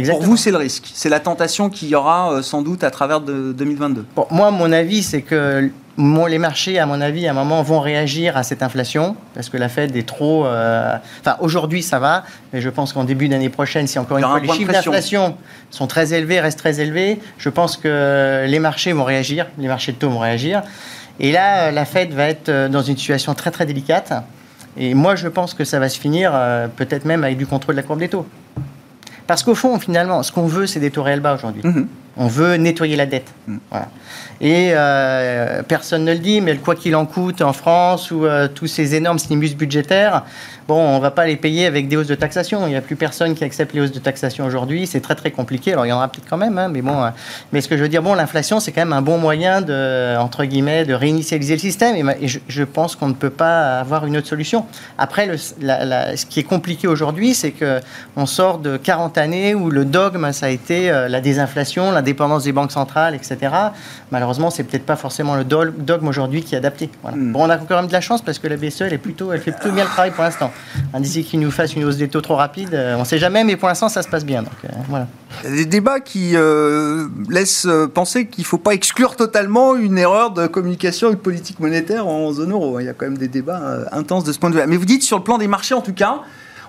Pour 0.09 0.23
vous, 0.23 0.37
c'est 0.37 0.51
le 0.51 0.57
risque. 0.57 0.91
C'est 0.93 1.09
la 1.09 1.21
tentation 1.21 1.71
qu'il 1.71 1.89
y 1.89 1.95
aura 1.95 2.33
euh, 2.33 2.43
sans 2.43 2.63
doute 2.63 2.83
à 2.83 2.91
travers 2.91 3.21
de 3.21 3.53
2022. 3.53 4.05
moi, 4.33 4.51
mon 4.51 4.73
avis, 4.73 5.05
c'est 5.05 5.23
que 5.23 5.71
les 5.99 6.39
marchés, 6.39 6.79
à 6.79 6.87
mon 6.87 7.01
avis, 7.01 7.27
à 7.27 7.31
un 7.31 7.35
moment, 7.35 7.63
vont 7.63 7.81
réagir 7.81 8.37
à 8.37 8.43
cette 8.43 8.63
inflation 8.63 9.17
parce 9.35 9.49
que 9.49 9.57
la 9.57 9.69
Fed 9.69 9.95
est 9.97 10.07
trop. 10.07 10.47
Euh, 10.47 10.97
enfin, 11.21 11.37
aujourd'hui, 11.41 11.83
ça 11.83 11.99
va, 11.99 12.25
mais 12.53 12.61
je 12.61 12.69
pense 12.69 12.93
qu'en 12.93 13.05
début 13.05 13.29
d'année 13.29 13.49
prochaine, 13.49 13.87
si 13.87 13.99
encore 13.99 14.19
une 14.19 14.25
fois 14.25 14.41
les 14.41 14.49
chiffres 14.49 14.73
d'inflation 14.73 15.37
sont 15.71 15.87
très 15.87 16.13
élevés, 16.13 16.41
restent 16.41 16.59
très 16.59 16.81
élevés, 16.81 17.21
je 17.39 17.49
pense 17.49 17.77
que 17.77 18.45
les 18.47 18.59
marchés 18.59 18.93
vont 18.93 19.05
réagir, 19.05 19.47
les 19.59 19.69
marchés 19.69 19.93
de 19.93 19.99
taux 19.99 20.11
vont 20.11 20.19
réagir. 20.19 20.63
Et 21.21 21.31
là, 21.31 21.71
la 21.71 21.85
Fed 21.85 22.13
va 22.13 22.29
être 22.29 22.49
euh, 22.49 22.69
dans 22.69 22.83
une 22.83 22.97
situation 22.97 23.35
très 23.35 23.51
très 23.51 23.67
délicate. 23.67 24.13
Et 24.77 24.95
moi, 24.95 25.15
je 25.15 25.29
pense 25.29 25.55
que 25.55 25.65
ça 25.65 25.79
va 25.79 25.89
se 25.89 25.99
finir 25.99 26.33
euh, 26.35 26.67
peut-être 26.67 27.05
même 27.05 27.23
avec 27.23 27.37
du 27.37 27.47
contrôle 27.47 27.77
de 27.77 27.81
la 27.81 27.87
courbe 27.87 28.01
des 28.01 28.09
taux. 28.09 28.27
Parce 29.27 29.43
qu'au 29.43 29.55
fond, 29.55 29.79
finalement, 29.79 30.23
ce 30.23 30.33
qu'on 30.33 30.47
veut, 30.47 30.67
c'est 30.67 30.81
des 30.81 30.91
taux 30.91 31.03
réels 31.03 31.21
bas 31.21 31.35
aujourd'hui. 31.35 31.63
Mhm. 31.65 31.89
On 32.17 32.27
veut 32.29 32.57
nettoyer 32.57 32.97
la 32.97 33.07
dette. 33.07 33.33
Mhm. 33.47 33.59
Et 34.41 34.71
euh, 34.73 35.63
personne 35.63 36.05
ne 36.05 36.13
le 36.13 36.19
dit, 36.19 36.41
mais 36.41 36.57
quoi 36.57 36.75
qu'il 36.75 36.95
en 36.97 37.07
coûte 37.07 37.41
en 37.41 37.53
France 37.53 38.11
ou 38.11 38.25
euh, 38.27 38.49
tous 38.49 38.67
ces 38.67 38.95
énormes 38.95 39.19
stimulus 39.19 39.55
budgétaires, 39.55 40.25
bon, 40.69 40.81
on 40.81 40.97
ne 40.97 41.01
va 41.01 41.11
pas 41.11 41.27
les 41.27 41.37
payer 41.37 41.67
avec 41.67 41.89
des 41.89 41.97
hausses 41.97 42.07
de 42.07 42.15
taxation. 42.15 42.67
Il 42.67 42.71
n'y 42.71 42.77
a 42.77 42.81
plus 42.81 42.97
personne 42.97 43.35
qui 43.35 43.45
accepte 43.45 43.75
les 43.75 43.81
hausses 43.81 43.93
de 43.93 43.99
taxation 43.99 44.45
aujourd'hui. 44.45 44.87
C'est 44.87 45.01
très 45.01 45.15
très 45.15 45.31
compliqué. 45.31 45.73
Alors 45.73 45.87
il 45.87 45.91
y 45.91 45.93
en 45.93 45.97
aura 45.97 46.09
peut-être 46.09 46.29
quand 46.29 46.37
même, 46.37 46.59
hein, 46.59 46.69
mais 46.69 46.83
bon. 46.83 47.03
Euh, 47.03 47.11
mais 47.53 47.61
ce 47.61 47.69
que 47.69 47.77
je 47.77 47.83
veux 47.83 47.89
dire, 47.89 48.03
bon, 48.03 48.15
l'inflation, 48.15 48.61
c'est 48.61 48.73
quand 48.73 48.81
même 48.81 48.93
un 48.93 49.03
bon 49.03 49.19
moyen 49.19 49.61
de, 49.61 50.17
entre 50.19 50.45
guillemets, 50.45 50.85
de 50.85 50.95
réinitialiser 50.95 51.55
le 51.55 51.61
système. 51.61 51.97
Et, 52.21 52.29
je, 52.29 52.65
pense 52.65 52.97
qu'on 52.97 53.09
ne 53.09 53.15
peut 53.15 53.31
pas 53.31 53.79
avoir 53.79 54.07
une 54.07 54.17
autre 54.17 54.27
solution. 54.27 54.65
Après, 54.99 55.27
le, 55.27 55.37
ce 55.37 56.27
qui 56.27 56.41
est 56.41 56.45
compliqué 56.45 56.89
aujourd'hui, 56.89 57.35
c'est 57.35 57.51
que 57.51 57.81
on 58.17 58.27
sort 58.27 58.59
de 58.59 58.77
40 58.77 59.19
années 59.19 59.55
où 59.55 59.71
le 59.71 59.85
dogme, 59.85 60.33
ça 60.33 60.47
a 60.47 60.49
été 60.49 60.91
la 60.91 61.21
désinflation, 61.21 61.93
l'indépendance 61.93 62.45
des 62.45 62.53
banques 62.53 62.73
centrales, 62.73 63.15
etc. 63.15 63.53
Malheureusement, 64.11 64.51
c'est 64.51 64.65
peut-être 64.65 64.87
pas 64.87 64.97
forcément 64.97 65.35
le 65.35 65.45
dogme 65.45 66.09
aujourd'hui 66.09 66.43
qui 66.43 66.55
est 66.55 66.59
adapté. 66.59 66.91
Hmm. 67.05 67.33
Bon, 67.33 67.45
on 67.45 67.51
a 67.51 67.59
quand 67.59 67.77
même 67.77 67.87
de 67.87 67.93
la 67.93 68.01
chance 68.01 68.23
parce 68.23 68.39
que 68.39 68.49
la 68.49 68.57
BCE, 68.57 68.83
elle, 68.83 68.95
est 68.95 68.99
plutôt, 68.99 69.33
elle 69.33 69.41
fait 69.41 69.53
plutôt 69.53 69.73
bien 69.73 69.85
le 69.85 69.91
travail 69.91 70.11
pour 70.11 70.25
l'instant. 70.25 70.51
D'ici 70.99 71.25
qu'il 71.25 71.41
nous 71.41 71.51
fasse 71.51 71.75
une 71.75 71.85
hausse 71.85 71.97
des 71.97 72.09
taux 72.09 72.21
trop 72.21 72.37
rapide, 72.37 72.73
euh, 72.73 72.97
on 72.97 73.01
ne 73.01 73.05
sait 73.05 73.19
jamais, 73.19 73.45
mais 73.45 73.57
pour 73.57 73.69
l'instant, 73.69 73.89
ça 73.89 74.03
se 74.03 74.09
passe 74.09 74.25
bien. 74.25 74.43
Donc, 74.43 74.53
euh, 74.65 74.69
voilà. 74.89 75.09
Des 75.43 75.67
débats 75.67 76.01
qui 76.01 76.33
euh, 76.35 77.09
laissent 77.29 77.67
penser 77.93 78.27
qu'il 78.27 78.43
ne 78.43 78.47
faut 78.47 78.59
pas 78.59 78.73
exclure 78.73 79.17
totalement 79.17 79.75
une 79.75 79.99
erreur 79.99 80.31
de 80.31 80.47
communication 80.47 81.11
et 81.11 81.15
de 81.15 81.21
politique 81.21 81.59
monétaire 81.59 82.07
en 82.07 82.33
zone 82.33 82.53
euro. 82.53 82.79
Il 82.79 82.87
y 82.87 82.89
a 82.89 82.93
quand 82.93 83.07
même 83.07 83.19
des 83.19 83.29
débats 83.29 83.87
intenses 83.91 84.25
de 84.25 84.33
ce 84.33 84.39
point 84.39 84.51
de 84.51 84.55
vue. 84.55 84.63
Mais 84.69 84.77
vous 84.77 84.85
dites 84.85 85.03
sur 85.03 85.19
le 85.19 85.25
plan 85.25 85.39
des 85.39 85.49
marchés, 85.49 85.75
en 85.75 85.81
tout 85.81 85.93
cas, 85.93 86.21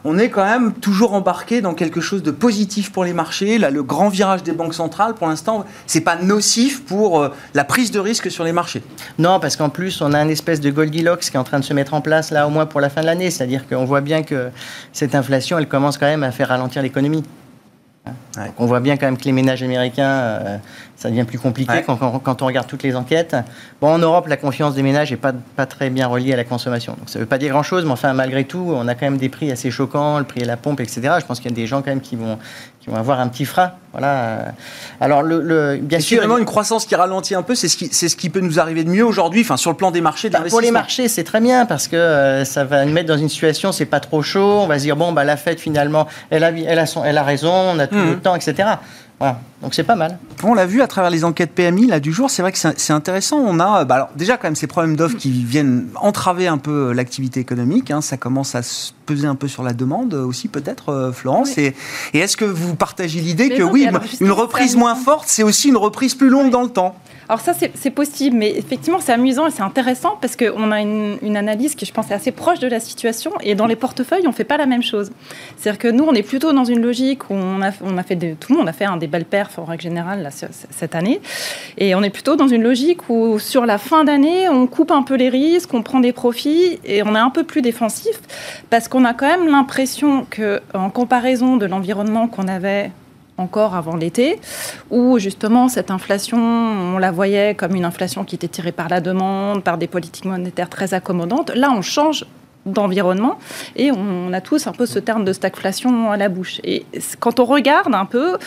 on 0.05 0.19
est 0.19 0.29
quand 0.29 0.45
même 0.45 0.71
toujours 0.71 1.13
embarqué 1.13 1.61
dans 1.61 1.73
quelque 1.73 1.99
chose 1.99 2.21
de 2.21 2.29
positif 2.29 2.91
pour 2.91 3.03
les 3.03 3.11
marchés. 3.11 3.57
Là, 3.57 3.71
le 3.71 3.81
grand 3.81 4.07
virage 4.07 4.43
des 4.43 4.51
banques 4.51 4.75
centrales, 4.75 5.15
pour 5.15 5.27
l'instant, 5.27 5.65
c'est 5.87 6.01
pas 6.01 6.15
nocif 6.15 6.85
pour 6.85 7.21
euh, 7.21 7.29
la 7.55 7.63
prise 7.63 7.89
de 7.89 7.99
risque 7.99 8.29
sur 8.29 8.43
les 8.43 8.51
marchés. 8.51 8.83
Non, 9.17 9.39
parce 9.39 9.57
qu'en 9.57 9.69
plus, 9.69 10.01
on 10.01 10.13
a 10.13 10.21
une 10.21 10.29
espèce 10.29 10.61
de 10.61 10.69
Goldilocks 10.69 11.21
qui 11.21 11.35
est 11.35 11.39
en 11.39 11.43
train 11.43 11.59
de 11.59 11.65
se 11.65 11.73
mettre 11.73 11.95
en 11.95 12.01
place 12.01 12.29
là, 12.29 12.45
au 12.45 12.51
moins 12.51 12.67
pour 12.67 12.81
la 12.81 12.89
fin 12.89 13.01
de 13.01 13.07
l'année. 13.07 13.31
C'est-à-dire 13.31 13.67
qu'on 13.67 13.85
voit 13.85 14.01
bien 14.01 14.21
que 14.21 14.49
cette 14.93 15.15
inflation, 15.15 15.57
elle 15.57 15.67
commence 15.67 15.97
quand 15.97 16.05
même 16.05 16.23
à 16.23 16.31
faire 16.31 16.49
ralentir 16.49 16.83
l'économie. 16.83 17.23
On 18.59 18.67
voit 18.67 18.81
bien 18.81 18.97
quand 18.97 19.07
même 19.07 19.17
que 19.17 19.23
les 19.23 19.31
ménages 19.31 19.63
américains, 19.63 20.11
euh, 20.11 20.57
ça 20.95 21.09
devient 21.09 21.25
plus 21.25 21.39
compliqué 21.39 21.83
quand, 21.85 22.41
on 22.41 22.45
regarde 22.45 22.67
toutes 22.67 22.83
les 22.83 22.95
enquêtes. 22.95 23.35
Bon, 23.81 23.89
en 23.89 23.97
Europe, 23.97 24.27
la 24.27 24.37
confiance 24.37 24.75
des 24.75 24.81
ménages 24.81 25.11
n'est 25.11 25.17
pas, 25.17 25.33
pas 25.55 25.65
très 25.65 25.89
bien 25.89 26.07
reliée 26.07 26.33
à 26.33 26.37
la 26.37 26.45
consommation. 26.45 26.93
Donc 26.93 27.09
ça 27.09 27.19
ne 27.19 27.23
veut 27.23 27.27
pas 27.27 27.37
dire 27.37 27.51
grand-chose, 27.51 27.85
mais 27.85 27.91
enfin, 27.91 28.13
malgré 28.13 28.45
tout, 28.45 28.73
on 28.73 28.87
a 28.87 28.95
quand 28.95 29.05
même 29.05 29.17
des 29.17 29.29
prix 29.29 29.51
assez 29.51 29.71
choquants, 29.71 30.19
le 30.19 30.25
prix 30.25 30.43
à 30.43 30.45
la 30.45 30.57
pompe, 30.57 30.79
etc. 30.79 31.01
Je 31.19 31.25
pense 31.25 31.39
qu'il 31.39 31.51
y 31.51 31.53
a 31.53 31.55
des 31.55 31.67
gens 31.67 31.81
quand 31.81 31.89
même 31.89 32.01
qui 32.01 32.15
vont, 32.15 32.37
qui 32.79 32.89
vont 32.89 32.95
avoir 32.95 33.19
un 33.19 33.27
petit 33.27 33.45
frein. 33.45 33.71
Voilà. 33.91 34.53
Alors, 35.01 35.21
le, 35.21 35.79
bien 35.81 35.99
sûr. 35.99 36.17
Finalement, 36.17 36.37
une 36.37 36.45
croissance 36.45 36.85
qui 36.85 36.95
ralentit 36.95 37.35
un 37.35 37.41
peu, 37.41 37.55
c'est 37.55 37.67
ce 37.67 37.77
qui, 37.77 37.89
c'est 37.91 38.09
ce 38.09 38.15
qui 38.15 38.29
peut 38.29 38.41
nous 38.41 38.59
arriver 38.59 38.83
de 38.83 38.89
mieux 38.89 39.05
aujourd'hui, 39.05 39.41
enfin, 39.41 39.57
sur 39.57 39.71
le 39.71 39.77
plan 39.77 39.91
des 39.91 40.01
marchés. 40.01 40.29
Bah, 40.29 40.39
pour 40.49 40.61
les 40.61 40.71
marchés, 40.71 41.07
c'est 41.07 41.23
très 41.23 41.41
bien 41.41 41.65
parce 41.65 41.87
que 41.87 41.95
euh, 41.95 42.45
ça 42.45 42.63
va 42.63 42.85
nous 42.85 42.93
mettre 42.93 43.07
dans 43.07 43.17
une 43.17 43.29
situation, 43.29 43.71
c'est 43.71 43.85
pas 43.85 43.99
trop 43.99 44.21
chaud. 44.21 44.59
On 44.61 44.67
va 44.67 44.77
se 44.77 44.83
dire, 44.83 44.95
bon, 44.95 45.11
bah, 45.11 45.23
la 45.23 45.35
fête, 45.35 45.59
finalement, 45.59 46.07
elle 46.29 46.43
a, 46.43 46.51
elle 46.51 46.79
a, 46.79 46.85
son, 46.85 47.03
elle 47.03 47.17
a 47.17 47.23
raison, 47.23 47.53
on 47.53 47.79
a 47.79 47.87
tout 47.87 47.95
mmh. 47.95 48.11
le 48.11 48.19
temps, 48.19 48.35
etc. 48.35 48.69
Donc 49.61 49.73
c'est 49.73 49.83
pas 49.83 49.95
mal. 49.95 50.19
On 50.43 50.53
l'a 50.53 50.65
vu 50.65 50.81
à 50.81 50.87
travers 50.87 51.09
les 51.09 51.23
enquêtes 51.23 51.51
PMI 51.51 51.87
là, 51.87 51.99
du 51.99 52.11
jour, 52.13 52.29
c'est 52.29 52.41
vrai 52.41 52.51
que 52.51 52.57
c'est 52.57 52.93
intéressant. 52.93 53.37
On 53.37 53.59
a 53.59 53.85
bah, 53.85 54.11
déjà 54.15 54.37
quand 54.37 54.47
même 54.47 54.55
ces 54.55 54.67
problèmes 54.67 54.95
d'offres 54.95 55.17
qui 55.17 55.31
viennent 55.31 55.87
entraver 55.95 56.47
un 56.47 56.57
peu 56.57 56.91
l'activité 56.91 57.39
économique. 57.39 57.91
Hein. 57.91 58.01
ça 58.01 58.17
commence 58.17 58.55
à 58.55 58.61
se 58.61 58.91
peser 59.05 59.27
un 59.27 59.35
peu 59.35 59.47
sur 59.47 59.63
la 59.63 59.73
demande 59.73 60.13
aussi 60.13 60.47
peut-être, 60.47 60.89
euh, 60.89 61.11
Florence. 61.11 61.57
Et, 61.57 61.75
est-ce 62.13 62.37
que 62.37 62.45
vous 62.45 62.75
partagez 62.75 63.19
l'idée 63.19 63.49
que 63.49 63.63
oui, 63.63 63.87
une 64.19 64.31
reprise 64.31 64.75
moins 64.75 64.95
forte, 64.95 65.25
c'est 65.27 65.43
aussi 65.43 65.69
une 65.69 65.77
reprise 65.77 66.15
plus 66.15 66.29
longue 66.29 66.49
dans 66.49 66.63
le 66.63 66.69
temps 66.69 66.95
alors 67.27 67.39
ça, 67.39 67.53
c'est 67.53 67.89
possible, 67.89 68.37
mais 68.37 68.55
effectivement, 68.55 68.99
c'est 68.99 69.11
amusant 69.11 69.47
et 69.47 69.51
c'est 69.51 69.63
intéressant 69.63 70.17
parce 70.21 70.35
qu'on 70.35 70.71
a 70.71 70.81
une, 70.81 71.37
analyse 71.37 71.73
qui, 71.73 71.85
je 71.85 71.91
pense, 71.91 72.11
est 72.11 72.13
assez 72.13 72.31
proche 72.31 72.59
de 72.59 72.67
la 72.67 72.79
situation 72.79 73.31
et 73.41 73.55
dans 73.55 73.65
les 73.65 73.75
portefeuilles, 73.75 74.25
on 74.25 74.29
ne 74.29 74.35
fait 74.35 74.43
pas 74.43 74.57
la 74.57 74.67
même 74.67 74.83
chose. 74.83 75.11
C'est-à-dire 75.57 75.79
que 75.79 75.87
nous, 75.87 76.03
on 76.03 76.13
est 76.13 76.23
plutôt 76.23 76.53
dans 76.53 76.65
une 76.65 76.81
logique 76.81 77.29
où 77.29 77.33
on 77.33 77.63
a, 77.63 77.71
on 77.81 77.97
a 77.97 78.03
fait, 78.03 78.15
tout 78.15 78.53
le 78.53 78.59
monde 78.59 78.69
a 78.69 78.73
fait 78.73 78.85
un 78.85 78.97
des 78.97 79.07
belles 79.07 79.25
perfs 79.25 79.57
en 79.57 79.65
règle 79.65 79.81
générale 79.81 80.21
là, 80.21 80.29
cette 80.31 80.93
année, 80.93 81.19
et 81.77 81.95
on 81.95 82.03
est 82.03 82.11
plutôt 82.11 82.35
dans 82.35 82.47
une 82.47 82.61
logique 82.61 83.09
où 83.09 83.39
sur 83.39 83.65
la 83.65 83.79
fin 83.79 84.03
d'année, 84.03 84.47
on 84.47 84.67
coupe 84.67 84.91
un 84.91 85.01
peu 85.01 85.15
les 85.15 85.29
risques, 85.29 85.73
on 85.73 85.81
prend 85.81 85.99
des 85.99 86.13
profits 86.13 86.79
et 86.85 87.01
on 87.01 87.15
est 87.15 87.19
un 87.19 87.31
peu 87.31 87.43
plus 87.43 87.63
défensif 87.63 88.19
parce 88.69 88.87
qu'on 88.95 89.03
a 89.03 89.13
quand 89.13 89.27
même 89.27 89.49
l'impression 89.49 90.25
que, 90.29 90.61
en 90.73 90.89
comparaison 90.89 91.57
de 91.57 91.65
l'environnement 91.65 92.29
qu'on 92.29 92.47
avait 92.47 92.91
encore 93.37 93.75
avant 93.75 93.97
l'été, 93.97 94.39
où 94.89 95.19
justement 95.19 95.67
cette 95.67 95.91
inflation, 95.91 96.37
on 96.37 96.97
la 96.97 97.11
voyait 97.11 97.55
comme 97.55 97.75
une 97.75 97.83
inflation 97.83 98.23
qui 98.23 98.35
était 98.35 98.47
tirée 98.47 98.71
par 98.71 98.87
la 98.87 99.01
demande, 99.01 99.63
par 99.63 99.77
des 99.77 99.87
politiques 99.87 100.23
monétaires 100.23 100.69
très 100.69 100.93
accommodantes. 100.93 101.51
Là, 101.53 101.71
on 101.75 101.81
change 101.81 102.25
d'environnement 102.65 103.37
et 103.75 103.91
on 103.91 104.31
a 104.31 104.39
tous 104.39 104.65
un 104.65 104.71
peu 104.71 104.85
ce 104.85 104.99
terme 104.99 105.25
de 105.25 105.33
stagflation 105.33 106.09
à 106.09 106.15
la 106.15 106.29
bouche. 106.29 106.61
Et 106.63 106.85
quand 107.19 107.41
on 107.41 107.45
regarde 107.45 107.93
un 107.93 108.05
peu 108.05 108.37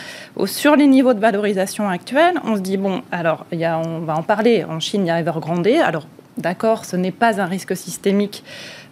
sur 0.46 0.76
les 0.76 0.87
niveaux 0.87 1.12
de 1.12 1.20
valorisation 1.20 1.90
actuels, 1.90 2.40
on 2.44 2.56
se 2.56 2.62
dit 2.62 2.78
bon, 2.78 3.02
alors 3.12 3.44
y 3.52 3.66
a, 3.66 3.78
on 3.78 3.98
va 3.98 4.16
en 4.16 4.22
parler. 4.22 4.64
En 4.64 4.80
Chine, 4.80 5.02
il 5.04 5.08
y 5.08 5.11
a 5.11 5.20
Evergrande. 5.20 5.66
Alors 5.66 6.06
d'accord, 6.38 6.87
ce 6.87 6.96
n'est 6.96 7.12
pas 7.12 7.38
un 7.38 7.46
risque 7.46 7.76
systémique 7.76 8.42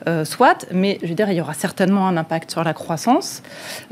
euh, 0.08 0.24
soit, 0.24 0.66
mais 0.72 0.98
je 1.02 1.08
veux 1.08 1.14
dire, 1.14 1.28
il 1.30 1.36
y 1.36 1.40
aura 1.40 1.54
certainement 1.54 2.06
un 2.06 2.16
impact 2.16 2.52
sur 2.52 2.62
la 2.62 2.72
croissance. 2.74 3.42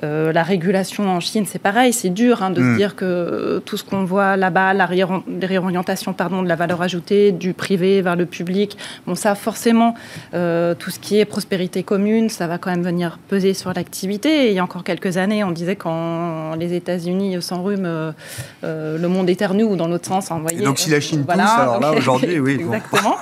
Euh, 0.05 0.33
la 0.33 0.45
régulation 0.45 1.09
en 1.09 1.19
Chine, 1.19 1.45
c'est 1.45 1.59
pareil, 1.59 1.93
c'est 1.93 2.11
dur 2.11 2.43
hein, 2.43 2.51
de 2.51 2.61
se 2.61 2.67
mm. 2.67 2.77
dire 2.77 2.95
que 2.95 3.05
euh, 3.05 3.61
tout 3.61 3.77
ce 3.77 3.83
qu'on 3.83 4.05
voit 4.05 4.37
là-bas, 4.37 4.75
la 4.75 4.87
réorientation 4.87 6.13
pardon, 6.13 6.43
de 6.43 6.49
la 6.49 6.55
valeur 6.55 6.83
ajoutée 6.83 7.33
du 7.33 7.53
privé 7.53 8.01
vers 8.01 8.15
le 8.15 8.27
public, 8.27 8.79
bon, 9.09 9.17
ça 9.17 9.35
forcément, 9.35 9.95
tout 10.33 10.91
ce 10.91 10.99
qui 11.01 11.19
est 11.19 11.25
prospérité 11.25 11.83
commune, 11.83 12.29
ça 12.29 12.47
va 12.47 12.59
quand 12.59 12.71
même 12.71 12.83
venir 12.83 13.19
peser 13.29 13.55
sur 13.55 13.73
l'activité. 13.73 14.49
il 14.49 14.55
y 14.55 14.59
a 14.59 14.65
encore 14.65 14.85
quelques 14.85 15.17
années, 15.17 15.43
on 15.43 15.51
disait 15.51 15.77
quand 15.77 16.55
les 16.55 16.75
États-Unis 16.75 17.43
s'enrhument, 17.43 18.15
le 18.63 19.07
monde 19.07 19.29
éternue 19.29 19.65
ou 19.65 19.77
dans 19.77 19.89
l'autre 19.89 20.07
sens. 20.07 20.31
Hein, 20.31 20.43
donc 20.63 20.79
si 20.79 20.91
la 20.91 21.01
Chine 21.01 21.25
pousse, 21.25 21.41
alors 21.41 21.81
là 21.81 21.93
aujourd'hui, 21.97 22.39
oui. 22.39 22.59
Exactement. 22.61 23.17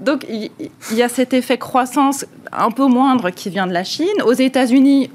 donc 0.00 0.24
il 0.28 0.50
y, 0.60 0.94
y 0.94 1.02
a 1.02 1.08
cet 1.08 1.34
effet 1.34 1.58
un 1.98 2.70
peu 2.70 2.86
moindre 2.86 3.30
qui 3.30 3.50
vient 3.50 3.66
de 3.66 3.72
la 3.72 3.84
Chine. 3.84 4.22
Aux 4.24 4.32
États-Unis, 4.32 5.10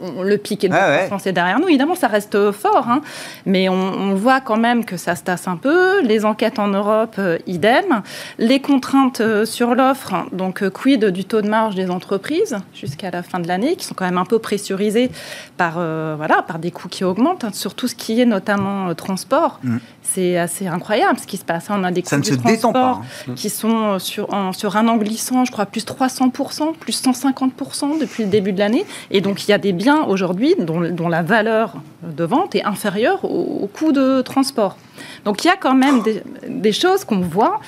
le 0.00 0.36
pic 0.36 0.64
est 0.64 0.70
ah 0.72 1.08
derrière 1.32 1.60
nous. 1.60 1.68
Évidemment, 1.68 1.94
ça 1.94 2.08
reste 2.08 2.50
fort, 2.52 2.86
hein. 2.88 3.02
mais 3.46 3.68
on, 3.68 4.14
voit 4.14 4.40
quand 4.40 4.56
même 4.56 4.84
que 4.84 4.96
ça 4.96 5.14
se 5.14 5.22
tasse 5.22 5.46
un 5.46 5.56
peu. 5.56 6.02
Les 6.02 6.24
enquêtes 6.24 6.58
en 6.58 6.68
Europe, 6.68 7.16
euh, 7.18 7.38
idem. 7.46 8.02
Les 8.38 8.60
contraintes 8.60 9.20
euh, 9.20 9.44
sur 9.44 9.74
l'offre, 9.74 10.26
donc 10.32 10.62
euh, 10.62 10.70
quid 10.70 11.04
du 11.06 11.24
taux 11.24 11.42
de 11.42 11.48
marge 11.48 11.74
des 11.74 11.90
entreprises 11.90 12.56
jusqu'à 12.74 13.10
la 13.10 13.22
fin 13.22 13.38
de 13.38 13.48
l'année, 13.48 13.76
qui 13.76 13.84
sont 13.84 13.94
quand 13.94 14.06
même 14.06 14.18
un 14.18 14.24
peu 14.24 14.38
pressurisées 14.38 15.10
par, 15.56 15.74
voilà, 15.74 16.42
par 16.42 16.58
des 16.58 16.70
coûts 16.70 16.88
qui 16.88 17.04
augmentent, 17.04 17.44
hein, 17.44 17.50
sur 17.52 17.74
tout 17.74 17.88
ce 17.88 17.94
qui 17.94 18.20
est 18.20 18.26
notamment 18.26 18.94
transport. 18.94 19.60
Mm. 19.62 19.78
C'est 20.02 20.38
assez 20.38 20.66
incroyable 20.66 21.18
ce 21.18 21.26
qui 21.26 21.36
se 21.36 21.44
passe. 21.44 21.66
On 21.68 21.84
a 21.84 21.90
des 21.90 22.02
coûts 22.02 22.16
de 22.16 22.36
transport 22.36 23.02
hein. 23.28 23.34
qui 23.36 23.50
sont 23.50 23.98
sur, 23.98 24.28
sur 24.52 24.76
un 24.76 24.88
an 24.88 24.96
glissant, 24.96 25.44
je 25.44 25.52
crois, 25.52 25.66
plus 25.66 25.84
300%, 25.84 26.74
plus 26.74 27.02
150% 27.02 28.00
depuis 28.00 28.24
le 28.24 28.30
début 28.30 28.52
de 28.52 28.58
l'année. 28.58 28.86
Et 29.10 29.20
donc, 29.20 29.46
il 29.46 29.50
y 29.50 29.54
a 29.54 29.57
des 29.58 29.72
biens 29.72 30.04
aujourd'hui 30.04 30.54
dont, 30.58 31.08
la 31.08 31.22
valeur 31.22 31.74
de 32.02 32.24
vente 32.24 32.54
est 32.54 32.64
inférieure 32.64 33.24
au 33.24 33.68
coût 33.72 33.92
de 33.92 34.22
transport. 34.22 34.76
Donc 35.24 35.44
il 35.44 35.48
y 35.48 35.50
a 35.50 35.56
quand 35.56 35.74
même 35.74 36.02
des, 36.48 36.72
choses 36.72 37.04
qu'on 37.04 37.20
voit, 37.20 37.60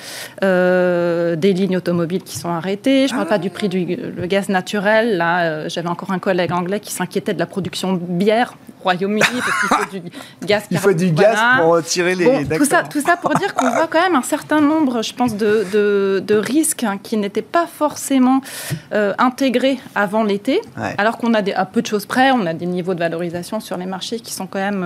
euh, 0.43 1.35
des 1.35 1.53
lignes 1.53 1.77
automobiles 1.77 2.23
qui 2.23 2.37
sont 2.37 2.49
arrêtées. 2.49 3.07
Je 3.07 3.13
ne 3.13 3.19
parle 3.19 3.29
pas 3.29 3.37
du 3.37 3.49
prix 3.49 3.69
du 3.69 3.97
gaz 4.27 4.49
naturel. 4.49 5.17
Là, 5.17 5.43
euh, 5.43 5.69
j'avais 5.69 5.89
encore 5.89 6.11
un 6.11 6.19
collègue 6.19 6.51
anglais 6.51 6.79
qui 6.79 6.91
s'inquiétait 6.91 7.33
de 7.33 7.39
la 7.39 7.45
production 7.45 7.93
de 7.93 7.99
bière 7.99 8.55
Royaume-Uni 8.81 9.21
parce 9.21 9.59
qu'il 9.59 9.69
faut 9.69 9.99
du 9.99 10.11
gaz. 10.45 10.63
Il 10.71 10.77
faut 10.77 10.93
du 10.93 11.11
gaz 11.11 11.37
pour 11.59 11.81
tirer 11.83 12.15
les. 12.15 12.45
tout, 12.47 12.65
ça, 12.65 12.83
tout 12.83 13.01
ça 13.01 13.17
pour 13.17 13.33
dire 13.35 13.53
qu'on 13.53 13.69
voit 13.69 13.87
quand 13.87 14.01
même 14.01 14.15
un 14.15 14.23
certain 14.23 14.61
nombre, 14.61 15.01
je 15.01 15.13
pense, 15.13 15.35
de, 15.35 15.65
de, 16.19 16.35
risques 16.35 16.83
hein, 16.83 16.97
qui 17.01 17.17
n'étaient 17.17 17.41
pas 17.41 17.67
forcément 17.67 18.41
euh, 18.93 19.13
intégrés 19.17 19.79
avant 19.95 20.23
l'été, 20.23 20.61
alors 20.97 21.17
qu'on 21.17 21.33
a 21.33 21.41
des, 21.41 21.53
à 21.53 21.65
peu 21.65 21.81
de 21.81 21.87
choses 21.87 22.05
près, 22.05 22.31
on 22.31 22.45
a 22.45 22.53
des 22.53 22.65
niveaux 22.65 22.93
de 22.93 22.99
valorisation 22.99 23.59
sur 23.59 23.77
les 23.77 23.85
marchés 23.85 24.19
qui 24.19 24.33
sont 24.33 24.47
quand 24.47 24.59
même 24.59 24.85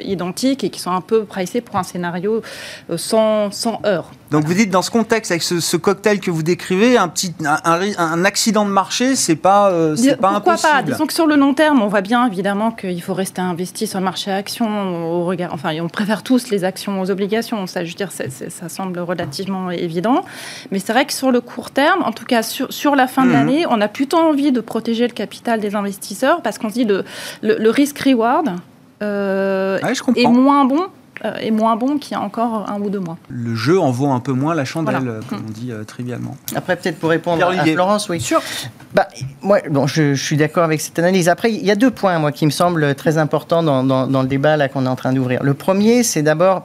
identiques 0.00 0.64
et 0.64 0.70
qui 0.70 0.80
sont 0.80 0.92
un 0.92 1.00
peu 1.00 1.24
pricés 1.24 1.60
pour 1.60 1.76
un 1.76 1.82
scénario 1.82 2.42
euh, 2.90 2.96
sans, 2.96 3.50
sans 3.50 3.80
heurts. 3.84 4.10
Donc 4.30 4.44
vous 4.44 4.54
dites 4.54 4.70
dans 4.70 4.82
ce 4.82 4.90
contexte, 4.90 5.30
avec 5.30 5.42
ce, 5.42 5.76
cocktail 5.76 6.20
que 6.20 6.30
vous 6.30 6.42
décrivez, 6.42 6.98
un 6.98 7.08
petit 7.08 7.34
un, 7.44 8.24
accident 8.24 8.64
de 8.64 8.70
marché, 8.70 9.16
c'est 9.16 9.36
pas, 9.36 9.70
euh, 9.70 9.96
c'est 9.96 10.16
pas 10.16 10.32
Pourquoi 10.32 10.52
impossible. 10.52 10.72
pas 10.72 10.82
Disons 10.82 11.06
que 11.06 11.12
sur 11.14 11.26
le 11.26 11.36
long 11.36 11.54
terme, 11.54 11.80
on 11.80 11.88
voit 11.88 12.02
bien 12.02 12.26
évidemment 12.26 12.70
qu'il 12.70 13.00
faut 13.02 13.07
rester 13.16 13.40
investi 13.40 13.86
sur 13.86 13.98
le 13.98 14.04
marché 14.04 14.30
actions. 14.30 15.12
Au 15.12 15.24
regard, 15.24 15.52
enfin, 15.52 15.70
on 15.80 15.88
préfère 15.88 16.22
tous 16.22 16.50
les 16.50 16.64
actions 16.64 17.00
aux 17.00 17.10
obligations. 17.10 17.66
Ça, 17.66 17.84
je 17.84 17.90
veux 17.90 17.96
dire, 17.96 18.10
ça 18.12 18.68
semble 18.68 18.98
relativement 19.00 19.70
évident. 19.70 20.24
Mais 20.70 20.78
c'est 20.78 20.92
vrai 20.92 21.04
que 21.04 21.12
sur 21.12 21.30
le 21.30 21.40
court 21.40 21.70
terme, 21.70 22.02
en 22.02 22.12
tout 22.12 22.24
cas 22.24 22.42
sur, 22.42 22.72
sur 22.72 22.96
la 22.96 23.06
fin 23.06 23.24
de 23.24 23.28
mhm. 23.28 23.34
l'année, 23.34 23.66
on 23.68 23.80
a 23.80 23.88
plutôt 23.88 24.18
envie 24.18 24.52
de 24.52 24.60
protéger 24.60 25.06
le 25.06 25.14
capital 25.14 25.60
des 25.60 25.74
investisseurs 25.74 26.42
parce 26.42 26.58
qu'on 26.58 26.68
se 26.68 26.74
dit 26.74 26.84
le, 26.84 27.04
le, 27.42 27.70
risk-reward 27.70 28.56
euh, 29.02 29.78
est 30.16 30.26
moins 30.26 30.64
bon 30.64 30.86
est 31.24 31.50
moins 31.50 31.76
bon 31.76 31.98
qu'il 31.98 32.12
y 32.12 32.14
a 32.14 32.20
encore 32.20 32.68
un 32.70 32.80
ou 32.80 32.90
deux 32.90 33.00
mois. 33.00 33.16
Le 33.28 33.54
jeu 33.54 33.78
en 33.80 33.90
vaut 33.90 34.08
un 34.08 34.20
peu 34.20 34.32
moins 34.32 34.54
la 34.54 34.64
chandelle, 34.64 35.20
comme 35.28 35.44
on 35.46 35.50
dit 35.50 35.72
euh, 35.72 35.84
trivialement. 35.84 36.36
Après, 36.54 36.76
peut-être 36.76 36.98
pour 36.98 37.10
répondre 37.10 37.44
à 37.44 37.64
Florence, 37.64 38.08
oui. 38.08 38.20
Sûr. 38.20 38.40
Bah, 38.94 39.08
moi, 39.42 39.58
bon, 39.70 39.86
je, 39.86 40.14
suis 40.14 40.36
d'accord 40.36 40.64
avec 40.64 40.80
cette 40.80 40.98
analyse. 40.98 41.28
Après, 41.28 41.52
il 41.52 41.64
y 41.64 41.70
a 41.70 41.76
deux 41.76 41.90
points, 41.90 42.18
moi, 42.18 42.32
qui 42.32 42.46
me 42.46 42.50
semblent 42.50 42.94
très 42.94 43.18
importants 43.18 43.62
dans, 43.62 43.84
dans, 43.84 44.06
dans 44.06 44.22
le 44.22 44.28
débat 44.28 44.56
là 44.56 44.68
qu'on 44.68 44.86
est 44.86 44.88
en 44.88 44.96
train 44.96 45.12
d'ouvrir. 45.12 45.42
Le 45.42 45.54
premier, 45.54 46.02
c'est 46.02 46.22
d'abord 46.22 46.64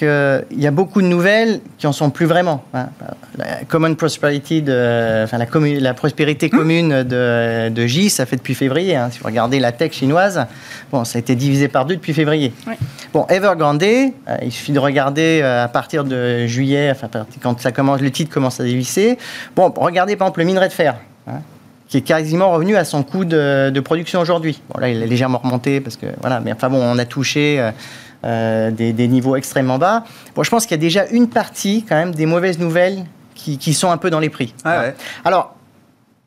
qu'il 0.00 0.58
y 0.58 0.66
a 0.66 0.70
beaucoup 0.70 1.02
de 1.02 1.06
nouvelles 1.06 1.60
qui 1.78 1.86
en 1.86 1.92
sont 1.92 2.10
plus 2.10 2.26
vraiment. 2.26 2.64
Hein. 2.74 2.88
La 3.36 3.64
common 3.68 3.94
prosperity, 3.94 4.62
de, 4.62 5.24
enfin 5.24 5.38
la, 5.38 5.46
la 5.80 5.94
prospérité 5.94 6.46
mmh. 6.46 6.50
commune 6.50 7.02
de, 7.02 7.68
de 7.68 7.86
J, 7.86 8.10
ça 8.10 8.26
fait 8.26 8.36
depuis 8.36 8.54
février. 8.54 8.96
Hein. 8.96 9.10
Si 9.12 9.18
vous 9.18 9.26
regardez 9.26 9.60
la 9.60 9.72
tech 9.72 9.92
chinoise, 9.92 10.46
bon, 10.90 11.04
ça 11.04 11.18
a 11.18 11.20
été 11.20 11.34
divisé 11.34 11.68
par 11.68 11.84
deux 11.84 11.96
depuis 11.96 12.14
février. 12.14 12.52
Bon, 13.12 13.26
Evergrande, 13.28 13.82
euh, 13.82 14.08
il 14.42 14.50
suffit 14.50 14.72
de 14.72 14.78
regarder 14.78 15.40
euh, 15.42 15.64
à 15.64 15.68
partir 15.68 16.04
de 16.04 16.46
juillet, 16.46 16.90
enfin, 16.90 17.08
quand 17.42 17.60
ça 17.60 17.70
commence, 17.70 18.00
le 18.00 18.10
titre 18.10 18.32
commence 18.32 18.58
à 18.58 18.64
dévisser. 18.64 19.18
Bon, 19.54 19.72
regardez 19.76 20.16
par 20.16 20.28
exemple 20.28 20.40
le 20.40 20.46
minerai 20.46 20.68
de 20.68 20.72
fer. 20.72 20.96
Hein, 21.28 21.40
qui 21.88 21.96
est 21.96 22.02
quasiment 22.02 22.52
revenu 22.52 22.76
à 22.76 22.84
son 22.84 23.02
coût 23.02 23.24
de, 23.24 23.80
production 23.80 24.20
aujourd'hui. 24.20 24.62
Bon, 24.72 24.80
là, 24.80 24.88
il 24.88 25.02
est 25.02 25.06
légèrement 25.08 25.38
remonté 25.38 25.80
parce 25.80 25.96
que 25.96 26.06
voilà, 26.20 26.38
mais 26.38 26.52
enfin 26.52 26.68
bon, 26.70 26.80
on 26.80 26.96
a 26.98 27.04
touché 27.04 27.60
euh, 28.24 28.70
des, 28.70 29.08
niveaux 29.08 29.36
extrêmement 29.36 29.78
bas. 29.78 30.04
Bon, 30.34 30.42
je 30.42 30.50
pense 30.50 30.64
qu'il 30.64 30.72
y 30.72 30.80
a 30.80 30.82
déjà 30.82 31.06
une 31.06 31.28
partie 31.28 31.84
quand 31.88 31.96
même 31.96 32.14
des 32.14 32.26
mauvaises 32.26 32.58
nouvelles 32.58 33.04
qui, 33.34 33.72
sont 33.72 33.90
un 33.90 33.96
peu 33.96 34.10
dans 34.10 34.20
les 34.20 34.28
prix. 34.28 34.54
Ah 34.64 34.84
Alors, 35.24 35.54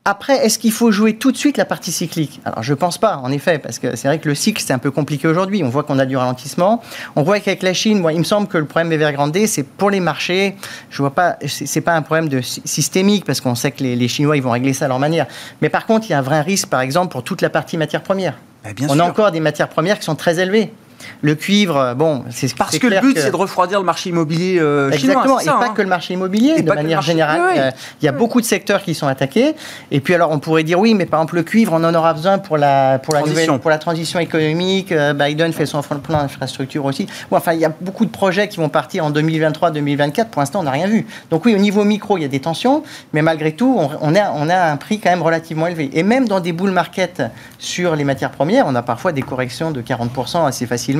après, 0.06 0.44
est-ce 0.44 0.58
qu'il 0.58 0.72
faut 0.72 0.90
jouer 0.90 1.16
tout 1.16 1.32
de 1.32 1.36
suite 1.38 1.56
la 1.56 1.64
partie 1.64 1.90
cyclique? 1.90 2.42
Alors, 2.44 2.62
je 2.62 2.74
pense 2.74 2.98
pas, 2.98 3.16
en 3.16 3.32
effet, 3.32 3.58
parce 3.58 3.78
que 3.78 3.96
c'est 3.96 4.06
vrai 4.06 4.18
que 4.18 4.28
le 4.28 4.34
cycle, 4.34 4.62
c'est 4.62 4.74
un 4.74 4.78
peu 4.78 4.90
compliqué 4.90 5.26
aujourd'hui. 5.26 5.62
On 5.64 5.70
voit 5.70 5.82
qu'on 5.82 5.98
a 5.98 6.04
du 6.04 6.14
ralentissement. 6.14 6.82
On 7.16 7.22
voit 7.22 7.40
qu'avec 7.40 7.62
la 7.62 7.72
Chine, 7.72 8.00
moi, 8.00 8.12
il 8.12 8.18
me 8.18 8.24
semble 8.24 8.46
que 8.46 8.58
le 8.58 8.66
problème 8.66 8.92
Evergrande, 8.92 9.34
c'est 9.46 9.62
pour 9.62 9.88
les 9.88 10.00
marchés. 10.00 10.56
Je 10.90 10.98
vois 10.98 11.14
pas, 11.14 11.38
c'est 11.46 11.80
pas 11.80 11.94
un 11.94 12.02
problème 12.02 12.28
de 12.28 12.42
systémique, 12.42 13.24
parce 13.24 13.40
qu'on 13.40 13.54
sait 13.54 13.70
que 13.70 13.82
les, 13.82 14.08
Chinois, 14.08 14.36
ils 14.36 14.42
vont 14.42 14.50
régler 14.50 14.74
ça 14.74 14.84
à 14.84 14.88
leur 14.88 14.98
manière. 14.98 15.26
Mais 15.62 15.70
par 15.70 15.86
contre, 15.86 16.06
il 16.08 16.10
y 16.10 16.14
a 16.14 16.18
un 16.18 16.22
vrai 16.22 16.42
risque, 16.42 16.68
par 16.68 16.82
exemple, 16.82 17.10
pour 17.10 17.24
toute 17.24 17.40
la 17.40 17.48
partie 17.48 17.78
matière 17.78 18.02
première. 18.02 18.34
on 18.90 18.98
a 18.98 19.04
encore 19.04 19.30
des 19.30 19.40
matières 19.40 19.70
premières 19.70 19.98
qui 19.98 20.04
sont 20.04 20.16
très 20.16 20.38
élevées. 20.38 20.70
Le 21.22 21.34
cuivre, 21.34 21.94
bon, 21.94 22.24
c'est 22.30 22.54
parce 22.54 22.78
que 22.78 22.86
le 22.86 23.00
but, 23.00 23.18
c'est 23.18 23.30
de 23.30 23.36
refroidir 23.36 23.78
le 23.78 23.84
marché 23.84 24.10
immobilier 24.10 24.58
euh, 24.60 24.90
Exactement, 24.90 25.40
et 25.40 25.44
pas 25.44 25.60
hein. 25.62 25.74
que 25.74 25.82
le 25.82 25.88
marché 25.88 26.14
immobilier, 26.14 26.62
de 26.62 26.72
manière 26.72 27.02
générale. 27.02 27.40
Euh, 27.56 27.70
il 28.00 28.04
y 28.04 28.08
a 28.08 28.12
beaucoup 28.12 28.40
de 28.40 28.46
secteurs 28.46 28.82
qui 28.82 28.94
sont 28.94 29.06
attaqués. 29.06 29.54
Et 29.90 30.00
puis 30.00 30.14
alors, 30.14 30.30
on 30.30 30.38
pourrait 30.38 30.62
dire 30.62 30.78
oui, 30.78 30.94
mais 30.94 31.06
par 31.06 31.20
exemple 31.20 31.36
le 31.36 31.42
cuivre, 31.42 31.72
on 31.72 31.84
en 31.84 31.94
aura 31.94 32.14
besoin 32.14 32.38
pour 32.38 32.56
la 32.56 32.98
pour 32.98 33.14
la 33.14 33.20
transition, 33.20 33.58
pour 33.58 33.70
la 33.70 33.78
transition 33.78 34.18
économique. 34.20 34.92
Euh, 34.92 35.12
Biden 35.12 35.52
fait 35.52 35.66
son 35.66 35.82
plan 35.82 36.22
d'infrastructure 36.22 36.84
aussi. 36.84 37.06
enfin, 37.30 37.52
il 37.52 37.60
y 37.60 37.64
a 37.64 37.72
beaucoup 37.80 38.04
de 38.04 38.10
projets 38.10 38.48
qui 38.48 38.58
vont 38.58 38.68
partir 38.68 39.04
en 39.04 39.10
2023-2024. 39.10 40.26
Pour 40.26 40.40
l'instant, 40.40 40.60
on 40.60 40.64
n'a 40.64 40.70
rien 40.70 40.86
vu. 40.86 41.06
Donc 41.30 41.44
oui, 41.44 41.54
au 41.54 41.58
niveau 41.58 41.84
micro, 41.84 42.16
il 42.18 42.22
y 42.22 42.24
a 42.24 42.28
des 42.28 42.40
tensions, 42.40 42.82
mais 43.12 43.22
malgré 43.22 43.52
tout, 43.52 43.78
on, 44.00 44.14
a 44.14 44.32
on 44.34 44.48
a 44.48 44.70
un 44.70 44.76
prix 44.76 44.98
quand 44.98 45.10
même 45.10 45.22
relativement 45.22 45.66
élevé. 45.66 45.90
Et 45.92 46.02
même 46.02 46.28
dans 46.28 46.40
des 46.40 46.52
bull 46.52 46.70
market 46.70 47.22
sur 47.58 47.96
les 47.96 48.04
matières 48.04 48.30
premières, 48.30 48.66
on 48.66 48.74
a 48.74 48.82
parfois 48.82 49.12
des 49.12 49.22
corrections 49.22 49.70
de 49.70 49.82
40% 49.82 50.46
assez 50.46 50.66
facilement 50.66 50.93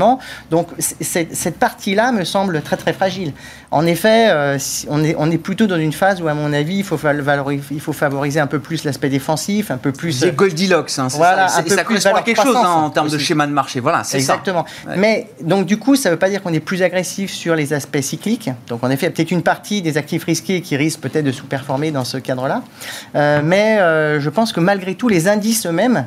donc 0.51 0.69
cette 0.79 1.59
partie-là 1.59 2.13
me 2.13 2.25
semble 2.25 2.63
très 2.63 2.77
très 2.77 2.93
fragile. 2.93 3.33
En 3.71 3.87
effet, 3.87 4.29
euh, 4.31 4.57
on, 4.89 5.03
est, 5.03 5.17
on 5.19 5.31
est 5.33 5.39
plutôt 5.39 5.67
dans 5.67 5.79
une 5.79 5.93
phase 5.93 6.23
où, 6.23 6.29
à 6.29 6.35
mon 6.35 6.53
avis, 6.53 6.77
il 6.77 6.85
faut, 6.85 6.97
valoriser, 6.97 7.65
il 7.73 7.81
faut 7.81 7.93
favoriser 7.93 8.39
un 8.39 8.47
peu 8.47 8.61
plus 8.61 8.85
l'aspect 8.85 9.09
défensif, 9.09 9.73
un 9.73 9.79
peu 9.79 9.91
plus... 9.91 10.13
C'est 10.13 10.31
Goldilocks, 10.33 10.93
hein, 10.99 11.09
voilà, 11.11 11.49
ça, 11.49 11.65
ça 11.67 11.83
correspond 11.83 12.15
à 12.15 12.23
quelque 12.23 12.41
chose 12.41 12.57
hein, 12.57 12.85
en 12.85 12.91
termes 12.91 13.09
de 13.09 13.19
schéma 13.19 13.49
de 13.49 13.53
marché. 13.53 13.81
Voilà, 13.81 14.05
c'est 14.05 14.19
Exactement. 14.19 14.65
Mais 14.97 15.29
donc 15.41 15.67
du 15.67 15.77
coup, 15.77 15.97
ça 15.97 16.09
ne 16.09 16.15
veut 16.15 16.19
pas 16.21 16.31
dire 16.31 16.41
qu'on 16.41 16.53
est 16.53 16.61
plus 16.61 16.83
agressif 16.83 17.33
sur 17.33 17.57
les 17.57 17.73
aspects 17.73 18.01
cycliques. 18.01 18.51
Donc 18.69 18.85
en 18.85 18.91
effet, 18.91 19.07
il 19.07 19.09
y 19.09 19.13
a 19.13 19.17
peut-être 19.17 19.33
une 19.33 19.43
partie 19.43 19.83
des 19.83 19.97
actifs 19.97 20.25
risqués 20.25 20.61
qui 20.61 20.77
risquent 20.77 21.01
peut-être 21.01 21.25
de 21.25 21.33
sous-performer 21.33 21.91
dans 21.91 22.05
ce 22.05 22.17
cadre-là. 22.17 22.63
Euh, 23.17 23.41
mais 23.43 23.79
euh, 23.81 24.21
je 24.21 24.31
pense 24.31 24.53
que 24.53 24.61
malgré 24.61 24.95
tout, 24.95 25.09
les 25.09 25.27
indices 25.27 25.67
eux-mêmes 25.67 26.07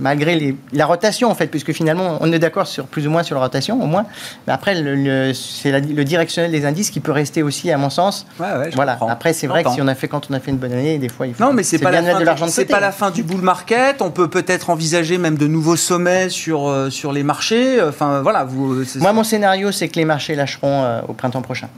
malgré 0.00 0.54
la 0.72 0.86
rotation 0.86 1.30
en 1.30 1.34
fait, 1.34 1.48
puisque 1.48 1.72
finalement 1.72 2.18
on 2.20 2.32
est 2.32 2.38
d'accord 2.38 2.66
sur 2.66 2.86
plus 2.86 3.06
ou 3.06 3.10
moins 3.10 3.22
sur 3.22 3.34
la 3.34 3.42
rotation 3.42 3.82
au 3.82 3.86
moins. 3.86 4.06
Mais 4.46 4.52
après, 4.52 4.80
le, 4.80 5.32
c'est 5.34 5.72
le 5.72 6.04
directionnel 6.04 6.52
des 6.52 6.64
indices 6.66 6.90
qui 6.90 7.00
peut 7.00 7.12
rester 7.12 7.42
aussi, 7.42 7.70
à 7.70 7.78
mon 7.78 7.90
sens. 7.90 8.26
voilà. 8.38 8.98
Après, 9.08 9.32
c'est 9.32 9.46
vrai 9.46 9.64
que 9.64 9.70
si 9.70 9.82
on 9.82 9.88
a 9.88 9.94
fait 9.94 10.08
quand 10.08 10.30
on 10.30 10.34
a 10.34 10.40
fait 10.40 10.50
une 10.50 10.58
bonne 10.58 10.72
année, 10.72 10.98
des 10.98 11.08
fois 11.08 11.26
il 11.26 11.34
faut. 11.34 11.42
Non, 11.44 11.52
mais 11.52 11.62
c'est 11.62 11.78
pas 11.78 11.90
la 11.90 12.02
fin. 12.02 12.18
De 12.18 12.24
l'argent 12.24 12.46
c'est 12.48 12.64
pas 12.64 12.80
la 12.80 12.92
fin 12.92 13.10
du 13.10 13.22
bull 13.22 13.40
market. 13.40 14.00
On 14.02 14.10
peut 14.10 14.28
peut-être 14.28 14.70
envisager 14.70 15.18
même 15.18 15.36
de 15.36 15.46
nouveaux 15.46 15.76
sommets 15.76 16.28
sur 16.28 16.68
euh, 16.68 16.90
sur 16.90 17.12
les 17.12 17.22
marchés. 17.22 17.82
Enfin 17.82 18.22
voilà, 18.22 18.44
vous. 18.44 18.84
Moi, 18.96 19.12
mon 19.12 19.24
scénario, 19.24 19.72
c'est 19.72 19.88
que 19.88 19.96
les 19.96 20.04
marchés 20.04 20.34
lâcheront 20.34 20.84
euh, 20.84 21.00
au 21.08 21.12
printemps 21.12 21.42
prochain. 21.42 21.68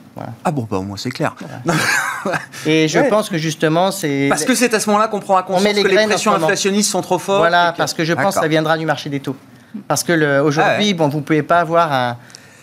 Ah 0.45 0.51
bon, 0.51 0.67
bah 0.71 0.79
au 0.79 0.83
moins 0.83 0.97
c'est 0.97 1.11
clair. 1.11 1.35
Et 2.67 2.89
je 2.89 2.99
pense 2.99 3.31
que 3.31 3.39
justement, 3.39 3.91
c'est 3.91 4.27
parce 4.29 4.45
que 4.45 4.55
c'est 4.55 4.75
à 4.75 4.81
ce 4.81 4.89
moment-là 4.91 5.09
qu'on 5.09 5.21
prendra 5.21 5.43
conscience 5.43 5.73
que 5.73 5.89
les 5.89 6.07
pressions 6.07 6.35
inflationnistes 6.35 6.91
sont 6.91 7.01
trop 7.01 7.19
fortes. 7.19 7.39
Voilà, 7.39 7.75
parce 7.77 7.95
que 7.95 8.05
je 8.11 8.15
pense 8.15 8.35
que 8.35 8.41
ça 8.41 8.49
viendra 8.49 8.77
du 8.77 8.87
marché 8.87 9.11
des 9.11 9.21
taux. 9.21 9.37
Parce 9.87 10.03
que 10.03 10.41
aujourd'hui, 10.41 10.91
ah 10.91 10.97
bon, 10.97 11.09
vous 11.09 11.19
ne 11.19 11.23
pouvez 11.23 11.43
pas 11.43 11.61
avoir 11.61 11.93
un, 11.93 12.17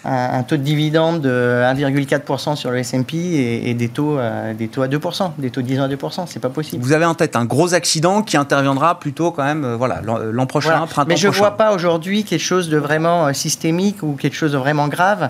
un, 0.07 0.43
taux 0.43 0.57
de 0.57 0.61
dividende 0.61 1.21
de 1.21 1.29
1,4% 1.29 2.55
sur 2.55 2.71
le 2.71 2.77
S&P 2.79 3.17
et, 3.17 3.73
des, 3.73 3.89
taux, 3.89 4.17
euh, 4.17 4.53
des 4.53 4.67
taux 4.67 4.81
à 4.81 4.87
2%, 4.87 5.31
des 5.37 5.49
taux 5.49 5.61
de 5.61 5.67
10 5.67 5.79
ans 5.81 5.83
à 5.83 5.87
2%, 5.87 6.23
c'est 6.27 6.39
pas 6.39 6.49
possible. 6.49 6.83
Vous 6.83 6.93
avez 6.93 7.05
en 7.05 7.13
tête 7.13 7.35
un 7.35 7.45
gros 7.45 7.73
accident 7.73 8.21
qui 8.21 8.37
interviendra 8.37 8.99
plutôt 8.99 9.31
quand 9.31 9.43
même 9.43 9.65
euh, 9.65 9.75
voilà, 9.75 10.01
l'an 10.01 10.45
prochain, 10.45 10.69
printemps 10.69 10.87
prochain. 10.87 11.05
Mais 11.07 11.17
je 11.17 11.27
ne 11.27 11.33
vois 11.33 11.57
pas 11.57 11.73
aujourd'hui 11.73 12.23
quelque 12.23 12.39
chose 12.39 12.69
de 12.69 12.77
vraiment 12.77 13.27
euh, 13.27 13.33
systémique 13.33 14.01
ou 14.01 14.13
quelque 14.13 14.35
chose 14.35 14.53
de 14.53 14.57
vraiment 14.57 14.87
grave 14.87 15.29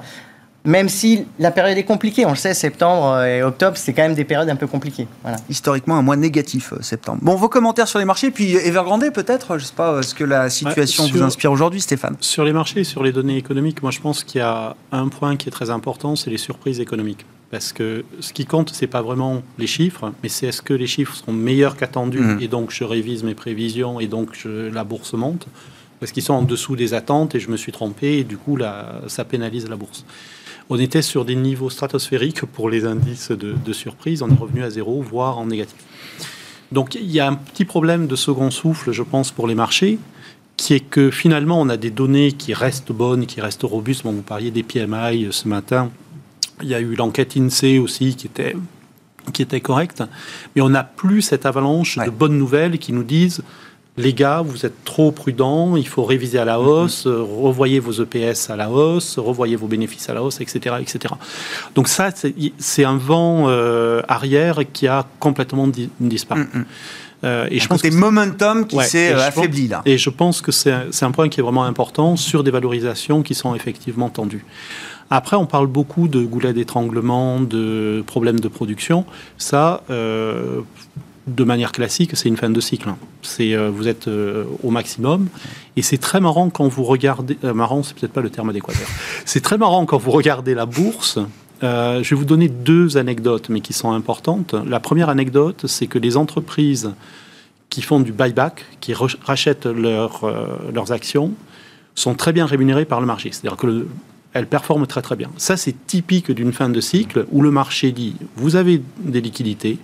même 0.67 0.89
si 0.89 1.25
la 1.39 1.49
période 1.49 1.77
est 1.77 1.84
compliquée. 1.86 2.25
On 2.25 2.32
le 2.32 2.36
sait, 2.36 2.53
septembre 2.53 3.23
et 3.23 3.41
octobre, 3.41 3.77
c'est 3.77 3.93
quand 3.93 4.03
même 4.03 4.13
des 4.15 4.25
périodes 4.25 4.49
un 4.49 4.56
peu 4.58 4.67
compliquées. 4.67 5.08
Voilà. 5.23 5.38
Historiquement, 5.49 5.95
un 5.95 6.01
mois 6.01 6.17
négatif, 6.17 6.73
euh, 6.73 6.82
septembre. 6.82 7.19
Bon, 7.23 7.36
vos 7.36 7.49
commentaires 7.49 7.88
sur 7.88 7.99
les 7.99 8.06
marchés, 8.06 8.30
puis 8.32 8.53
Evergrande 8.56 9.10
peut-être, 9.13 9.58
je 9.58 9.63
ne 9.63 9.67
sais 9.67 9.73
pas 9.75 9.93
euh, 9.93 10.01
ce 10.01 10.13
que 10.13 10.23
la 10.25 10.49
situation 10.49 11.08
vous 11.08 11.21
inspire 11.23 11.51
aujourd'hui, 11.51 11.82
Stéphane. 11.82 12.17
Sur 12.19 12.43
les 12.43 12.53
marchés, 12.53 12.84
sur 12.84 13.01
les 13.01 13.12
données 13.13 13.38
économiques, 13.38 13.82
moi 13.82 13.91
je 13.91 13.99
pense 14.01 14.23
qu'il 14.23 14.39
y 14.39 14.43
a 14.43 14.75
un 14.91 15.08
point 15.08 15.38
qui 15.38 15.47
est 15.47 15.51
très 15.51 15.69
important, 15.69 16.15
c'est 16.15 16.30
les 16.30 16.38
surprises 16.38 16.80
économiques. 16.80 17.25
Parce 17.49 17.71
que 17.71 18.03
ce 18.19 18.34
qui 18.34 18.45
compte, 18.45 18.71
c'est 18.73 18.88
pas 18.88 19.01
vraiment 19.01 19.41
les 19.58 19.67
chiffres, 19.67 20.12
mais 20.21 20.27
c'est 20.27 20.47
est-ce 20.47 20.62
que 20.62 20.73
les 20.73 20.86
chiffres 20.88 21.15
sont 21.15 21.32
meilleurs 21.32 21.77
qu'attendus 21.77 22.19
Mhm. 22.19 22.39
et 22.41 22.49
donc 22.49 22.71
je 22.71 22.84
révise 22.84 23.23
mes 23.23 23.36
prévisions 23.36 24.01
et 24.01 24.08
donc 24.08 24.32
je- 24.34 24.69
la 24.69 24.84
bourse 24.84 25.13
monte, 25.13 25.47
parce 26.01 26.12
qu'ils 26.12 26.23
sont 26.23 26.34
en 26.34 26.41
dessous 26.41 26.75
des 26.75 26.93
attentes 26.93 27.36
et 27.36 27.39
je 27.39 27.49
me 27.49 27.56
suis 27.56 27.71
trompé 27.71 28.17
et 28.17 28.23
du 28.25 28.36
coup 28.38 28.58
là, 28.58 28.95
ça 29.08 29.23
pénalise 29.23 29.69
la 29.69 29.77
bourse. 29.77 30.04
On 30.70 30.78
était 30.80 31.02
sur 31.02 31.24
des 31.26 31.36
niveaux 31.36 31.70
stratosphériques 31.70 32.46
pour 32.46 32.70
les 32.70 32.86
indices 32.86 33.32
de, 33.32 33.54
de 33.54 33.74
surprise, 33.74 34.22
on 34.22 34.30
est 34.30 34.38
revenu 34.40 34.63
à 34.63 34.70
zéro, 34.70 35.02
voire 35.02 35.38
en 35.38 35.46
négatif. 35.46 35.78
Donc 36.72 36.96
il 36.96 37.10
y 37.10 37.20
a 37.22 37.28
un 37.28 37.36
petit 37.36 37.63
problème 37.65 38.08
de 38.08 38.15
second 38.15 38.52
souffle, 38.52 38.92
je 38.92 39.04
pense, 39.04 39.32
pour 39.32 39.48
les 39.48 39.56
marchés, 39.56 39.98
qui 40.58 40.74
est 40.74 40.82
que 40.82 41.12
finalement 41.12 41.62
on 41.62 41.70
a 41.70 41.78
des 41.78 41.92
données 41.92 42.34
qui 42.34 42.54
restent 42.54 42.92
bonnes, 42.92 43.26
qui 43.26 43.40
restent 43.40 43.63
robustes. 43.63 44.04
Bon, 44.04 44.12
vous 44.12 44.22
parliez 44.24 44.52
des 44.52 44.63
PMI 44.63 45.28
ce 45.32 45.48
matin. 45.48 45.90
Il 46.62 46.68
y 46.68 46.74
a 46.76 46.82
eu 46.82 46.96
l'enquête 46.96 47.38
INSEE 47.38 47.80
aussi 47.80 48.15
qui 48.15 48.28
était, 48.28 48.56
qui 49.32 49.42
était 49.44 49.62
correcte. 49.62 50.04
Mais 50.56 50.62
on 50.62 50.70
n'a 50.70 50.84
plus 50.84 51.22
cette 51.22 51.46
avalanche 51.46 51.98
Ouais. 51.98 52.06
de 52.06 52.10
bonnes 52.12 52.38
nouvelles 52.38 52.78
qui 52.80 52.92
nous 52.92 53.04
disent 53.04 53.42
les 53.98 54.13
gars, 54.13 54.41
vous 54.45 54.65
êtes 54.65 54.83
trop 54.83 55.12
prudents, 55.12 55.75
il 55.75 55.87
faut 55.87 56.04
réviser 56.04 56.37
à 56.37 56.45
la 56.45 56.60
hausse, 56.60 57.08
euh, 57.08 57.21
revoyez 57.21 57.79
vos 57.79 57.91
EPS 57.93 58.50
à 58.50 58.56
la 58.56 58.69
hausse, 58.69 59.17
revoyez 59.17 59.56
vos 59.56 59.67
bénéfices 59.67 60.08
à 60.10 60.13
la 60.13 60.21
hausse, 60.23 60.39
etc. 60.39 60.75
etc. 60.79 61.15
Donc 61.73 61.87
ça, 61.87 62.10
c'est 62.60 62.83
un 62.85 62.98
vent 62.98 63.45
euh, 63.48 64.02
arrière 64.08 64.60
qui 64.71 64.87
a 64.87 65.06
complètement 65.19 65.67
di- 65.67 65.89
disparu. 66.00 66.41
Mm, 66.41 66.60
mm. 66.60 66.65
Euh, 67.23 67.48
et 67.50 67.56
Un 67.56 67.60
je 67.60 67.67
pense 67.67 67.81
côté 67.81 67.89
que 67.89 67.95
momentum 67.95 68.67
qui 68.67 68.79
s'est 68.83 69.12
affaibli 69.13 69.67
là. 69.67 69.81
et 69.85 69.98
je 69.98 70.12
pense 70.12 70.39
que 70.39 70.52
c'est 70.52 70.71
un, 70.71 71.12
point 71.12 71.29
qui 71.29 71.39
est 71.39 71.43
vraiment 71.43 71.63
important 71.63 72.15
sur 72.15 72.43
des 72.43 72.52
valorisations 72.52 73.23
qui 73.23 73.33
sont 73.33 73.56
effectivement 73.56 74.10
tendues. 74.10 74.45
Après, 75.10 75.35
on 75.35 75.48
parle 75.48 75.65
beaucoup 75.65 76.08
de 76.08 76.21
goulets 76.23 76.54
d'étranglement, 76.54 77.39
de 77.39 78.04
problèmes 78.06 78.39
de 78.39 78.50
production. 78.50 79.06
Ça, 79.39 79.81
euh, 79.89 80.62
de 81.28 81.44
manière 81.44 81.71
classique, 81.71 82.12
c'est 82.15 82.30
une 82.30 82.38
fin 82.38 82.50
de 82.50 82.60
cycle. 82.62 82.88
hein. 82.90 82.98
C'est 83.21 83.54
euh, 83.54 83.69
vous 83.69 83.88
êtes 83.88 84.08
euh, 84.08 84.46
au 84.63 84.71
maximum, 84.71 85.28
et 85.75 85.82
c'est 85.82 85.98
très 85.98 86.19
marrant 86.21 86.50
quand 86.50 86.67
vous 86.67 86.84
regardez. 86.84 87.38
euh, 87.44 87.54
marrant, 87.54 87.84
c'est 87.84 87.96
peut-être 87.96 88.13
pas 88.13 88.21
le 88.21 88.30
terme 88.30 88.50
adéquat. 88.50 88.73
C'est 89.25 89.42
très 89.42 89.58
marrant 89.58 89.86
quand 89.86 89.98
vous 89.98 90.12
regardez 90.12 90.54
la 90.54 90.65
bourse. 90.65 91.19
Je 91.62 92.08
vais 92.08 92.15
vous 92.15 92.23
donner 92.25 92.50
deux 92.50 92.98
anecdotes, 92.98 93.50
mais 93.50 93.62
qui 93.62 93.73
sont 93.73 93.92
importantes. 93.92 94.54
La 94.67 94.80
première 94.80 95.10
anecdote, 95.10 95.65
c'est 95.67 95.88
que 95.88 95.98
les 96.00 96.15
entreprises 96.15 96.92
qui 97.69 97.82
font 97.82 98.00
du 98.00 98.12
buyback, 98.13 98.63
qui 98.80 98.94
rachètent 98.94 99.65
leur, 99.65 100.23
leurs 100.73 100.92
actions, 100.92 101.32
sont 101.96 102.13
très 102.13 102.32
bien 102.32 102.46
rémunérées 102.46 102.86
par 102.86 103.00
le 103.02 103.08
marché. 103.08 103.30
C'est-à-dire 103.32 103.58
que 103.58 103.65
le- 103.67 103.88
elles 104.34 104.46
performent 104.46 104.86
très 104.86 105.02
très 105.02 105.15
bien. 105.15 105.32
Ça, 105.38 105.58
c'est 105.58 105.75
typique 105.88 106.30
d'une 106.32 106.54
fin 106.54 106.69
de 106.69 106.80
cycle 106.80 107.25
où 107.32 107.42
le 107.42 107.50
marché 107.50 107.92
dit 107.92 108.15
vous 108.36 108.56
avez 108.56 108.82
des 109.00 109.19
liquidités. 109.19 109.80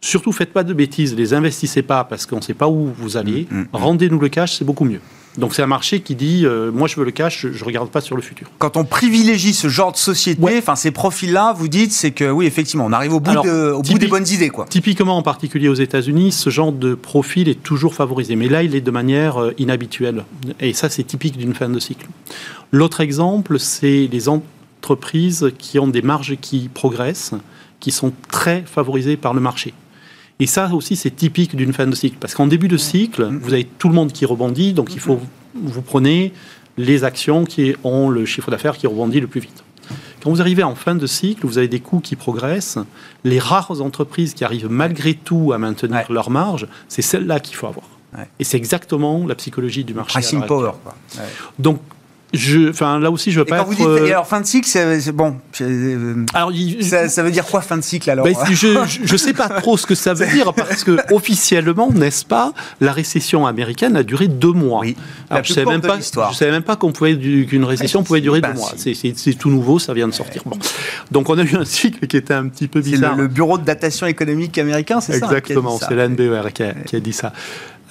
Surtout, 0.00 0.30
faites 0.32 0.52
pas 0.52 0.62
de 0.62 0.72
bêtises, 0.74 1.14
les 1.16 1.34
investissez 1.34 1.82
pas 1.82 2.04
parce 2.04 2.26
qu'on 2.26 2.36
ne 2.36 2.42
sait 2.42 2.54
pas 2.54 2.68
où 2.68 2.92
vous 2.98 3.16
allez. 3.16 3.46
Mm, 3.50 3.56
mm, 3.56 3.60
mm. 3.62 3.68
Rendez-nous 3.72 4.18
le 4.20 4.28
cash, 4.28 4.56
c'est 4.56 4.64
beaucoup 4.64 4.84
mieux. 4.84 5.00
Donc 5.38 5.52
c'est 5.54 5.62
un 5.62 5.66
marché 5.66 6.00
qui 6.00 6.14
dit 6.14 6.46
euh, 6.46 6.70
moi 6.72 6.88
je 6.88 6.96
veux 6.96 7.04
le 7.04 7.10
cash, 7.10 7.40
je, 7.42 7.52
je 7.52 7.62
regarde 7.64 7.90
pas 7.90 8.00
sur 8.00 8.16
le 8.16 8.22
futur. 8.22 8.46
Quand 8.58 8.78
on 8.78 8.84
privilégie 8.84 9.52
ce 9.52 9.68
genre 9.68 9.92
de 9.92 9.98
société, 9.98 10.40
Ouais. 10.40 10.56
enfin 10.58 10.76
ces 10.76 10.90
profils-là, 10.92 11.52
vous 11.54 11.68
dites, 11.68 11.92
c'est 11.92 12.12
que 12.12 12.30
oui, 12.30 12.46
effectivement, 12.46 12.86
on 12.86 12.92
arrive 12.92 13.12
au 13.12 13.20
bout, 13.20 13.30
Alors, 13.32 13.44
de- 13.44 13.70
au 13.72 13.76
bout 13.78 13.82
typique- 13.82 14.00
des 14.00 14.06
bonnes 14.06 14.28
idées, 14.28 14.48
quoi. 14.48 14.64
Typiquement, 14.66 15.16
en 15.18 15.22
particulier 15.22 15.68
aux 15.68 15.74
États-Unis, 15.74 16.32
ce 16.32 16.48
genre 16.48 16.72
de 16.72 16.94
profil 16.94 17.48
est 17.50 17.62
toujours 17.62 17.94
favorisé. 17.94 18.34
Mais 18.34 18.48
là, 18.48 18.62
il 18.62 18.74
est 18.74 18.80
de 18.80 18.90
manière 18.90 19.36
euh, 19.42 19.52
inhabituelle. 19.58 20.24
Et 20.60 20.72
ça, 20.72 20.88
c'est 20.88 21.04
typique 21.04 21.36
d'une 21.36 21.52
fin 21.52 21.68
de 21.68 21.78
cycle. 21.80 22.06
L'autre 22.72 23.00
exemple, 23.02 23.58
c'est 23.58 24.08
les 24.10 24.28
entreprises 24.30 25.50
qui 25.58 25.78
ont 25.78 25.88
des 25.88 26.02
marges 26.02 26.36
qui 26.40 26.70
progressent, 26.72 27.34
qui 27.80 27.90
sont 27.90 28.12
très 28.30 28.62
favorisées 28.66 29.18
par 29.18 29.34
le 29.34 29.40
marché. 29.40 29.74
Et 30.38 30.46
ça 30.46 30.72
aussi, 30.74 30.96
c'est 30.96 31.10
typique 31.10 31.56
d'une 31.56 31.72
fin 31.72 31.86
de 31.86 31.94
cycle. 31.94 32.16
Parce 32.20 32.34
qu'en 32.34 32.46
début 32.46 32.68
de 32.68 32.76
cycle, 32.76 33.24
vous 33.40 33.52
avez 33.52 33.64
tout 33.64 33.88
le 33.88 33.94
monde 33.94 34.12
qui 34.12 34.26
rebondit, 34.26 34.72
donc 34.72 34.94
il 34.94 35.00
faut 35.00 35.20
vous 35.54 35.82
prenez 35.82 36.32
les 36.76 37.04
actions 37.04 37.44
qui 37.44 37.74
ont 37.84 38.10
le 38.10 38.26
chiffre 38.26 38.50
d'affaires 38.50 38.76
qui 38.76 38.86
rebondit 38.86 39.20
le 39.20 39.26
plus 39.26 39.40
vite. 39.40 39.64
Quand 40.22 40.30
vous 40.30 40.40
arrivez 40.42 40.62
en 40.62 40.74
fin 40.74 40.94
de 40.94 41.06
cycle, 41.06 41.46
vous 41.46 41.56
avez 41.56 41.68
des 41.68 41.80
coûts 41.80 42.00
qui 42.00 42.16
progressent. 42.16 42.78
Les 43.24 43.38
rares 43.38 43.80
entreprises 43.80 44.34
qui 44.34 44.44
arrivent 44.44 44.68
malgré 44.68 45.14
tout 45.14 45.52
à 45.54 45.58
maintenir 45.58 45.96
Ouais. 45.96 46.04
leur 46.10 46.28
marge, 46.30 46.66
c'est 46.88 47.00
celles-là 47.02 47.40
qu'il 47.40 47.56
faut 47.56 47.68
avoir. 47.68 47.86
Ouais. 48.16 48.28
Et 48.38 48.44
c'est 48.44 48.56
exactement 48.56 49.26
la 49.26 49.34
psychologie 49.36 49.84
du 49.84 49.94
marché. 49.94 50.12
Pricing 50.14 50.44
power, 50.44 50.72
quoi. 50.82 50.94
Donc, 51.58 51.80
je, 52.36 52.70
enfin, 52.70 52.98
là 53.00 53.10
aussi, 53.10 53.32
je 53.32 53.40
veux 53.40 53.46
Et 53.46 53.50
pas 53.50 53.56
quand 53.58 53.62
être. 53.62 53.68
vous 53.68 53.74
dites, 53.74 53.86
euh, 53.86 54.06
et 54.06 54.12
alors 54.12 54.26
fin 54.26 54.40
de 54.40 54.46
cycle, 54.46 54.68
c'est 54.68 55.12
bon. 55.12 55.36
euh, 55.60 56.24
alors, 56.34 56.52
il- 56.52 56.84
Ça, 56.84 57.08
ça 57.08 57.22
veut 57.22 57.30
dire 57.30 57.44
quoi 57.46 57.60
fin 57.62 57.76
de 57.76 57.82
cycle 57.82 58.08
alors 58.10 58.24
Ben, 58.24 58.34
je 58.50 59.12
ne 59.12 59.16
sais 59.16 59.32
pas 59.32 59.48
trop 59.48 59.76
ce 59.76 59.86
que 59.86 59.94
ça 59.94 60.14
veut 60.14 60.26
dire 60.26 60.52
parce 60.54 60.84
que 60.84 60.96
officiellement, 61.12 61.90
n'est-ce 61.90 62.24
pas, 62.24 62.52
la 62.80 62.92
récession 62.92 63.46
américaine 63.46 63.96
a 63.96 64.02
duré 64.02 64.28
deux 64.28 64.52
mois. 64.52 64.80
Oui, 64.82 64.96
Alors, 65.30 65.44
je 65.44 65.52
savais 65.52 65.66
même 65.66 65.80
pas, 65.80 65.98
je 66.00 66.36
savais 66.36 66.50
même 66.52 66.62
pas 66.62 66.76
qu'on 66.76 66.92
pouvait 66.92 67.14
du- 67.16 67.46
qu'une 67.46 67.64
récession 67.64 68.02
pouvait 68.02 68.20
durer 68.20 68.40
Ben, 68.40 68.52
deux 68.52 68.58
mois. 68.58 68.72
si. 68.76 68.94
C'est- 68.94 69.32
tout 69.38 69.50
nouveau, 69.50 69.78
ça 69.78 69.92
vient 69.94 70.08
de 70.08 70.14
sortir. 70.14 70.42
Bon. 70.46 70.56
Donc 71.10 71.28
on 71.30 71.38
a 71.38 71.42
eu 71.42 71.56
un 71.56 71.64
cycle 71.64 72.06
qui 72.06 72.16
était 72.16 72.34
un 72.34 72.48
petit 72.48 72.68
peu 72.68 72.80
C'est 72.82 72.90
le, 72.90 72.96
bizarre. 72.96 73.16
le 73.16 73.26
bureau 73.28 73.58
de 73.58 73.64
datation 73.64 74.06
économique 74.06 74.56
américain, 74.58 75.00
c'est 75.00 75.12
ça 75.18 75.26
Exactement, 75.26 75.78
c'est 75.78 75.86
qui, 76.54 76.62
a- 76.62 76.72
qui 76.74 76.96
a 76.96 77.00
dit 77.00 77.12
ça. 77.12 77.32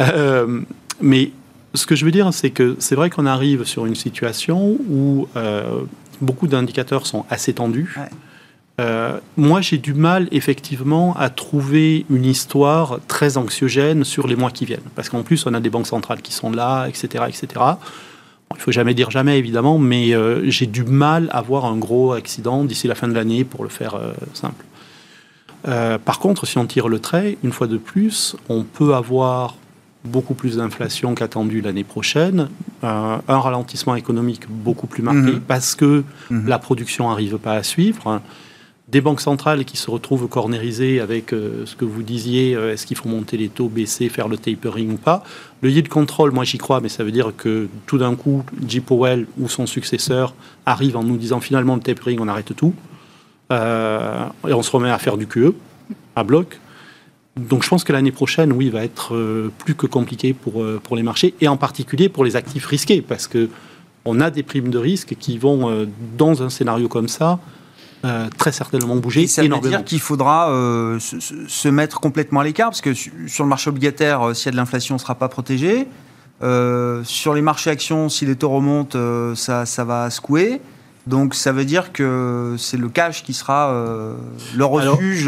Euh, 0.02 0.62
mais 1.02 1.32
ce 1.76 1.86
que 1.86 1.96
je 1.96 2.06
veux 2.06 2.12
dire, 2.12 2.34
c'est 2.34 2.50
que 2.50 2.76
c'est 2.80 2.96
vrai 2.96 3.10
qu'on 3.10 3.26
arrive 3.26 3.64
sur 3.66 3.86
une 3.86 3.96
situation 3.96 4.78
où 4.90 5.28
euh, 5.36 5.82
beaucoup 6.22 6.48
d'indicateurs 6.48 7.06
sont 7.06 7.26
assez 7.30 7.54
tendus. 7.54 7.96
Ouais. 7.98 8.10
Euh, 8.82 9.20
moi, 9.38 9.62
j'ai 9.62 9.78
du 9.78 9.94
mal 9.94 10.28
effectivement 10.32 11.16
à 11.18 11.30
trouver 11.30 12.06
une 12.10 12.26
histoire 12.26 13.00
très 13.08 13.38
anxiogène 13.38 14.04
sur 14.04 14.28
les 14.28 14.36
mois 14.36 14.52
qui 14.52 14.66
viennent, 14.66 14.82
parce 14.96 15.10
qu'en 15.10 15.24
plus, 15.24 15.46
on 15.46 15.54
a 15.54 15.60
des 15.60 15.70
banques 15.70 15.88
centrales 15.88 16.22
qui 16.22 16.34
sont 16.34 16.52
là, 16.52 16.88
etc., 16.88 17.24
etc. 17.28 17.48
Bon, 17.56 18.56
il 18.56 18.62
faut 18.62 18.74
jamais 18.74 18.94
dire 18.94 19.12
jamais, 19.12 19.40
évidemment, 19.40 19.78
mais 19.78 20.14
euh, 20.14 20.50
j'ai 20.50 20.66
du 20.66 20.84
mal 20.84 21.30
à 21.32 21.42
voir 21.42 21.66
un 21.66 21.78
gros 21.78 22.12
accident 22.12 22.66
d'ici 22.66 22.88
la 22.88 22.96
fin 22.96 23.08
de 23.08 23.14
l'année, 23.14 23.46
pour 23.46 23.64
le 23.64 23.70
faire 23.70 23.96
euh, 23.96 24.14
simple. 24.34 24.64
Par 26.06 26.20
contre, 26.20 26.46
si 26.46 26.60
on 26.60 26.68
tire 26.68 26.88
le 26.88 27.00
trait, 27.00 27.40
une 27.44 27.52
fois 27.52 27.66
de 27.66 27.78
plus, 27.78 28.36
on 28.50 28.62
peut 28.62 28.94
avoir 28.94 29.56
beaucoup 30.06 30.34
plus 30.34 30.58
d'inflation 30.58 31.16
qu'attendu 31.16 31.62
l'année 31.62 31.84
prochaine, 31.84 32.50
euh, 32.84 33.18
un 33.28 33.40
ralentissement 33.40 33.96
économique 33.96 34.44
beaucoup 34.50 34.88
plus 34.88 35.04
marqué 35.04 35.34
Mhm. 35.34 35.42
parce 35.42 35.76
que 35.76 36.04
Mhm. 36.30 36.48
la 36.48 36.60
production 36.60 37.10
n'arrive 37.10 37.38
pas 37.38 37.54
à 37.54 37.64
suivre, 37.64 38.22
des 38.88 39.02
banques 39.02 39.22
centrales 39.22 39.66
qui 39.66 39.78
se 39.78 39.90
retrouvent 39.90 40.28
cornérisées 40.28 41.00
avec 41.02 41.34
euh, 41.34 41.66
ce 41.66 41.76
que 41.76 41.86
vous 41.86 42.04
disiez, 42.04 42.56
euh, 42.56 42.72
est-ce 42.72 42.86
qu'il 42.86 42.96
faut 42.96 43.10
monter 43.10 43.36
les 43.36 43.50
taux, 43.50 43.68
baisser, 43.68 44.10
faire 44.10 44.28
le 44.28 44.38
tapering 44.38 44.94
ou 44.94 44.98
pas. 44.98 45.24
Le 45.62 45.72
yield 45.72 45.88
control, 45.90 46.32
moi 46.32 46.44
j'y 46.44 46.60
crois, 46.60 46.82
mais 46.82 46.90
ça 46.90 47.04
veut 47.04 47.12
dire 47.12 47.32
que 47.36 47.68
tout 47.88 47.98
d'un 47.98 48.14
coup, 48.16 48.44
J. 48.68 48.82
Powell 48.82 49.26
ou 49.40 49.50
son 49.50 49.66
successeur 49.66 50.36
arrive 50.68 50.98
en 50.98 51.04
nous 51.04 51.18
disant 51.18 51.40
finalement 51.40 51.74
le 51.76 51.82
tapering, 51.82 52.20
on 52.22 52.28
arrête 52.28 52.56
tout. 52.56 52.74
Et 53.52 53.54
on 54.54 54.62
se 54.64 54.72
remet 54.72 54.90
à 54.90 54.98
faire 54.98 55.18
du 55.18 55.28
QE 55.28 55.54
à 56.16 56.24
bloc. 56.24 56.60
Donc 57.38 57.64
je 57.64 57.70
pense 57.70 57.84
que 57.84 57.92
l'année 57.92 58.14
prochaine, 58.14 58.54
oui, 58.54 58.70
va 58.70 58.84
être 58.84 59.14
euh, 59.14 59.52
plus 59.58 59.76
que 59.76 59.88
compliqué 59.88 60.34
pour, 60.34 60.62
euh, 60.62 60.80
pour 60.82 60.96
les 60.96 61.04
marchés, 61.04 61.34
et 61.42 61.48
en 61.50 61.58
particulier 61.58 62.08
pour 62.08 62.24
les 62.24 62.36
actifs 62.36 62.66
risqués, 62.66 63.02
parce 63.02 63.28
que 63.28 63.50
on 64.06 64.22
a 64.22 64.30
des 64.30 64.44
primes 64.44 64.70
de 64.70 64.78
risque 64.78 65.16
qui 65.20 65.38
vont, 65.38 65.70
euh, 65.70 65.86
dans 66.18 66.44
un 66.44 66.50
scénario 66.50 66.88
comme 66.88 67.08
ça, 67.08 67.40
très 68.38 68.52
certainement 68.52 68.96
bouger 68.98 69.24
Et 69.24 69.28
ça 69.28 69.42
veut 69.42 69.50
dire 69.50 69.84
qu'il 69.84 70.00
faudra 70.00 70.48
se, 71.00 71.68
mettre 71.70 72.00
complètement 72.00 72.42
à 72.42 72.44
l'écart, 72.44 72.70
parce 72.70 72.82
que 72.82 72.94
su- 72.94 73.12
sur 73.28 73.44
le 73.44 73.50
marché 73.50 73.72
obligataire, 73.72 74.36
s'il 74.36 74.46
y 74.46 74.50
a 74.50 74.52
de 74.52 74.58
l'inflation, 74.58 74.94
on 74.94 74.98
ne 74.98 75.02
sera 75.02 75.16
pas 75.16 75.28
protégé. 75.28 75.88
Sur 76.42 77.34
les 77.34 77.42
marchés 77.42 77.72
actions, 77.72 78.08
si 78.10 78.28
les 78.28 78.36
taux 78.36 78.50
remontent, 78.50 79.00
ça, 79.34 79.66
ça 79.66 79.84
va 79.86 80.12
secouer. 80.12 80.62
Donc 81.08 81.34
ça 81.34 81.52
veut 81.52 81.66
dire 81.66 81.92
que 81.94 82.54
c'est 82.60 82.78
le 82.78 82.90
cash 82.90 83.24
qui 83.24 83.34
sera 83.34 83.74
le 84.56 84.66
refuge 84.66 85.28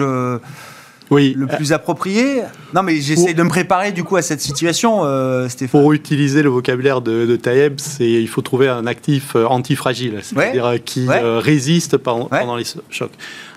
Oui, 1.09 1.33
le 1.37 1.47
plus 1.47 1.71
approprié. 1.71 2.41
Non, 2.73 2.83
mais 2.83 2.97
j'essaie 2.99 3.33
de 3.33 3.41
me 3.43 3.47
préparer 3.49 3.91
du 3.93 4.03
coup 4.03 4.17
à 4.17 4.21
cette 4.21 4.41
situation, 4.41 5.05
euh, 5.05 5.47
Stéphane. 5.47 5.79
Pour 5.81 5.93
utiliser 5.93 6.43
le 6.43 6.49
vocabulaire 6.49 7.01
de, 7.01 7.25
de 7.25 7.35
Taïeb, 7.37 7.75
c'est 7.77 8.09
il 8.09 8.27
faut 8.27 8.41
trouver 8.41 8.67
un 8.67 8.85
actif 8.87 9.35
euh, 9.35 9.45
antifragile, 9.45 10.19
c'est-à-dire 10.21 10.65
euh, 10.65 10.77
qui 10.77 11.07
Ouais. 11.07 11.21
euh, 11.23 11.39
résiste 11.39 11.97
pendant, 11.97 12.27
Ouais. 12.31 12.41
pendant 12.41 12.57
les 12.57 12.65
chocs. 12.89 13.11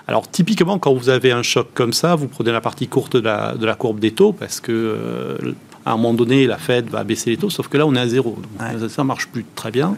Alors 0.07 0.29
typiquement, 0.29 0.79
quand 0.79 0.93
vous 0.93 1.09
avez 1.09 1.31
un 1.33 1.43
choc 1.43 1.67
comme 1.73 1.91
ça, 1.93 2.15
vous 2.15 2.27
prenez 2.27 2.51
la 2.51 2.61
partie 2.61 2.87
courte 2.87 3.15
de 3.17 3.21
la, 3.23 3.55
de 3.55 3.65
la 3.65 3.75
courbe 3.75 3.99
des 3.99 4.11
taux 4.11 4.31
parce 4.31 4.59
que 4.61 4.71
euh, 4.71 5.37
à 5.85 5.91
un 5.91 5.97
moment 5.97 6.13
donné, 6.13 6.47
la 6.47 6.57
Fed 6.57 6.89
va 6.89 7.03
baisser 7.03 7.31
les 7.31 7.37
taux, 7.37 7.49
sauf 7.49 7.67
que 7.67 7.77
là, 7.77 7.85
on 7.85 7.95
est 7.95 7.99
à 7.99 8.07
zéro. 8.07 8.37
Donc. 8.59 8.89
Ça 8.89 9.03
marche 9.03 9.27
plus 9.27 9.45
très 9.55 9.71
bien. 9.71 9.97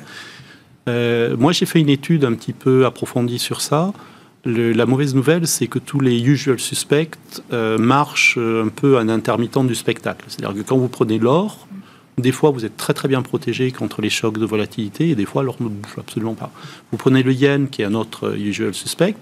Moi, 0.88 1.52
j'ai 1.52 1.66
fait 1.66 1.80
une 1.80 1.90
étude 1.90 2.26
un 2.26 2.34
petit 2.34 2.54
peu 2.54 2.86
approfondie 2.86 3.40
sur 3.40 3.62
ça. 3.62 3.92
Le- 4.46 4.74
la 4.74 4.86
mauvaise 4.86 5.16
nouvelle, 5.16 5.48
c'est 5.48 5.68
que 5.68 5.80
tous 5.80 6.00
les 6.02 6.20
usual 6.22 6.60
suspects 6.60 7.18
euh, 7.54 7.78
marchent 7.78 8.36
euh, 8.38 8.66
un 8.66 8.68
peu 8.68 8.98
en 8.98 9.08
intermittent 9.08 9.66
du 9.66 9.76
spectacle. 9.76 10.26
C'est-à-dire 10.28 10.56
que 10.62 10.68
quand 10.68 10.78
vous 10.78 10.90
prenez 10.90 11.18
l'or, 11.18 11.68
des 12.18 12.32
fois 12.34 12.52
vous 12.52 12.66
êtes 12.66 12.76
très 12.76 12.94
très 12.94 13.08
bien 13.08 13.22
protégé 13.22 13.72
contre 13.72 14.02
les 14.02 14.10
chocs 14.10 14.38
de 14.38 14.46
volatilité 14.46 15.10
et 15.10 15.16
des 15.16 15.26
fois 15.26 15.44
l'or 15.44 15.56
ne 15.62 15.70
bouge 15.70 15.96
absolument 15.98 16.34
pas. 16.36 16.52
Vous 16.92 16.98
prenez 16.98 17.24
le 17.24 17.32
yen, 17.32 17.70
qui 17.70 17.82
est 17.84 17.86
un 17.86 17.94
autre 17.94 18.30
euh, 18.30 18.38
usual 18.38 18.74
suspect. 18.74 19.16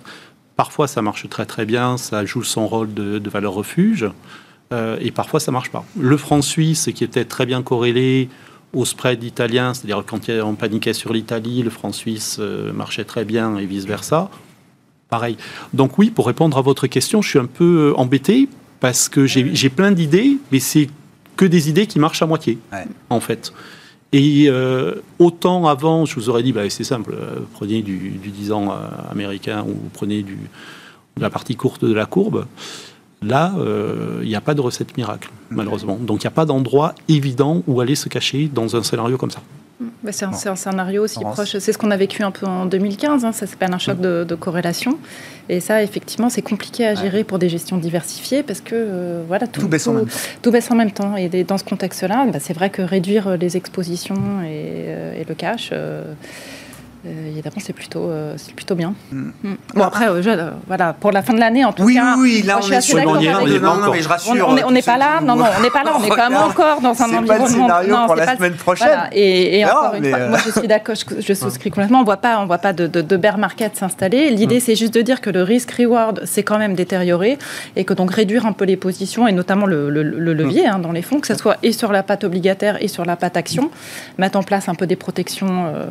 parfois 0.56 0.88
ça 0.88 1.02
marche 1.04 1.30
très 1.30 1.46
très 1.46 1.66
bien, 1.66 1.98
ça 1.98 2.26
joue 2.26 2.44
son 2.44 2.68
rôle 2.68 2.94
de, 2.94 3.20
de 3.20 3.30
valeur 3.30 3.54
refuge, 3.54 4.10
euh, 4.74 4.98
et 5.00 5.12
parfois 5.12 5.40
ça 5.40 5.52
marche 5.52 5.70
pas. 5.70 5.86
Le 6.00 6.18
franc 6.18 6.42
suisse, 6.42 6.90
qui 6.96 7.04
était 7.04 7.26
très 7.26 7.46
bien 7.46 7.62
corrélé 7.62 8.28
au 8.74 8.86
spread 8.86 9.24
italien, 9.24 9.74
c'est-à-dire 9.74 10.04
quand 10.06 10.30
on 10.30 10.56
paniquait 10.56 10.94
sur 10.94 11.14
l'Italie, 11.14 11.62
le 11.62 11.70
franc 11.70 11.92
suisse 11.92 12.38
euh, 12.40 12.74
marchait 12.74 13.04
très 13.06 13.24
bien 13.26 13.58
et 13.58 13.66
vice-versa. 13.66 14.32
Pareil. 15.12 15.36
Donc 15.74 15.98
oui, 15.98 16.10
pour 16.10 16.26
répondre 16.26 16.58
à 16.58 16.62
votre 16.62 16.88
question, 16.88 17.22
je 17.22 17.28
suis 17.28 17.38
un 17.38 17.46
peu 17.46 17.90
euh, 17.90 18.00
embêté 18.00 18.48
parce 18.80 19.10
que 19.10 19.26
j'ai 19.26 19.70
plein 19.70 19.92
d'idées, 19.92 20.38
mais 20.54 20.60
c'est 20.60 20.88
que 21.36 21.44
des 21.44 21.68
idées 21.70 21.86
qui 21.86 22.00
marchent 22.00 22.22
à 22.22 22.26
moitié, 22.26 22.58
en 23.10 23.20
fait. 23.20 23.52
Et 24.14 24.46
euh, 24.48 24.96
autant 25.20 25.68
avant, 25.68 26.06
je 26.06 26.16
vous 26.16 26.30
aurais 26.30 26.44
dit, 26.44 26.54
bah, 26.54 26.68
c'est 26.70 26.86
simple, 26.86 27.14
prenez 27.54 27.82
du, 27.82 27.98
du 28.10 28.30
10 28.30 28.54
ans 28.54 28.74
américain 29.12 29.66
ou 29.68 29.76
prenez 29.94 30.24
du, 30.24 30.38
de 31.18 31.22
la 31.22 31.30
partie 31.30 31.58
courte 31.58 31.84
de 31.84 31.94
la 31.94 32.06
courbe. 32.06 32.46
Là, 33.22 33.54
il 34.24 34.28
n'y 34.28 34.36
a 34.36 34.42
pas 34.42 34.54
de 34.54 34.62
recette 34.62 34.96
miracle, 34.98 35.30
malheureusement. 35.50 35.98
Donc 36.02 36.24
il 36.24 36.26
n'y 36.26 36.30
a 36.30 36.36
pas 36.36 36.46
d'endroit 36.46 36.96
évident 37.10 37.64
où 37.68 37.82
aller 37.82 37.96
se 37.96 38.08
cacher 38.08 38.50
dans 38.52 38.78
un 38.78 38.82
scénario 38.82 39.18
comme 39.18 39.32
ça. 39.32 39.42
C'est 40.12 40.26
un, 40.26 40.32
un, 40.32 40.56
scénario 40.56 41.04
aussi 41.04 41.20
proche. 41.20 41.58
C'est 41.58 41.74
ce 41.74 41.78
qu'on 41.78 41.92
a 41.92 41.98
vécu 41.98 42.24
un 42.24 42.32
peu 42.32 42.46
en 42.46 42.66
2015. 42.66 43.26
Hein, 43.26 43.32
ça 43.32 43.48
s'appelle 43.48 43.74
un 43.74 43.78
choc 43.78 44.00
de, 44.00 44.26
de, 44.28 44.36
corrélation. 44.36 44.98
Et 45.50 45.60
ça, 45.60 45.84
effectivement, 45.84 46.30
c'est 46.30 46.42
compliqué 46.42 46.86
à 46.88 46.96
gérer 46.96 47.24
pour 47.24 47.40
des 47.40 47.50
gestions 47.50 47.78
diversifiées 47.78 48.44
parce 48.44 48.62
que 48.62 48.76
euh, 48.76 49.24
voilà, 49.28 49.48
tout, 49.48 49.62
tout, 49.62 49.68
baisse 49.68 49.88
en 49.88 49.94
même 49.94 50.06
temps. 50.06 50.18
Tout 50.42 50.52
baisse 50.52 50.72
en 50.72 50.76
même 50.76 50.92
temps. 50.92 51.16
Et 51.18 51.44
dans 51.44 51.58
ce 51.58 51.64
contexte-là, 51.64 52.28
bah, 52.32 52.40
c'est 52.40 52.54
vrai 52.54 52.70
que 52.70 52.82
réduire 52.82 53.38
les 53.38 53.58
expositions 53.58 54.42
et, 54.44 54.88
euh, 54.88 55.22
et 55.22 55.26
le 55.28 55.36
cash. 55.36 55.70
Euh, 55.72 55.92
euh, 55.92 56.14
évidemment, 57.06 57.56
c'est 57.60 57.74
plutôt, 57.74 58.10
euh, 58.10 58.36
c'est 58.38 58.54
plutôt 58.54 58.76
bien. 58.76 58.94
Mm. 59.12 59.30
Mm. 59.44 59.56
Bon, 59.76 59.84
après, 59.84 60.08
euh, 60.08 60.22
je, 60.22 60.30
voilà, 60.68 60.94
pour 60.94 61.12
la 61.12 61.22
fin 61.22 61.34
de 61.34 61.40
l'année, 61.40 61.66
en 61.66 61.74
tout 61.74 61.84
oui, 61.84 61.96
cas. 61.96 62.16
Oui, 62.18 62.42
oui, 62.42 62.48
là, 62.48 62.60
on 62.62 62.72
est 62.72 62.82
sur 62.82 62.98
on, 62.98 63.16
non, 63.16 63.92
mais 63.92 64.02
je 64.02 64.08
rassure. 64.08 64.48
On 64.66 64.72
n'est 64.72 64.82
pas 64.82 64.98
là, 64.98 65.20
non, 65.22 65.36
non, 65.36 65.46
on 65.58 65.62
n'est 65.62 65.70
pas 65.70 65.84
là, 65.84 65.94
on 65.98 66.04
est 66.04 66.10
quand 66.16 66.30
même 66.30 66.42
encore 66.42 66.82
dans 66.82 67.02
un 67.02 67.06
environnement. 67.06 67.28
C'est 67.28 67.28
pas 67.28 67.40
le 67.40 67.48
scénario 67.48 67.96
pour 68.06 68.16
la 68.16 68.36
semaine 68.36 68.54
prochaine. 68.54 69.00
Et, 69.12 69.60
et 69.60 69.66
non, 69.66 69.72
encore 69.72 69.96
une 69.96 70.06
fois, 70.06 70.28
moi, 70.28 70.38
je 70.46 70.52
suis 70.52 70.68
d'accord, 70.68 70.96
je, 70.96 71.34
souscris 71.34 71.70
complètement. 71.72 72.02
On 72.02 72.04
voit 72.04 72.18
pas, 72.18 72.40
on 72.40 72.46
voit 72.46 72.60
pas 72.60 72.74
de, 72.74 73.18
bear 73.18 73.38
market 73.38 73.76
s'installer. 73.76 74.30
L'idée, 74.30 74.58
mm. 74.58 74.62
c'est 74.62 74.76
juste 74.76 74.94
de 74.94 75.02
dire 75.02 75.22
que 75.22 75.30
le 75.30 75.44
risk 75.44 75.72
reward 75.72 76.26
s'est 76.26 76.44
quand 76.44 76.60
même 76.60 76.76
détérioré 76.76 77.38
et 77.76 77.84
que 77.84 77.94
donc 77.94 78.12
réduire 78.14 78.46
un 78.46 78.54
peu 78.54 78.66
les 78.66 78.78
positions 78.78 79.28
et 79.28 79.32
notamment 79.32 79.66
le, 79.66 79.90
le, 79.90 80.04
le 80.04 80.34
levier 80.34 80.68
hein, 80.68 80.80
dans 80.80 80.92
les 80.92 81.02
fonds, 81.02 81.20
que 81.20 81.28
ce 81.28 81.36
soit 81.36 81.58
et 81.64 81.72
sur 81.72 81.92
la 81.92 82.04
patte 82.04 82.24
obligataire 82.24 82.82
et 82.82 82.88
sur 82.88 83.06
la 83.06 83.16
patte 83.16 83.38
action, 83.38 83.72
mettre 84.18 84.38
en 84.38 84.44
place 84.44 84.70
un 84.70 84.76
peu 84.76 84.88
des 84.88 84.96
protections, 84.96 85.66
euh, 85.66 85.86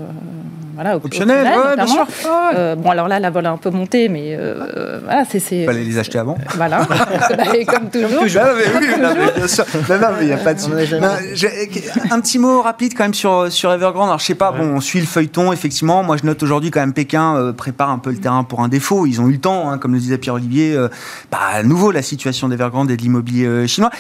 voilà, 0.74 0.99
optionnelles. 1.04 1.46
Ouais, 1.46 1.76
bien 1.76 1.86
sûr. 1.86 2.06
Euh, 2.54 2.74
bon, 2.74 2.90
alors 2.90 3.08
là, 3.08 3.20
la 3.20 3.30
vol 3.30 3.46
a 3.46 3.50
un 3.50 3.56
peu 3.56 3.70
monté, 3.70 4.08
mais 4.08 4.36
euh, 4.38 5.00
voilà, 5.04 5.24
c'est. 5.24 5.40
Il 5.50 5.66
fallait 5.66 5.84
les 5.84 5.98
acheter 5.98 6.18
avant. 6.18 6.36
Voilà. 6.56 6.86
comme 7.66 7.90
toujours. 7.90 8.08
Comme 8.10 8.20
toujours. 8.20 8.42
Non, 8.42 8.50
mais 8.56 8.78
oui, 8.78 8.86
non, 9.00 9.14
mais 9.16 9.32
bien 9.36 9.48
sûr. 9.48 9.64
Non, 9.88 9.98
non, 9.98 10.08
mais 10.18 10.22
il 10.22 10.26
n'y 10.26 10.32
a 10.32 10.36
pas 10.36 10.54
de. 10.54 12.12
un 12.12 12.20
petit 12.20 12.38
mot 12.38 12.62
rapide 12.62 12.94
quand 12.96 13.04
même 13.04 13.14
sur, 13.14 13.50
sur 13.50 13.72
Evergrande. 13.72 14.08
Alors, 14.08 14.18
je 14.18 14.26
sais 14.26 14.34
pas, 14.34 14.52
ouais. 14.52 14.58
bon, 14.58 14.76
on 14.76 14.80
suit 14.80 15.00
le 15.00 15.06
feuilleton, 15.06 15.52
effectivement. 15.52 16.02
Moi, 16.02 16.16
je 16.16 16.26
note 16.26 16.42
aujourd'hui 16.42 16.70
quand 16.70 16.80
même 16.80 16.92
Pékin 16.92 17.36
euh, 17.36 17.52
prépare 17.52 17.90
un 17.90 17.98
peu 17.98 18.10
le 18.10 18.18
terrain 18.18 18.44
pour 18.44 18.60
un 18.60 18.68
défaut. 18.68 19.06
Ils 19.06 19.20
ont 19.20 19.28
eu 19.28 19.32
le 19.32 19.40
temps, 19.40 19.70
hein, 19.70 19.78
comme 19.78 19.92
le 19.92 20.00
disait 20.00 20.18
Pierre-Olivier. 20.18 20.74
Euh, 20.74 20.88
bah, 21.30 21.38
à 21.52 21.62
nouveau, 21.62 21.90
la 21.90 22.02
situation 22.02 22.48
d'Evergrande 22.48 22.90
et 22.90 22.96
de 22.96 23.02
l'immobilier 23.02 23.46
euh, 23.46 23.66
chinois. 23.66 23.90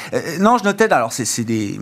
non, 0.40 0.58
je 0.58 0.64
notais, 0.64 0.92
alors, 0.92 1.12
c'est 1.12 1.44
des 1.44 1.80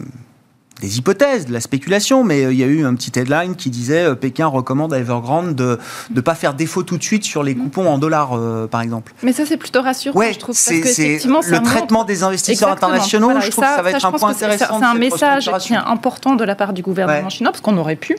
des 0.80 0.98
hypothèses, 0.98 1.46
de 1.46 1.52
la 1.52 1.60
spéculation, 1.60 2.24
mais 2.24 2.44
euh, 2.44 2.52
il 2.52 2.58
y 2.58 2.62
a 2.62 2.66
eu 2.66 2.84
un 2.84 2.94
petit 2.94 3.16
headline 3.18 3.56
qui 3.56 3.70
disait 3.70 4.04
euh, 4.04 4.14
Pékin 4.14 4.46
recommande 4.46 4.94
à 4.94 4.98
Evergrande 4.98 5.54
de 5.54 5.78
ne 6.14 6.20
pas 6.20 6.34
faire 6.34 6.54
défaut 6.54 6.82
tout 6.82 6.98
de 6.98 7.02
suite 7.02 7.24
sur 7.24 7.42
les 7.42 7.54
coupons 7.54 7.88
en 7.88 7.98
dollars, 7.98 8.36
euh, 8.36 8.66
par 8.66 8.80
exemple. 8.80 9.12
Mais 9.22 9.32
ça, 9.32 9.44
c'est 9.44 9.56
plutôt 9.56 9.82
rassurant, 9.82 10.18
ouais, 10.18 10.32
je 10.32 10.38
trouve. 10.38 10.56
C'est 10.56 10.80
le 10.80 11.62
traitement 11.62 12.04
des 12.04 12.22
investisseurs 12.22 12.68
Exactement. 12.68 12.92
internationaux, 12.92 13.26
voilà, 13.26 13.40
je 13.40 13.50
trouve 13.50 13.64
ça, 13.64 13.70
que 13.70 13.76
ça 13.76 13.82
va 13.82 13.90
être 13.90 14.04
un 14.04 14.12
point 14.12 14.30
intéressant. 14.30 14.78
C'est 14.78 14.84
un 14.84 14.94
message 14.94 15.50
qui 15.60 15.72
est 15.72 15.76
important 15.76 16.36
de 16.36 16.44
la 16.44 16.54
part 16.54 16.72
du 16.72 16.82
gouvernement 16.82 17.24
ouais. 17.24 17.30
chinois, 17.30 17.52
parce 17.52 17.62
qu'on 17.62 17.76
aurait 17.76 17.96
pu 17.96 18.16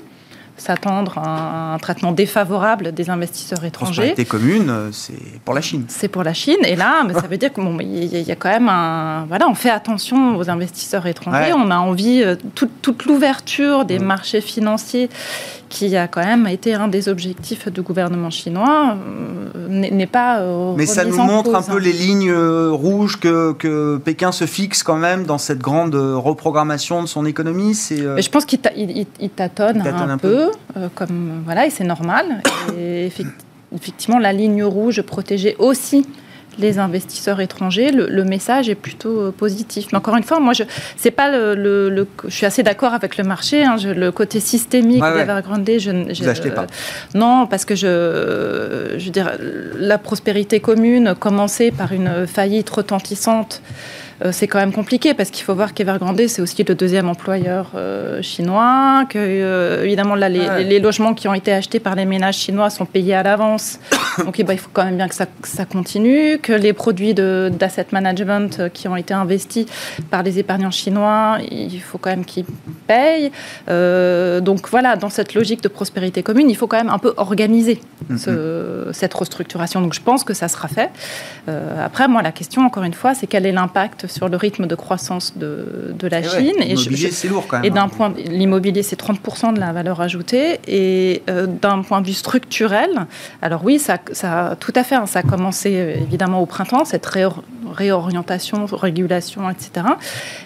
s'attendre 0.60 1.18
à 1.18 1.74
un 1.74 1.78
traitement 1.80 2.12
défavorable 2.12 2.92
des 2.92 3.10
investisseurs 3.10 3.64
étrangers. 3.64 4.14
Prospérité 4.14 4.26
commune, 4.26 4.90
c'est 4.92 5.40
pour 5.46 5.54
la 5.54 5.62
Chine. 5.62 5.86
C'est 5.88 6.08
pour 6.08 6.24
la 6.24 6.34
Chine. 6.34 6.58
Et 6.64 6.76
là, 6.76 7.04
ça 7.14 7.28
veut 7.28 7.38
dire 7.38 7.54
qu'il 7.54 7.64
bon, 7.64 7.80
y, 7.80 8.06
y, 8.06 8.32
a 8.32 8.36
quand 8.36 8.50
même 8.50 8.70
un... 8.70 9.26
Voilà, 9.28 9.48
on 9.48 9.56
fait 9.56 9.70
attention 9.70 10.38
aux 10.38 10.50
investisseurs 10.50 11.06
étrangers. 11.08 11.54
Ouais. 11.54 11.54
On 11.56 11.72
a 11.72 11.78
envie... 11.78 12.24
Toute, 12.56 12.82
toute 12.82 13.06
l'ouverture 13.06 13.86
des 13.86 14.00
mmh. 14.00 14.04
marchés 14.04 14.42
financiers 14.42 15.10
qui 15.70 15.96
a 15.96 16.08
quand 16.08 16.24
même 16.24 16.48
été 16.48 16.74
un 16.74 16.88
des 16.88 17.08
objectifs 17.08 17.70
du 17.70 17.82
gouvernement 17.82 18.32
chinois, 18.32 18.98
euh, 19.56 19.68
n'est 19.68 20.08
pas. 20.08 20.40
Euh, 20.40 20.74
Mais 20.76 20.86
ça 20.86 21.06
nous 21.06 21.18
montre 21.18 21.52
cause, 21.52 21.56
un 21.56 21.72
peu 21.74 21.78
les 21.78 21.94
lignes 21.94 22.32
euh, 22.32 22.72
rouges 22.72 23.20
que, 23.20 23.54
que, 23.54 23.98
Pékin 23.98 24.32
se 24.32 24.46
fixe 24.46 24.84
quand 24.84 24.98
même 24.98 25.26
dans 25.26 25.38
cette 25.38 25.60
grande 25.60 25.96
reprogrammation 25.96 27.04
de 27.04 27.08
son 27.08 27.26
économie. 27.26 27.76
C'est. 27.76 27.98
Je 27.98 28.30
pense 28.30 28.46
qu'il 28.46 28.60
il, 28.76 29.06
il 29.20 29.30
tâtonne, 29.30 29.82
un, 29.82 30.10
un, 30.10 30.18
peu, 30.18 30.52
peu. 30.74 30.82
comme 30.96 31.44
voilà, 31.46 31.68
et 31.68 31.70
c'est 31.70 31.84
normal. 31.84 32.42
et 32.78 33.12
effectivement, 33.74 34.20
la 34.20 34.34
ligne 34.34 34.64
rouge 34.64 35.02
protégeait 35.04 35.56
aussi 35.60 36.06
les 36.60 36.80
investisseurs 36.80 37.42
étrangers, 37.42 37.92
le, 37.92 38.08
le, 38.08 38.24
message 38.24 38.70
est 38.70 38.76
plutôt 38.76 39.20
euh, 39.20 39.32
positif. 39.32 39.88
Mais 39.92 39.98
encore 39.98 40.16
une 40.16 40.24
fois, 40.24 40.40
moi, 40.40 40.54
je, 40.54 40.64
c'est 40.98 41.12
pas 41.12 41.32
le, 41.32 41.56
le, 41.56 41.90
le 41.90 42.08
je 42.28 42.34
suis 42.34 42.46
assez 42.46 42.64
d'accord 42.64 42.94
avec 42.94 43.18
le 43.18 43.24
marché. 43.24 43.64
Hein, 43.64 43.78
je, 43.78 43.90
le 43.90 44.12
côté 44.12 44.40
systémique 44.40 45.02
ouais, 45.02 45.14
d'Evergrande, 45.14 45.68
je, 45.68 46.14
je, 46.14 46.30
achetez 46.30 46.52
pas. 46.52 46.68
non, 47.16 47.48
parce 47.48 47.66
que 47.66 47.76
je, 47.76 48.96
je 48.98 49.06
veux 49.06 49.12
dire, 49.12 49.32
la 49.78 49.98
prospérité 49.98 50.60
commune, 50.60 51.16
commencée 51.20 51.72
par 51.72 51.94
une 51.94 52.28
faillite 52.28 52.70
retentissante 52.70 53.62
euh, 53.62 54.09
c'est 54.32 54.48
quand 54.48 54.60
même 54.60 54.74
compliqué 54.74 55.14
parce 55.14 55.30
qu'il 55.30 55.44
faut 55.46 55.56
voir 55.56 55.74
qu'Evergrande, 55.74 56.22
c'est 56.28 56.42
aussi 56.42 56.64
le 56.64 56.76
deuxième 56.76 57.08
employeur 57.08 57.72
euh, 57.76 58.22
chinois, 58.22 59.06
que 59.10 59.18
euh, 59.18 59.84
évidemment 59.84 60.16
là, 60.16 60.30
les, 60.30 60.40
ouais. 60.40 60.64
les, 60.64 60.80
logements 60.80 61.14
qui 61.14 61.28
ont 61.28 61.34
été 61.34 61.54
achetés 61.54 61.80
par 61.80 61.96
les 61.96 62.06
ménages 62.06 62.36
chinois 62.36 62.70
sont 62.70 62.86
payés 62.86 63.16
à 63.16 63.24
l'avance. 63.24 63.80
Donc 64.26 64.40
eh 64.40 64.44
ben, 64.44 64.54
il 64.54 64.60
faut 64.60 64.70
quand 64.74 64.84
même 64.86 64.98
bien 64.98 65.08
que 65.08 65.16
ça, 65.16 65.26
que 65.26 65.48
ça 65.48 65.66
continue, 65.66 66.38
que 66.40 66.52
les 66.52 66.74
produits 66.74 67.14
d'asset 67.14 67.88
management 67.92 68.70
qui 68.74 68.88
ont 68.88 68.96
été 68.96 69.14
investis 69.14 69.66
par 70.10 70.24
les 70.24 70.40
épargnants 70.40 70.72
chinois, 70.72 71.38
il 71.50 71.80
faut 71.82 71.98
quand 71.98 72.10
même 72.10 72.26
qu'ils 72.26 72.46
payent. 72.88 73.32
Euh, 73.70 74.42
donc 74.42 74.70
voilà, 74.70 74.96
dans 74.96 75.10
cette 75.10 75.34
logique 75.34 75.62
de 75.64 75.70
prospérité 75.70 76.24
commune, 76.24 76.50
il 76.50 76.58
faut 76.58 76.68
quand 76.68 76.78
même 76.78 76.90
un 76.90 77.00
peu 77.00 77.14
organiser 77.18 77.82
mm 78.10 78.16
-hmm. 78.16 78.18
ce, 78.18 78.34
cette 78.92 79.14
restructuration. 79.14 79.82
Donc 79.82 79.94
je 79.94 80.02
pense 80.02 80.24
que 80.24 80.34
ça 80.34 80.48
sera 80.48 80.68
fait. 80.68 80.90
Euh, 81.48 81.86
après, 81.86 82.08
moi, 82.08 82.22
la 82.22 82.32
question, 82.32 82.66
encore 82.66 82.84
une 82.84 82.98
fois, 83.02 83.14
c'est 83.14 83.28
quel 83.28 83.46
est 83.46 83.52
l'impact 83.52 84.08
sur 84.10 84.30
le 84.30 84.38
rythme 84.38 84.68
de 84.68 84.76
croissance 84.76 85.34
de, 85.38 85.94
de 85.98 86.08
la 86.08 86.20
et 86.20 86.24
Chine. 86.24 86.56
Ouais, 86.60 86.66
l'immobilier, 86.66 87.12
c'est 87.12 87.28
lourd 87.28 87.46
quand 87.48 87.58
même. 87.58 87.66
Et 87.66 87.70
d'un 87.70 87.88
point, 87.88 88.14
l'immobilier, 88.16 88.84
c'est 88.84 89.00
30% 89.00 89.54
de 89.54 89.60
la 89.60 89.72
valeur 89.72 90.02
ajoutée. 90.02 90.60
Et 90.68 91.22
euh, 91.30 91.48
d'un 91.48 91.82
point 91.82 92.02
de 92.02 92.08
vue 92.08 92.14
structurel, 92.14 93.08
alors 93.42 93.64
oui, 93.64 93.80
ça, 93.80 93.98
ça 94.12 94.58
tout 94.60 94.74
à 94.76 94.84
fait, 94.84 94.96
hein, 94.96 95.06
ça 95.06 95.20
a 95.20 95.24
commencé 95.24 95.76
euh, 95.76 95.96
évidemment 95.96 96.42
au 96.42 96.46
printemps, 96.46 96.86
cette 96.86 97.06
ré 97.06 97.26
réorientation, 97.72 98.66
régulation, 98.66 99.50
etc. 99.50 99.86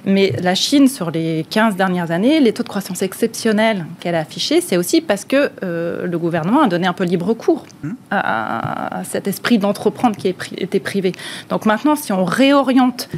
Mais 0.05 0.34
la 0.41 0.55
Chine, 0.55 0.88
sur 0.88 1.11
les 1.11 1.45
15 1.49 1.76
dernières 1.76 2.11
années, 2.11 2.39
les 2.39 2.53
taux 2.53 2.64
de 2.64 2.68
croissance 2.68 3.01
exceptionnels 3.01 3.86
qu'elle 3.99 4.16
a 4.16 4.20
affichés, 4.20 4.61
c'est 4.61 4.78
aussi 4.78 5.01
parce 5.01 5.26
que 5.26 5.49
euh, 5.64 6.05
le 6.05 6.18
gouvernement 6.18 6.61
a 6.64 6.68
donné 6.68 6.88
un 6.88 6.93
peu 6.93 7.03
libre 7.03 7.34
cours 7.34 7.66
à, 8.11 8.99
à, 8.99 9.03
cet 9.03 9.28
esprit 9.28 9.57
d'entreprendre 9.57 10.16
qui 10.16 10.28
était 10.28 10.80
privé. 10.80 11.14
Donc 11.49 11.66
maintenant, 11.66 11.95
si 11.95 12.11
on 12.11 12.26
réoriente 12.26 13.09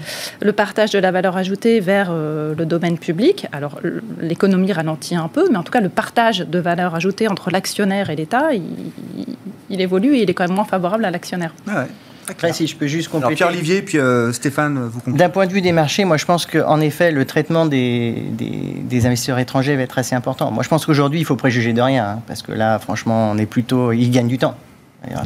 le 0.42 0.52
partage 0.52 0.92
de 0.92 1.00
la 1.00 1.12
valeur 1.12 1.38
ajoutée 1.38 1.80
vers 1.80 2.10
euh, 2.12 2.54
le 2.58 2.66
domaine 2.66 2.98
public. 2.98 3.48
Alors 3.52 3.80
l'économie 4.20 4.72
ralentit 4.72 5.16
un 5.16 5.28
peu, 5.28 5.48
mais 5.50 5.58
en 5.58 5.64
tout 5.64 5.72
cas 5.72 5.82
le 5.82 5.90
partage 5.90 6.40
de 6.40 6.60
valeur 6.60 6.96
ajoutée 6.96 7.28
entre 7.28 7.52
l'actionnaire 7.52 8.10
et 8.10 8.16
l'État, 8.16 8.54
il, 8.54 8.64
il, 9.70 9.82
évolue 9.82 10.16
et 10.16 10.24
il 10.24 10.30
est 10.30 10.34
quand 10.34 10.48
même 10.48 10.56
moins 10.56 10.66
favorable 10.66 11.06
à 11.06 11.12
l'actionnaire. 11.12 11.54
Ah 11.68 11.82
ouais. 11.82 11.88
Après, 12.28 12.54
si 12.54 12.66
je 12.66 12.76
peux 12.76 12.88
juste 12.88 13.10
compléter. 13.10 13.36
Pierre-Olivier, 13.36 13.84
puis 13.84 14.00
euh, 14.00 14.32
Stéphane, 14.32 14.88
vous 14.88 15.00
complétez. 15.00 15.20
D'un 15.20 15.30
point 15.30 15.46
de 15.46 15.54
vue 15.54 15.62
des 15.62 15.72
marchés, 15.72 16.06
moi 16.06 16.18
je 16.18 16.26
pense 16.26 16.46
qu'en 16.46 16.80
effet, 16.82 17.12
le 17.12 17.26
traitement 17.26 17.66
des, 17.68 18.16
des, 18.32 18.78
des, 18.82 19.06
investisseurs 19.06 19.38
étrangers 19.38 19.76
va 19.76 19.84
être 19.84 20.00
assez 20.00 20.16
important. 20.16 20.50
Moi 20.52 20.64
je 20.64 20.70
pense 20.70 20.86
qu'aujourd'hui, 20.86 21.20
il 21.20 21.26
faut 21.26 21.36
préjuger 21.36 21.74
de 21.74 21.82
rien, 21.82 22.06
hein, 22.06 22.22
parce 22.28 22.42
que 22.42 22.52
là, 22.52 22.80
franchement, 22.80 23.32
on 23.32 23.38
est 23.38 23.46
plutôt. 23.46 23.92
Ils 23.92 24.10
gagnent 24.10 24.28
du 24.28 24.40
temps. 24.40 24.56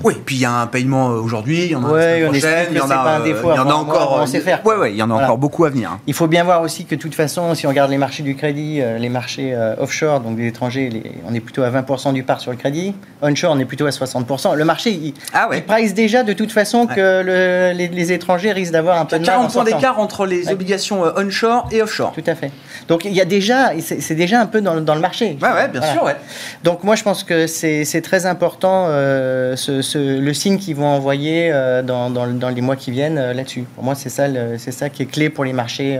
Oui, 0.03 0.15
puis 0.25 0.35
il 0.37 0.41
y 0.41 0.45
a 0.45 0.51
un 0.51 0.67
paiement 0.67 1.07
aujourd'hui, 1.07 1.65
il 1.65 1.71
y 1.71 1.75
en 1.75 1.83
a 1.83 1.91
ouais, 1.91 2.19
une 2.21 2.27
prochaine, 2.27 2.67
il 2.71 2.77
y 2.77 2.81
en 2.81 2.89
a, 2.89 3.19
il 3.25 3.31
y 3.31 3.59
en 3.59 3.69
a 3.69 3.73
encore. 3.73 4.19
Ouais, 4.65 4.75
ouais, 4.75 4.91
il 4.91 4.97
y 4.97 5.03
en 5.03 5.09
a 5.09 5.13
encore 5.13 5.37
beaucoup 5.37 5.65
à 5.65 5.69
venir. 5.69 5.97
Il 6.07 6.13
faut 6.13 6.27
bien 6.27 6.43
voir 6.43 6.61
aussi 6.61 6.85
que 6.85 6.95
de 6.95 6.99
toute 6.99 7.15
façon, 7.15 7.55
si 7.55 7.65
on 7.65 7.69
regarde 7.69 7.91
les 7.91 7.97
marchés 7.97 8.23
du 8.23 8.35
crédit, 8.35 8.81
euh, 8.81 8.97
les 8.97 9.09
marchés 9.09 9.53
euh, 9.53 9.75
offshore, 9.79 10.19
donc 10.21 10.37
des 10.37 10.47
étrangers, 10.47 10.89
les, 10.89 11.11
on 11.27 11.33
est 11.33 11.39
plutôt 11.39 11.63
à 11.63 11.69
20% 11.69 12.13
du 12.13 12.23
part 12.23 12.39
sur 12.39 12.51
le 12.51 12.57
crédit. 12.57 12.95
Onshore, 13.21 13.53
on 13.53 13.59
est 13.59 13.65
plutôt 13.65 13.85
à 13.85 13.89
60%. 13.89 14.55
Le 14.55 14.65
marché, 14.65 14.91
il, 14.91 15.13
ah 15.33 15.49
ouais. 15.49 15.59
il 15.59 15.63
price 15.63 15.93
déjà 15.93 16.23
de 16.23 16.33
toute 16.33 16.51
façon 16.51 16.85
ouais. 16.85 16.95
que 16.95 17.21
le, 17.23 17.77
les, 17.77 17.87
les, 17.87 18.11
étrangers 18.11 18.51
risquent 18.51 18.73
d'avoir 18.73 18.99
un 18.99 19.05
peu 19.05 19.19
de 19.19 19.25
40 19.25 19.51
points 19.51 19.63
d'écart 19.63 19.99
entre 19.99 20.25
les 20.25 20.49
obligations 20.49 21.05
euh, 21.05 21.11
onshore 21.17 21.67
et 21.71 21.81
offshore. 21.81 22.13
Tout 22.13 22.23
à 22.25 22.35
fait. 22.35 22.51
Donc 22.87 23.05
il 23.05 23.13
y 23.13 23.21
a 23.21 23.25
déjà, 23.25 23.71
c'est 23.79 24.15
déjà 24.15 24.39
un 24.39 24.45
peu 24.45 24.61
dans, 24.61 24.81
dans 24.81 24.95
le 24.95 25.01
marché. 25.01 25.37
Ouais, 25.41 25.49
ouais, 25.49 25.67
bien 25.67 25.79
voilà. 25.79 25.93
sûr, 25.93 26.03
ouais. 26.03 26.15
Donc 26.63 26.83
moi, 26.83 26.95
je 26.95 27.03
pense 27.03 27.23
que 27.23 27.47
c'est 27.47 28.01
très 28.01 28.25
important 28.25 28.85
euh, 28.87 29.55
ce 29.55 29.68
le 29.69 30.33
signe 30.33 30.57
qu'ils 30.57 30.75
vont 30.75 30.87
envoyer 30.87 31.51
dans, 31.85 32.09
dans, 32.09 32.49
les 32.49 32.61
mois 32.61 32.75
qui 32.75 32.91
viennent 32.91 33.31
là-dessus. 33.31 33.65
Pour 33.75 33.83
moi, 33.83 33.95
c'est 33.95 34.09
ça, 34.09 34.27
c'est 34.57 34.71
ça 34.71 34.89
qui 34.89 35.03
est 35.03 35.05
clé 35.05 35.29
pour 35.29 35.45
les 35.45 35.53
marchés 35.53 35.99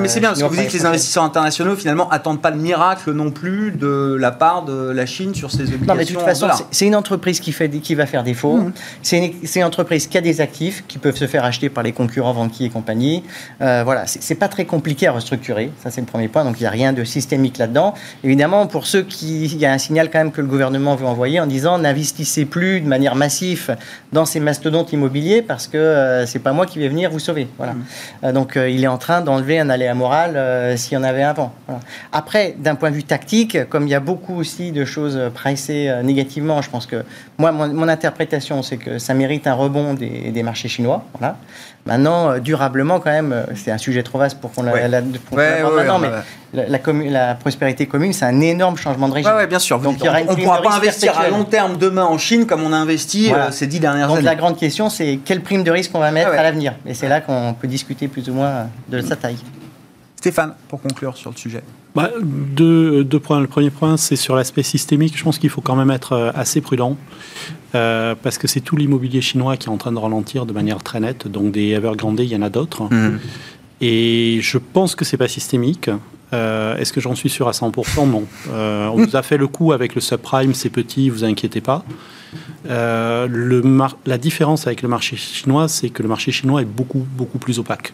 mais 0.00 0.08
c'est 0.08 0.20
bien, 0.20 0.30
parce 0.30 0.42
que 0.42 0.46
vous 0.46 0.56
dites 0.56 0.68
que 0.68 0.76
les 0.76 0.86
investisseurs 0.86 1.24
internationaux, 1.24 1.76
finalement, 1.76 2.08
attendent 2.10 2.40
pas 2.40 2.50
le 2.50 2.58
miracle 2.58 3.12
non 3.12 3.30
plus 3.30 3.72
de 3.72 4.16
la 4.18 4.30
part 4.30 4.64
de 4.64 4.90
la 4.90 5.06
Chine 5.06 5.34
sur 5.34 5.50
ces 5.50 5.62
obligations. 5.62 5.86
Non, 5.86 5.94
mais 5.94 6.04
de 6.04 6.12
toute 6.12 6.20
façon, 6.20 6.48
c'est 6.70 6.86
une 6.86 6.96
entreprise 6.96 7.40
qui, 7.40 7.52
fait, 7.52 7.68
qui 7.68 7.94
va 7.94 8.06
faire 8.06 8.22
défaut. 8.22 8.56
Mmh. 8.56 8.72
C'est 9.02 9.18
une, 9.18 9.32
une, 9.56 9.64
entreprise 9.64 10.06
qui 10.06 10.18
a 10.18 10.20
des 10.20 10.40
actifs 10.40 10.84
qui 10.88 10.98
peuvent 10.98 11.16
se 11.16 11.26
faire 11.26 11.44
acheter 11.44 11.68
par 11.68 11.82
les 11.82 11.92
concurrents 11.92 12.34
banquiers 12.34 12.66
et 12.66 12.70
compagnie. 12.70 13.22
Euh, 13.60 13.82
voilà, 13.84 14.04
c'est 14.06 14.34
pas 14.34 14.48
très 14.48 14.64
compliqué 14.64 15.06
à 15.06 15.12
restructurer. 15.12 15.70
Ça, 15.82 15.90
c'est 15.90 16.00
le 16.00 16.06
premier 16.06 16.28
point. 16.28 16.44
Donc, 16.44 16.58
il 16.58 16.62
n'y 16.62 16.66
a 16.66 16.70
rien 16.70 16.92
de 16.92 17.04
systémique 17.04 17.58
là-dedans. 17.58 17.94
Évidemment, 18.24 18.66
pour 18.66 18.86
ceux 18.86 19.02
qui. 19.02 19.44
Il 19.44 19.58
y 19.58 19.66
a 19.66 19.72
un 19.72 19.78
signal 19.78 20.10
quand 20.10 20.18
même 20.18 20.32
que 20.32 20.40
le 20.40 20.46
gouvernement 20.46 20.96
veut 20.96 21.06
envoyer 21.06 21.40
en 21.40 21.46
disant 21.46 21.78
n'investissez 21.78 22.44
plus 22.44 22.80
de 22.80 22.88
manière 22.88 23.14
massive 23.14 23.76
dans 24.12 24.24
ces 24.24 24.40
mastodontes 24.40 24.92
immobiliers 24.92 25.42
parce 25.42 25.66
que 25.66 25.76
euh, 25.76 26.26
c'est 26.26 26.38
pas 26.38 26.52
moi 26.52 26.66
qui 26.66 26.78
vais 26.78 26.88
venir 26.88 27.10
vous 27.10 27.18
sauver. 27.18 27.48
Voilà. 27.58 27.74
Mmh. 27.74 27.84
Euh, 28.24 28.32
donc, 28.32 28.56
euh, 28.56 28.68
il 28.68 28.84
est 28.84 28.88
en 28.88 28.98
train 28.98 29.20
d'enlever 29.20 29.58
un 29.58 29.70
à 29.88 29.94
morale 29.94 30.36
euh, 30.36 30.76
s'il 30.76 30.94
y 30.94 30.96
en 30.96 31.04
avait 31.04 31.22
avant. 31.22 31.52
Après, 32.12 32.54
d'un 32.58 32.74
point 32.74 32.90
de 32.90 32.96
vue 32.96 33.04
tactique, 33.04 33.68
comme 33.68 33.86
il 33.86 33.90
y 33.90 33.94
a 33.94 34.00
beaucoup 34.00 34.34
aussi 34.36 34.72
de 34.72 34.84
choses 34.84 35.18
pricées 35.34 35.88
euh, 35.88 36.02
négativement, 36.02 36.62
je 36.62 36.70
pense 36.70 36.86
que 36.86 37.04
moi, 37.38 37.52
mon, 37.52 37.88
interprétation, 37.88 38.62
c'est 38.62 38.76
que 38.76 38.98
ça 38.98 39.14
mérite 39.14 39.46
un 39.46 39.54
rebond 39.54 39.94
des, 39.94 40.42
marchés 40.42 40.68
chinois. 40.68 41.04
Voilà. 41.18 41.36
Maintenant, 41.86 42.30
euh, 42.30 42.38
durablement, 42.38 43.00
quand 43.00 43.10
même, 43.10 43.46
c'est 43.54 43.70
un 43.70 43.78
sujet 43.78 44.02
trop 44.02 44.18
vaste 44.18 44.40
pour 44.40 44.52
qu'on 44.52 44.62
la, 44.62 44.72
maintenant, 44.72 45.98
mais 45.98 46.08
la, 46.52 46.78
la, 47.10 47.34
prospérité 47.34 47.86
commune, 47.86 48.12
c'est 48.12 48.24
un 48.24 48.40
énorme 48.40 48.76
changement 48.76 49.08
de 49.08 49.14
régime. 49.14 49.32
Oui, 49.36 49.46
bien 49.46 49.58
sûr. 49.58 49.80
Donc, 49.80 49.96
on 50.00 50.34
ne 50.36 50.42
pourra 50.42 50.62
pas 50.62 50.74
investir 50.76 51.18
à 51.18 51.28
long 51.28 51.44
terme 51.44 51.76
demain 51.78 52.04
en 52.04 52.18
Chine 52.18 52.46
comme 52.46 52.62
on 52.62 52.72
a 52.72 52.76
investi 52.76 53.32
ces 53.50 53.66
dix 53.66 53.80
dernières 53.80 54.06
années. 54.06 54.16
Donc, 54.16 54.24
la 54.24 54.34
grande 54.34 54.56
question, 54.56 54.90
c'est 54.90 55.18
quelle 55.24 55.40
prime 55.40 55.64
de 55.64 55.70
risque 55.70 55.90
on 55.94 56.00
va 56.00 56.10
mettre 56.10 56.30
à 56.30 56.42
l'avenir? 56.42 56.74
Et 56.86 56.94
c'est 56.94 57.08
là 57.08 57.20
qu'on 57.20 57.54
peut 57.54 57.68
discuter 57.68 58.08
plus 58.08 58.28
ou 58.28 58.34
moins 58.34 58.68
de 58.88 59.00
sa 59.00 59.16
taille. 59.16 59.38
Stéphane, 60.22 60.54
pour 60.68 60.80
conclure 60.80 61.16
sur 61.16 61.32
le 61.32 61.36
sujet. 61.36 61.64
Bah, 61.96 62.08
deux, 62.22 63.04
points. 63.20 63.40
Le 63.40 63.48
premier 63.48 63.70
point, 63.70 63.96
c'est 63.96 64.14
sur 64.14 64.36
l'aspect 64.36 64.62
systémique. 64.62 65.18
Je 65.18 65.24
pense 65.24 65.40
qu'il 65.40 65.50
faut 65.50 65.62
quand 65.62 65.74
même 65.74 65.90
être 65.90 66.12
euh, 66.12 66.30
assez 66.36 66.60
prudent. 66.60 66.96
Euh, 67.74 68.14
parce 68.22 68.38
que 68.38 68.46
c'est 68.46 68.60
tout 68.60 68.76
l'immobilier 68.76 69.20
chinois 69.20 69.56
qui 69.56 69.66
est 69.66 69.72
en 69.72 69.78
train 69.78 69.90
de 69.90 69.98
ralentir 69.98 70.46
de 70.46 70.52
manière 70.52 70.80
très 70.80 71.00
nette. 71.00 71.26
Donc 71.26 71.50
des 71.50 71.70
Evergrande, 71.70 72.20
il 72.20 72.26
y 72.26 72.36
en 72.36 72.42
a 72.42 72.50
d'autres. 72.50 72.84
Mmh. 72.84 73.18
Et 73.80 74.38
je 74.42 74.58
pense 74.58 74.94
que 74.94 75.04
c'est 75.04 75.16
pas 75.16 75.26
systémique. 75.26 75.90
Euh, 76.32 76.76
est-ce 76.76 76.92
que 76.92 77.00
j'en 77.00 77.16
suis 77.16 77.28
sûr 77.28 77.48
à 77.48 77.50
100% 77.50 78.08
Non. 78.08 78.22
on 78.48 78.96
nous 78.96 79.16
a 79.16 79.22
fait 79.22 79.38
le 79.38 79.48
coup 79.48 79.72
avec 79.72 79.96
le 79.96 80.00
subprime, 80.00 80.54
c'est 80.54 80.70
petit, 80.70 81.10
vous 81.10 81.24
inquiétez 81.24 81.60
pas. 81.60 81.84
le 82.68 83.88
la 84.06 84.18
différence 84.18 84.68
avec 84.68 84.82
le 84.82 84.88
marché 84.88 85.16
chinois, 85.16 85.66
c'est 85.66 85.90
que 85.90 86.04
le 86.04 86.08
marché 86.08 86.30
chinois 86.30 86.62
est 86.62 86.72
beaucoup, 86.78 87.04
beaucoup 87.16 87.38
plus 87.38 87.58
opaque. 87.58 87.92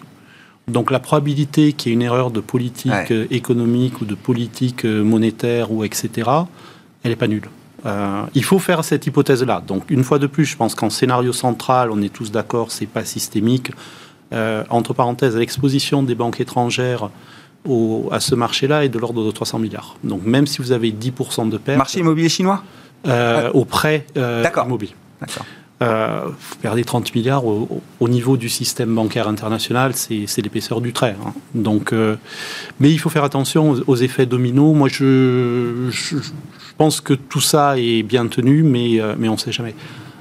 Donc 0.69 0.91
la 0.91 1.01
probabilité 1.01 1.73
qu'il 1.73 1.91
y 1.91 1.93
ait 1.93 1.95
une 1.95 2.03
erreur 2.03 2.31
de 2.31 2.41
politique 2.41 3.11
euh, 3.11 3.27
économique 3.31 4.01
ou 4.01 4.05
de 4.05 4.15
politique 4.15 4.85
euh, 4.85 5.03
monétaire 5.03 5.73
ou 5.73 5.85
etc., 5.85 6.31
elle 7.03 7.11
n'est 7.11 7.17
pas 7.17 7.27
nulle. 7.27 7.49
Euh, 7.87 8.23
il 8.35 8.45
faut 8.45 8.59
faire 8.59 8.85
cette 8.85 9.07
hypothèse-là. 9.07 9.63
Donc 9.67 9.91
une 9.91 10.05
fois 10.05 10.19
de 10.19 10.27
plus, 10.27 10.45
je 10.45 10.57
pense 10.57 10.75
qu'en 10.75 10.91
scénario 10.91 11.33
central, 11.33 11.91
on 11.91 12.03
est 12.03 12.13
tous 12.13 12.31
d'accord, 12.31 12.71
c'est 12.71 12.87
pas 12.87 13.05
systémique. 13.05 13.71
entre 14.69 14.93
parenthèses, 14.93 15.37
l'exposition 15.37 16.03
des 16.03 16.15
banques 16.15 16.41
étrangères 16.41 17.09
au, 17.67 18.09
à 18.13 18.21
ce 18.21 18.35
marché-là 18.35 18.85
est 18.85 18.91
de 18.91 18.99
l'ordre 18.99 19.25
de 19.25 19.31
300 19.31 19.59
milliards. 19.59 19.97
Donc 20.05 20.25
même 20.25 20.47
si 20.47 20.59
vous 20.61 20.73
avez 20.73 20.91
10% 20.93 21.49
de 21.49 21.57
perte... 21.57 21.79
Marché 21.79 22.01
immobilier 22.01 22.29
chinois? 22.29 22.63
Au 23.55 23.65
prêt 23.65 24.05
immobilier. 24.67 24.95
D'accord. 25.21 25.47
Euh, 25.81 26.23
vous 26.27 26.57
perdez 26.57 26.83
30 26.85 27.15
milliards 27.15 27.45
au, 27.47 27.81
niveau 28.09 28.37
du 28.37 28.49
système 28.49 28.93
bancaire 28.95 29.29
international, 29.29 29.93
c'est 29.95 30.43
l'épaisseur 30.43 30.81
du 30.81 30.93
trait. 30.93 31.17
Hein. 31.25 31.33
Donc, 31.55 31.93
euh, 31.93 32.17
mais 32.81 32.91
il 32.91 32.99
faut 32.99 33.11
faire 33.11 33.25
attention 33.25 33.77
aux, 33.87 33.97
effets 33.97 34.27
dominos. 34.27 34.75
Moi, 34.75 34.89
je, 34.89 35.89
je, 35.91 36.17
pense 36.77 37.01
que 37.01 37.15
tout 37.15 37.41
ça 37.41 37.79
est 37.79 38.03
bien 38.03 38.27
tenu, 38.27 38.63
mais, 38.63 39.01
euh, 39.01 39.15
mais 39.19 39.29
on 39.29 39.35
ne 39.35 39.39
sait 39.39 39.53
jamais. 39.53 39.75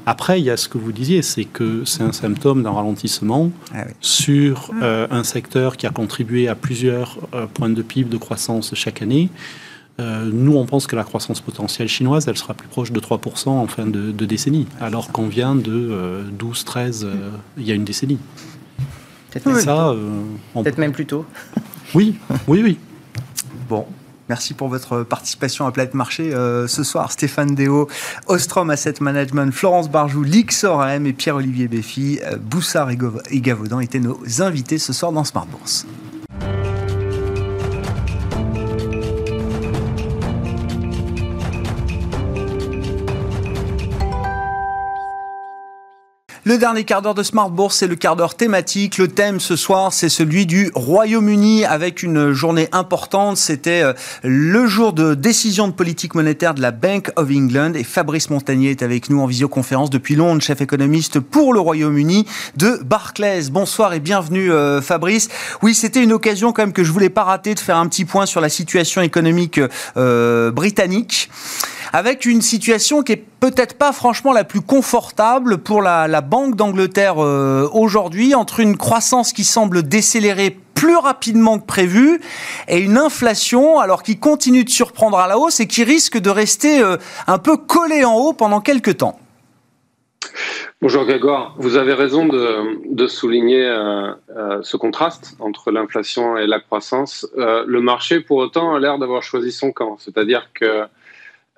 Après, 0.05 0.39
il 0.39 0.45
y 0.45 0.49
a 0.49 0.57
ce 0.57 0.69
que 0.69 0.77
vous 0.77 0.91
disiez, 0.91 1.21
c'est 1.21 1.45
que 1.45 1.83
c'est 1.85 2.03
un 2.03 2.13
symptôme 2.13 2.63
d'un 2.63 2.71
ralentissement 2.71 3.51
ah 3.73 3.83
sur 3.99 4.71
un 4.81 5.23
secteur 5.25 5.75
qui 5.75 5.85
a 5.85 5.89
contribué 5.89 6.47
à 6.47 6.55
plusieurs 6.55 7.17
points 7.53 7.69
de 7.69 7.81
PIB 7.81 8.09
de 8.09 8.15
croissance 8.15 8.73
chaque 8.73 9.01
année. 9.01 9.29
Euh, 9.99 10.29
nous, 10.31 10.55
on 10.55 10.65
pense 10.65 10.85
que 10.85 10.95
la 10.95 11.03
croissance 11.03 11.41
potentielle 11.41 11.87
chinoise, 11.87 12.27
elle 12.27 12.37
sera 12.37 12.53
plus 12.53 12.67
proche 12.67 12.91
de 12.91 12.99
3% 12.99 13.49
en 13.49 13.67
fin 13.67 13.87
de, 13.87 14.11
décennie, 14.25 14.67
alors 14.79 15.11
qu'on 15.11 15.27
vient 15.27 15.55
de 15.55 16.23
12, 16.31 16.61
euh, 16.61 16.65
13 16.65 17.05
euh, 17.05 17.29
il 17.57 17.65
y 17.65 17.71
a 17.71 17.75
une 17.75 17.85
décennie. 17.85 18.19
Peut-être 20.53 20.77
même 20.77 20.91
plus 20.91 21.05
tôt. 21.05 21.25
Oui, 21.95 22.17
oui, 22.49 22.61
oui. 22.61 22.77
Bon, 23.69 23.85
Merci 24.27 24.53
pour 24.53 24.67
votre 24.67 25.03
participation 25.03 25.65
à 25.65 25.71
Planète 25.71 25.93
Marché 25.93 26.31
ce 26.31 26.83
soir. 26.83 27.13
Stéphane 27.13 27.55
Déo, 27.55 27.87
Ostrom 28.25 28.69
Asset 28.69 28.95
Management, 28.99 29.53
Florence 29.53 29.89
Barjou, 29.89 30.21
Lixorem 30.21 31.05
et 31.05 31.13
Pierre-Olivier 31.13 31.69
Béfi, 31.69 32.19
Boussard 32.41 32.89
et 32.91 33.39
Gavaudan 33.39 33.79
étaient 33.79 34.01
nos 34.01 34.19
invités 34.41 34.79
ce 34.79 34.91
soir 34.91 35.13
dans 35.13 35.23
Smart 35.23 35.45
Bourse. 35.45 35.87
Le 46.47 46.57
dernier 46.57 46.85
quart 46.85 47.01
d'heure 47.01 47.13
de 47.13 47.23
Smart 47.23 47.49
Bourse, 47.49 47.75
c'est 47.75 47.87
le 47.87 47.97
quart 47.97 48.15
d'heure 48.15 48.35
thématique. 48.35 48.97
Le 48.97 49.09
thème 49.09 49.41
ce 49.41 49.57
soir, 49.57 49.91
c'est 49.91 50.07
celui 50.07 50.45
du 50.45 50.71
Royaume-Uni 50.75 51.65
avec 51.65 52.03
une 52.03 52.31
journée 52.31 52.69
importante. 52.71 53.35
C'était 53.35 53.81
euh, 53.81 53.91
le 54.23 54.65
jour 54.65 54.93
de 54.93 55.13
décision 55.13 55.67
de 55.67 55.73
politique 55.73 56.15
monétaire 56.15 56.53
de 56.53 56.61
la 56.61 56.71
Bank 56.71 57.11
of 57.17 57.27
England 57.29 57.73
et 57.73 57.83
Fabrice 57.83 58.29
Montagnier 58.29 58.69
est 58.69 58.81
avec 58.81 59.09
nous 59.09 59.19
en 59.19 59.25
visioconférence 59.25 59.89
depuis 59.89 60.15
Londres, 60.15 60.41
chef 60.41 60.61
économiste 60.61 61.19
pour 61.19 61.53
le 61.53 61.59
Royaume-Uni 61.59 62.25
de 62.55 62.79
Barclays. 62.81 63.49
Bonsoir 63.51 63.93
et 63.93 63.99
bienvenue 63.99 64.49
euh, 64.49 64.81
Fabrice. 64.81 65.27
Oui, 65.61 65.75
c'était 65.75 66.01
une 66.01 66.13
occasion 66.13 66.53
quand 66.53 66.61
même 66.61 66.71
que 66.71 66.85
je 66.85 66.93
voulais 66.93 67.09
pas 67.09 67.25
rater 67.25 67.55
de 67.55 67.59
faire 67.59 67.75
un 67.75 67.87
petit 67.87 68.05
point 68.05 68.25
sur 68.25 68.39
la 68.39 68.47
situation 68.47 69.01
économique 69.01 69.59
euh, 69.97 70.51
britannique 70.51 71.29
avec 71.93 72.25
une 72.25 72.41
situation 72.41 73.03
qui 73.03 73.13
est 73.13 73.23
peut-être 73.39 73.77
pas 73.77 73.91
franchement 73.91 74.33
la 74.33 74.43
plus 74.43 74.61
confortable 74.61 75.57
pour 75.59 75.81
la, 75.81 76.21
Banque 76.21 76.55
d'Angleterre 76.55 77.23
euh, 77.23 77.69
aujourd'hui, 77.71 78.35
entre 78.35 78.59
une 78.59 78.75
croissance 78.75 79.31
qui 79.31 79.43
semble 79.43 79.83
décélérer 79.83 80.57
plus 80.73 80.95
rapidement 80.95 81.57
que 81.57 81.65
prévu 81.65 82.19
et 82.67 82.79
une 82.79 82.97
inflation 82.97 83.79
alors 83.79 84.03
qui 84.03 84.19
continue 84.19 84.63
de 84.63 84.69
surprendre 84.69 85.17
à 85.17 85.27
la 85.27 85.37
hausse 85.37 85.59
et 85.59 85.67
qui 85.67 85.83
risque 85.83 86.17
de 86.17 86.29
rester 86.29 86.81
euh, 86.81 86.97
un 87.27 87.37
peu 87.37 87.57
collée 87.57 88.03
en 88.03 88.15
haut 88.15 88.33
pendant 88.33 88.61
quelques 88.61 88.97
temps. 88.97 89.19
Bonjour 90.81 91.05
Grégoire, 91.05 91.55
vous 91.57 91.77
avez 91.77 91.93
raison 91.93 92.27
de, 92.27 93.07
souligner 93.07 93.65
euh, 93.65 94.13
ce 94.61 94.77
contraste 94.77 95.35
entre 95.39 95.71
l'inflation 95.71 96.37
et 96.37 96.45
la 96.45 96.59
croissance. 96.59 97.27
le 97.35 97.81
marché, 97.81 98.19
pour 98.19 98.37
autant, 98.37 98.75
a 98.75 98.79
l'air 98.79 98.99
d'avoir 98.99 99.23
choisi 99.23 99.51
son 99.51 99.71
camp, 99.71 99.97
c'est-à-dire 99.97 100.49
que 100.53 100.85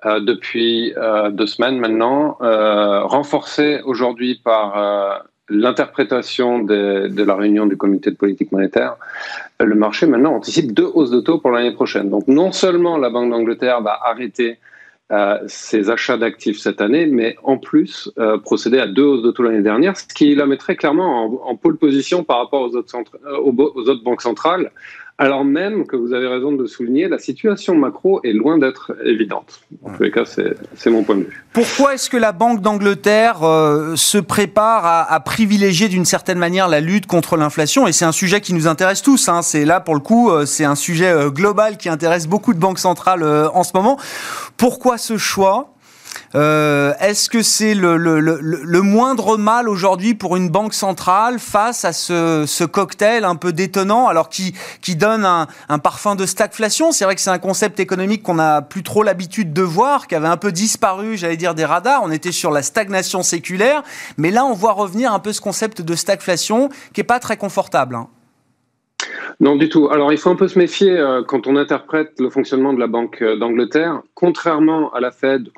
euh, 0.06 0.20
depuis 0.20 0.94
euh, 0.96 1.30
deux 1.30 1.46
semaines 1.46 1.78
maintenant, 1.78 2.38
euh, 2.40 3.02
renforcé 3.04 3.80
aujourd'hui 3.84 4.40
par 4.42 5.24
l'interprétation 5.48 6.60
de 6.60 7.22
la 7.22 7.34
réunion 7.34 7.66
du 7.66 7.76
comité 7.76 8.10
de 8.10 8.16
politique 8.16 8.52
monétaire, 8.52 8.96
le 9.58 9.74
marché 9.74 10.06
maintenant 10.06 10.34
anticipe 10.34 10.72
deux 10.72 10.88
hausses 10.94 11.10
de 11.10 11.20
taux 11.20 11.38
pour 11.38 11.50
l'année 11.50 11.72
prochaine. 11.72 12.08
Donc 12.08 12.28
non 12.28 12.52
seulement 12.52 12.96
la 12.96 13.10
Banque 13.10 13.30
d'Angleterre 13.30 13.80
va 13.80 13.98
arrêter 14.04 14.58
ses 15.48 15.90
achats 15.90 16.16
d'actifs 16.16 16.60
cette 16.60 16.80
année, 16.80 17.06
mais 17.06 17.34
en 17.42 17.58
plus 17.58 18.12
procéder 18.44 18.78
à 18.78 18.86
deux 18.86 19.02
hausses 19.02 19.22
de 19.24 19.32
taux 19.32 19.42
l'année 19.42 19.60
dernière, 19.60 19.96
ce 19.96 20.06
qui 20.06 20.36
la 20.36 20.46
mettrait 20.46 20.76
clairement 20.76 21.48
en, 21.48 21.56
pôle 21.56 21.76
position 21.76 22.22
par 22.22 22.38
rapport 22.38 22.62
aux 22.62 22.76
autres 22.76 24.04
banques 24.04 24.22
centrales, 24.22 24.70
alors 25.20 25.44
même 25.44 25.86
que 25.86 25.96
vous 25.96 26.14
avez 26.14 26.26
raison 26.26 26.50
de 26.50 26.62
le 26.62 26.66
souligner, 26.66 27.06
la 27.06 27.18
situation 27.18 27.76
macro 27.76 28.22
est 28.24 28.32
loin 28.32 28.56
d'être 28.56 28.96
évidente. 29.04 29.60
En 29.84 29.90
tous 29.92 30.02
les 30.02 30.10
cas, 30.10 30.24
c'est 30.24 30.90
mon 30.90 31.02
point 31.02 31.16
de 31.16 31.24
vue. 31.24 31.44
Pourquoi 31.52 31.92
est-ce 31.92 32.08
que 32.08 32.16
la 32.16 32.32
Banque 32.32 32.62
d'Angleterre 32.62 33.42
euh, 33.42 33.96
se 33.96 34.16
prépare 34.16 34.86
à, 34.86 35.20
privilégier 35.20 35.88
d'une 35.88 36.06
certaine 36.06 36.38
manière 36.38 36.68
la 36.68 36.80
lutte 36.80 37.06
contre 37.06 37.36
l'inflation? 37.36 37.86
Et 37.86 37.92
c'est 37.92 38.06
un 38.06 38.12
sujet 38.12 38.40
qui 38.40 38.54
nous 38.54 38.66
intéresse 38.66 39.02
tous. 39.02 39.28
Hein. 39.28 39.42
C'est 39.42 39.66
là, 39.66 39.78
pour 39.80 39.94
le 39.94 40.00
coup, 40.00 40.30
euh, 40.30 40.46
c'est 40.46 40.64
un 40.64 40.74
sujet 40.74 41.10
euh, 41.10 41.28
global 41.28 41.76
qui 41.76 41.90
intéresse 41.90 42.26
beaucoup 42.26 42.54
de 42.54 42.58
banques 42.58 42.78
centrales 42.78 43.22
en 43.22 43.62
ce 43.62 43.72
moment. 43.74 43.98
Pourquoi 44.56 44.96
ce 44.96 45.18
choix? 45.18 45.74
Euh, 46.36 46.92
est-ce 47.00 47.28
que 47.28 47.42
c'est 47.42 47.74
le, 47.74 48.80
moindre 48.82 49.36
mal 49.36 49.68
aujourd'hui 49.68 50.14
pour 50.14 50.36
une 50.36 50.48
banque 50.48 50.74
centrale 50.74 51.38
face 51.38 51.84
à 51.84 51.92
ce, 51.92 52.64
cocktail 52.64 53.24
un 53.24 53.36
peu 53.36 53.52
détonnant, 53.52 54.06
alors 54.06 54.28
qui, 54.28 54.54
qui 54.80 54.94
donne 54.94 55.24
un, 55.24 55.78
parfum 55.78 56.14
de 56.14 56.26
stagflation? 56.26 56.92
C'est 56.92 57.04
vrai 57.04 57.14
que 57.14 57.20
c'est 57.20 57.30
un 57.30 57.38
concept 57.38 57.80
économique 57.80 58.22
qu'on 58.22 58.34
n'a 58.34 58.62
plus 58.62 58.82
trop 58.82 59.02
l'habitude 59.02 59.52
de 59.52 59.62
voir, 59.62 60.06
qui 60.06 60.14
avait 60.14 60.28
un 60.28 60.36
peu 60.36 60.52
disparu, 60.52 61.16
j'allais 61.16 61.36
dire, 61.36 61.54
des 61.54 61.64
radars. 61.64 62.02
On 62.04 62.10
était 62.10 62.32
sur 62.32 62.50
la 62.50 62.62
stagnation 62.62 63.22
séculaire, 63.22 63.82
mais 64.16 64.30
là, 64.30 64.44
on 64.44 64.54
voit 64.54 64.72
revenir 64.72 65.12
un 65.12 65.18
peu 65.18 65.32
ce 65.32 65.40
concept 65.40 65.82
de 65.82 65.94
stagflation 65.94 66.68
qui 66.92 67.00
est 67.00 67.04
pas 67.04 67.18
très 67.18 67.36
confortable. 67.36 67.96
Hein. 67.96 68.08
Non, 69.40 69.56
du 69.56 69.68
tout. 69.68 69.88
Alors, 69.90 70.12
il 70.12 70.18
faut 70.18 70.30
un 70.30 70.36
peu 70.36 70.48
se 70.48 70.58
méfier 70.58 70.90
euh, 70.90 71.22
quand 71.26 71.46
on 71.46 71.56
interprète 71.56 72.12
le 72.18 72.28
fonctionnement 72.28 72.74
de 72.74 72.78
la 72.78 72.86
Banque 72.86 73.22
euh, 73.22 73.36
d'Angleterre. 73.36 74.02
Contrairement 74.14 74.92
à 74.92 75.00
la 75.00 75.10
Fed 75.10 75.48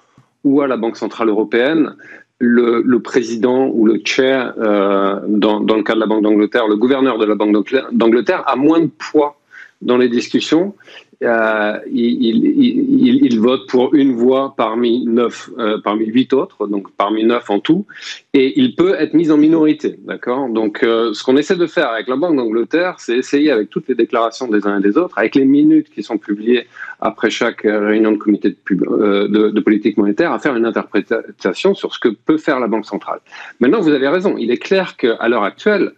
ou 0.44 0.60
à 0.60 0.66
la 0.66 0.76
Banque 0.76 0.96
Centrale 0.96 1.28
Européenne, 1.28 1.96
le, 2.38 2.82
le 2.84 3.00
président 3.00 3.68
ou 3.68 3.86
le 3.86 4.00
chair, 4.04 4.54
euh, 4.58 5.20
dans, 5.28 5.60
dans, 5.60 5.76
le 5.76 5.82
cas 5.82 5.94
de 5.94 6.00
la 6.00 6.06
Banque 6.06 6.22
d'Angleterre, 6.22 6.66
le 6.66 6.76
gouverneur 6.76 7.18
de 7.18 7.24
la 7.24 7.36
Banque 7.36 7.54
d'Angleterre 7.92 8.42
a 8.46 8.56
moins 8.56 8.80
de 8.80 8.90
poids 8.98 9.36
dans 9.82 9.96
les 9.96 10.08
discussions 10.08 10.74
euh, 11.22 11.78
il, 11.92 13.38
vote 13.40 13.68
pour 13.68 13.94
une 13.94 14.14
voix 14.14 14.54
parmi 14.56 15.04
neuf, 15.04 15.50
euh, 15.58 15.78
parmi 15.82 16.06
huit 16.06 16.32
autres, 16.32 16.66
donc 16.66 16.90
parmi 16.96 17.24
neuf 17.24 17.48
en 17.48 17.60
tout, 17.60 17.86
et 18.34 18.58
il 18.60 18.74
peut 18.74 18.94
être 18.98 19.14
mis 19.14 19.30
en 19.30 19.36
minorité, 19.36 19.98
d'accord? 20.04 20.48
Donc, 20.48 20.82
euh, 20.82 21.12
ce 21.12 21.22
qu'on 21.22 21.36
essaie 21.36 21.56
de 21.56 21.66
faire 21.66 21.90
avec 21.90 22.08
la 22.08 22.16
Banque 22.16 22.36
d'Angleterre, 22.36 22.96
c'est 22.98 23.16
essayer 23.16 23.50
avec 23.50 23.70
toutes 23.70 23.88
les 23.88 23.94
déclarations 23.94 24.48
des 24.48 24.66
uns 24.66 24.78
et 24.78 24.82
des 24.82 24.98
autres, 24.98 25.16
avec 25.16 25.34
les 25.34 25.44
minutes 25.44 25.90
qui 25.90 26.02
sont 26.02 26.18
publiées 26.18 26.66
après 27.00 27.30
chaque 27.30 27.62
réunion 27.62 28.12
de 28.12 28.18
comité 28.18 28.56
de, 28.70 29.26
de, 29.48 29.60
politique 29.60 29.96
monétaire, 29.96 30.32
à 30.32 30.38
faire 30.38 30.56
une 30.56 30.66
interprétation 30.66 31.74
sur 31.74 31.94
ce 31.94 32.00
que 32.00 32.08
peut 32.08 32.38
faire 32.38 32.58
la 32.58 32.66
Banque 32.66 32.86
centrale. 32.86 33.20
Maintenant, 33.60 33.80
vous 33.80 33.90
avez 33.90 34.08
raison. 34.08 34.36
Il 34.38 34.50
est 34.50 34.58
clair 34.58 34.96
qu'à 34.96 35.28
l'heure 35.28 35.44
actuelle, 35.44 35.92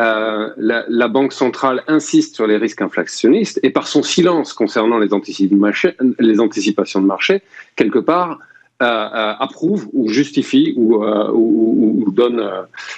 euh, 0.00 0.50
la, 0.56 1.08
Banque 1.08 1.32
centrale 1.32 1.82
insiste 1.86 2.34
sur 2.34 2.46
les 2.46 2.56
risques 2.56 2.80
inflationnistes 2.80 3.60
et 3.62 3.70
par 3.70 3.86
son 3.86 4.02
silence 4.02 4.54
concernant 4.54 4.98
les, 4.98 5.08
les 6.18 6.40
anticipations 6.40 7.00
de 7.02 7.06
marché, 7.06 7.42
quelque 7.76 7.98
part, 7.98 8.38
euh, 8.82 8.86
euh, 8.86 9.34
approuve 9.38 9.90
ou 9.92 10.08
justifie 10.08 10.72
ou, 10.76 11.04
ou, 11.04 12.10
donne, 12.12 12.42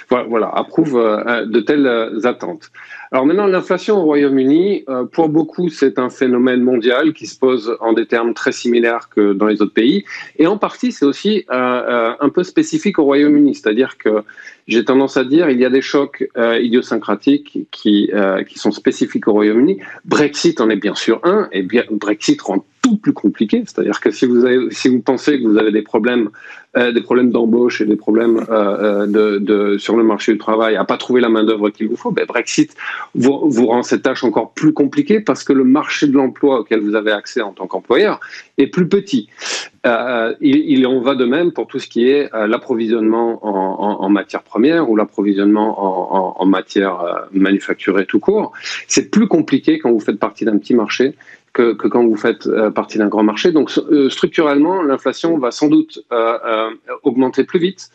voilà, 0.09 0.47
approuve 0.47 0.93
de 0.93 1.59
telles 1.59 2.25
attentes. 2.25 2.71
Alors 3.13 3.27
maintenant, 3.27 3.45
l'inflation 3.45 3.99
au 3.99 4.05
Royaume-Uni, 4.05 4.85
pour 5.11 5.29
beaucoup, 5.29 5.69
c'est 5.69 5.99
un 5.99 6.09
phénomène 6.09 6.61
mondial 6.61 7.13
qui 7.13 7.27
se 7.27 7.37
pose 7.37 7.77
en 7.79 7.93
des 7.93 8.07
termes 8.07 8.33
très 8.33 8.51
similaires 8.51 9.07
que 9.07 9.33
dans 9.33 9.45
les 9.45 9.61
autres 9.61 9.73
pays, 9.73 10.03
et 10.39 10.47
en 10.47 10.57
partie, 10.57 10.91
c'est 10.91 11.05
aussi 11.05 11.45
un 11.49 12.29
peu 12.33 12.43
spécifique 12.43 12.97
au 12.97 13.03
Royaume-Uni, 13.03 13.53
c'est-à-dire 13.53 13.99
que 13.99 14.23
j'ai 14.67 14.85
tendance 14.85 15.17
à 15.17 15.23
dire 15.23 15.49
il 15.49 15.59
y 15.59 15.65
a 15.65 15.69
des 15.69 15.81
chocs 15.81 16.27
euh, 16.37 16.59
idiosyncratiques 16.59 17.67
qui, 17.71 18.09
euh, 18.13 18.43
qui 18.43 18.59
sont 18.59 18.71
spécifiques 18.71 19.27
au 19.27 19.33
Royaume-Uni. 19.33 19.79
Brexit 20.05 20.61
en 20.61 20.69
est 20.69 20.77
bien 20.77 20.95
sûr 20.95 21.19
un, 21.23 21.49
et 21.51 21.63
bien 21.63 21.83
Brexit 21.91 22.41
rend 22.41 22.65
tout 22.81 22.97
plus 22.97 23.13
compliqué. 23.13 23.63
C'est-à-dire 23.65 23.99
que 23.99 24.11
si 24.11 24.25
vous, 24.25 24.45
avez, 24.45 24.71
si 24.71 24.89
vous 24.89 25.01
pensez 25.01 25.41
que 25.41 25.47
vous 25.47 25.57
avez 25.57 25.71
des 25.71 25.81
problèmes 25.81 26.27
euh, 26.27 26.62
des 26.75 27.01
problèmes 27.01 27.29
d'embauche 27.31 27.81
et 27.81 27.85
des 27.85 27.95
problèmes 27.95 28.45
euh, 28.49 29.03
euh, 29.03 29.05
de, 29.05 29.37
de, 29.37 29.77
sur 29.77 29.95
le 29.95 30.03
marché 30.03 30.31
du 30.31 30.39
travail, 30.39 30.75
à 30.75 30.85
pas 30.85 30.97
trouver 30.97 31.21
la 31.21 31.29
main 31.29 31.43
d'œuvre 31.43 31.69
qu'il 31.69 31.87
vous 31.87 31.95
faut, 31.95 32.11
ben 32.11 32.25
Brexit 32.25 32.75
vous, 33.13 33.47
vous, 33.47 33.67
rend 33.67 33.83
cette 33.83 34.01
tâche 34.01 34.23
encore 34.23 34.53
plus 34.53 34.73
compliquée 34.73 35.19
parce 35.19 35.43
que 35.43 35.53
le 35.53 35.63
marché 35.63 36.07
de 36.07 36.13
l'emploi 36.13 36.59
auquel 36.59 36.81
vous 36.81 36.95
avez 36.95 37.11
accès 37.11 37.41
en 37.41 37.51
tant 37.51 37.67
qu'employeur 37.67 38.19
est 38.57 38.67
plus 38.67 38.87
petit. 38.87 39.29
Euh, 39.85 40.33
il, 40.39 40.55
il, 40.55 40.87
en 40.87 41.01
va 41.01 41.13
de 41.13 41.25
même 41.25 41.51
pour 41.51 41.67
tout 41.67 41.77
ce 41.77 41.87
qui 41.87 42.07
est 42.07 42.33
euh, 42.33 42.47
l'approvisionnement 42.47 43.45
en, 43.45 43.49
en, 43.49 44.05
en, 44.05 44.09
matière 44.09 44.41
première 44.41 44.89
ou 44.89 44.95
l'approvisionnement 44.95 46.37
en, 46.37 46.41
en, 46.41 46.45
matière 46.45 47.01
euh, 47.01 47.13
manufacturée 47.33 48.05
tout 48.05 48.19
court. 48.19 48.53
C'est 48.87 49.11
plus 49.11 49.27
compliqué 49.27 49.79
quand 49.79 49.91
vous 49.91 49.99
faites 49.99 50.19
partie 50.19 50.45
d'un 50.45 50.57
petit 50.57 50.73
marché 50.73 51.15
que, 51.53 51.73
que, 51.73 51.87
quand 51.87 52.03
vous 52.03 52.17
faites 52.17 52.47
euh, 52.47 52.71
partie 52.71 52.97
d'un 52.97 53.07
grand 53.07 53.23
marché. 53.23 53.51
Donc 53.51 53.71
euh, 53.77 54.09
structurellement, 54.09 54.81
l'inflation 54.81 55.37
va 55.37 55.51
sans 55.51 55.67
doute 55.67 56.03
euh, 56.11 56.37
euh, 56.45 56.69
augmenter 57.03 57.43
plus 57.43 57.59
vite 57.59 57.89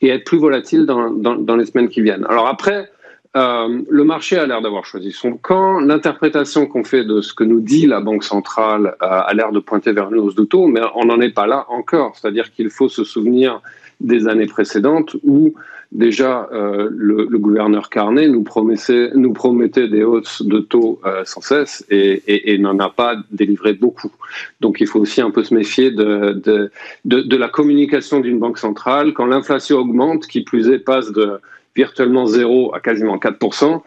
et 0.00 0.08
être 0.08 0.24
plus 0.24 0.38
volatile 0.38 0.84
dans, 0.84 1.10
dans, 1.10 1.36
dans 1.36 1.56
les 1.56 1.66
semaines 1.66 1.88
qui 1.88 2.02
viennent. 2.02 2.26
Alors 2.28 2.48
après, 2.48 2.90
euh, 3.36 3.82
le 3.88 4.04
marché 4.04 4.36
a 4.38 4.46
l'air 4.46 4.62
d'avoir 4.62 4.84
choisi 4.84 5.10
son 5.10 5.32
camp. 5.36 5.80
L'interprétation 5.80 6.66
qu'on 6.66 6.84
fait 6.84 7.04
de 7.04 7.20
ce 7.20 7.32
que 7.34 7.44
nous 7.44 7.60
dit 7.60 7.86
la 7.86 8.00
Banque 8.00 8.24
centrale 8.24 8.96
a 9.00 9.32
l'air 9.34 9.50
de 9.50 9.58
pointer 9.58 9.92
vers 9.92 10.12
une 10.12 10.20
hausse 10.20 10.36
de 10.36 10.44
taux, 10.44 10.66
mais 10.66 10.80
on 10.94 11.06
n'en 11.06 11.20
est 11.20 11.34
pas 11.34 11.46
là 11.46 11.66
encore. 11.68 12.16
C'est-à-dire 12.16 12.52
qu'il 12.52 12.70
faut 12.70 12.88
se 12.88 13.02
souvenir 13.02 13.60
des 14.00 14.28
années 14.28 14.46
précédentes 14.46 15.16
où 15.24 15.54
déjà 15.92 16.48
euh, 16.52 16.88
le, 16.90 17.26
gouverneur 17.38 17.90
Carnet 17.90 18.28
nous 18.28 18.42
promettait, 18.42 19.88
des 19.88 20.04
hausses 20.04 20.42
de 20.42 20.58
taux 20.58 21.00
euh, 21.04 21.22
sans 21.24 21.40
cesse 21.40 21.84
et, 21.90 22.58
n'en 22.58 22.78
a 22.78 22.88
pas 22.88 23.16
délivré 23.30 23.74
beaucoup. 23.74 24.12
Donc 24.60 24.80
il 24.80 24.86
faut 24.86 25.00
aussi 25.00 25.20
un 25.20 25.30
peu 25.30 25.44
se 25.44 25.54
méfier 25.54 25.90
de 25.90 26.70
la 27.04 27.48
communication 27.48 28.20
d'une 28.20 28.38
banque 28.38 28.58
centrale. 28.58 29.12
Quand 29.12 29.26
l'inflation 29.26 29.78
augmente, 29.78 30.26
qui 30.26 30.42
plus 30.42 30.68
est 30.68 30.78
passe 30.78 31.12
de 31.12 31.40
virtuellement 31.74 32.26
zéro 32.26 32.74
à 32.74 32.80
quasiment 32.80 33.16
4%, 33.16 33.82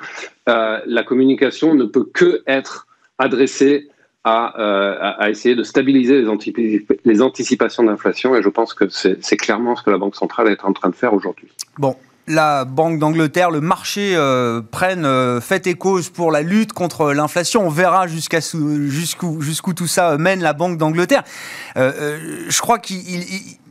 euh, 0.50 0.80
la 0.86 1.04
communication 1.04 1.74
ne 1.74 1.86
peut 1.86 2.06
que 2.06 2.42
être 2.48 2.88
adressée 3.18 3.90
à, 4.28 4.60
euh, 4.60 5.14
à, 5.18 5.30
essayer 5.30 5.56
de 5.56 5.64
stabiliser 5.64 6.22
les, 6.22 6.28
anticip 6.28 6.92
les 7.06 7.22
anticipations 7.22 7.84
d'inflation 7.84 8.36
et 8.36 8.42
je 8.42 8.50
pense 8.50 8.74
que 8.74 8.90
c'est 8.90 9.38
clairement 9.38 9.78
ce 9.78 9.84
que 9.84 9.90
la 9.90 9.98
Banque 9.98 10.18
centrale 10.18 10.50
est 10.50 10.66
en 10.66 10.74
train 10.74 10.90
de 10.90 10.96
faire 10.96 11.14
aujourd'hui. 11.14 11.48
Bon, 11.78 11.96
la 12.28 12.66
Banque 12.66 13.00
d'Angleterre, 13.00 13.52
le 13.52 13.62
marché 13.62 14.16
euh, 14.18 14.62
prennent 14.62 15.06
euh, 15.06 15.40
fait 15.40 15.66
et 15.68 15.76
cause 15.76 16.10
pour 16.10 16.30
la 16.30 16.42
lutte 16.42 16.74
contre 16.74 17.14
l'inflation. 17.14 17.66
On 17.66 17.70
verra 17.70 18.08
jusqu'à 18.08 18.40
jusqu'où 18.42 19.40
jusqu'où 19.40 19.74
tout 19.74 19.88
ça 19.88 20.18
mène 20.18 20.42
la 20.42 20.52
Banque 20.52 20.78
d'Angleterre. 20.78 21.24
Euh 21.78 22.18
je 22.50 22.60
crois 22.60 22.80
qu'il 22.80 22.98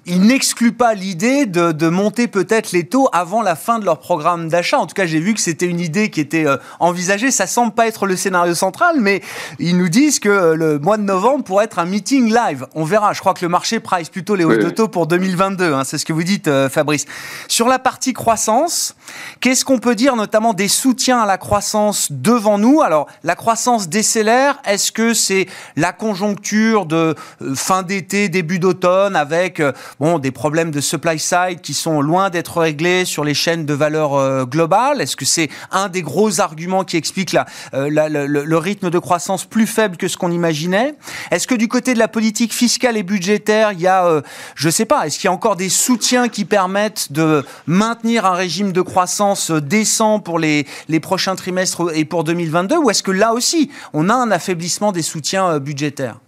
il 0.06 0.22
n'exclut 0.22 0.72
pas 0.72 0.94
l'idée 0.94 1.46
de, 1.46 1.72
de, 1.72 1.88
monter 1.88 2.28
peut-être 2.28 2.70
les 2.70 2.84
taux 2.84 3.08
avant 3.12 3.42
la 3.42 3.56
fin 3.56 3.80
de 3.80 3.84
leur 3.84 3.98
programme 3.98 4.48
d'achat. 4.48 4.78
En 4.78 4.86
tout 4.86 4.94
cas, 4.94 5.04
j'ai 5.04 5.18
vu 5.18 5.34
que 5.34 5.40
c'était 5.40 5.66
une 5.66 5.80
idée 5.80 6.10
qui 6.10 6.20
était 6.20 6.46
euh, 6.46 6.58
envisagée. 6.78 7.32
Ça 7.32 7.48
semble 7.48 7.72
pas 7.72 7.88
être 7.88 8.06
le 8.06 8.14
scénario 8.14 8.54
central, 8.54 9.00
mais 9.00 9.20
ils 9.58 9.76
nous 9.76 9.88
disent 9.88 10.20
que 10.20 10.28
euh, 10.28 10.54
le 10.54 10.78
mois 10.78 10.96
de 10.96 11.02
novembre 11.02 11.42
pourrait 11.42 11.64
être 11.64 11.80
un 11.80 11.86
meeting 11.86 12.32
live. 12.32 12.66
On 12.76 12.84
verra. 12.84 13.12
Je 13.14 13.20
crois 13.20 13.34
que 13.34 13.44
le 13.44 13.48
marché 13.48 13.80
price 13.80 14.08
plutôt 14.08 14.36
les 14.36 14.44
hausses 14.44 14.58
oui, 14.58 14.64
de 14.64 14.70
taux 14.70 14.86
pour 14.86 15.08
2022. 15.08 15.74
Hein, 15.74 15.82
C'est 15.84 15.98
ce 15.98 16.06
que 16.06 16.12
vous 16.12 16.22
dites, 16.22 16.46
euh, 16.46 16.68
Fabrice. 16.68 17.06
Sur 17.48 17.66
la 17.66 17.80
partie 17.80 18.12
croissance, 18.12 18.94
qu'est-ce 19.40 19.64
qu'on 19.64 19.78
peut 19.78 19.96
dire 19.96 20.14
notamment 20.14 20.54
des 20.54 20.68
soutiens 20.68 21.20
à 21.20 21.26
la 21.26 21.36
croissance 21.36 22.12
devant 22.12 22.58
nous? 22.58 22.80
Alors, 22.80 23.08
la 23.24 23.34
croissance 23.34 23.88
décélère. 23.88 24.60
Est-ce 24.64 24.92
que 24.92 25.14
c'est 25.14 25.46
la 25.74 25.92
conjoncture 25.92 26.86
de 26.86 27.16
fin 27.56 27.82
d'été, 27.82 28.28
début 28.28 28.60
d'automne 28.60 29.16
avec 29.16 29.60
bon, 30.00 30.18
des 30.18 30.30
problèmes 30.30 30.70
de 30.70 30.80
supply 30.80 31.18
side 31.18 31.60
qui 31.62 31.74
sont 31.74 32.00
loin 32.00 32.30
d'être 32.30 32.60
réglés 32.60 33.04
sur 33.04 33.24
les 33.24 33.34
chaînes 33.34 33.66
de 33.66 33.74
valeur 33.74 34.14
euh, 34.14 34.44
globale. 34.44 35.00
Est-ce 35.00 35.16
que 35.16 35.24
c'est 35.24 35.48
un 35.70 35.88
des 35.88 36.02
gros 36.02 36.40
arguments 36.40 36.84
qui 36.84 36.96
explique 36.96 37.36
euh, 37.74 37.88
le, 37.90 38.56
rythme 38.56 38.90
de 38.90 38.98
croissance 38.98 39.44
plus 39.44 39.66
faible 39.66 39.96
que 39.96 40.08
ce 40.08 40.16
qu'on 40.16 40.30
imaginait? 40.30 40.94
Est-ce 41.30 41.46
que 41.46 41.54
du 41.54 41.68
côté 41.68 41.94
de 41.94 41.98
la 41.98 42.08
politique 42.08 42.52
fiscale 42.52 42.96
et 42.96 43.02
budgétaire, 43.02 43.72
il 43.72 43.80
y 43.80 43.86
a, 43.86 44.06
euh, 44.06 44.22
je 44.54 44.68
sais 44.68 44.84
pas, 44.84 45.06
est-ce 45.06 45.18
qu'il 45.18 45.28
y 45.28 45.30
a 45.30 45.32
encore 45.32 45.56
des 45.56 45.68
soutiens 45.68 46.28
qui 46.28 46.44
permettent 46.44 47.12
de 47.12 47.44
maintenir 47.66 48.26
un 48.26 48.34
régime 48.34 48.72
de 48.72 48.80
croissance 48.80 49.50
décent 49.50 50.20
pour 50.20 50.38
les, 50.38 50.66
prochains 51.02 51.36
trimestres 51.36 51.94
et 51.94 52.04
pour 52.04 52.24
2022 52.24 52.78
Ou 52.78 52.90
est-ce 52.90 53.02
que 53.02 53.10
là 53.10 53.32
aussi, 53.32 53.70
on 53.92 54.08
a 54.08 54.14
un 54.14 54.30
affaiblissement 54.30 54.92
des 54.92 55.02
soutiens 55.02 55.58
budgétaires? 55.58 56.18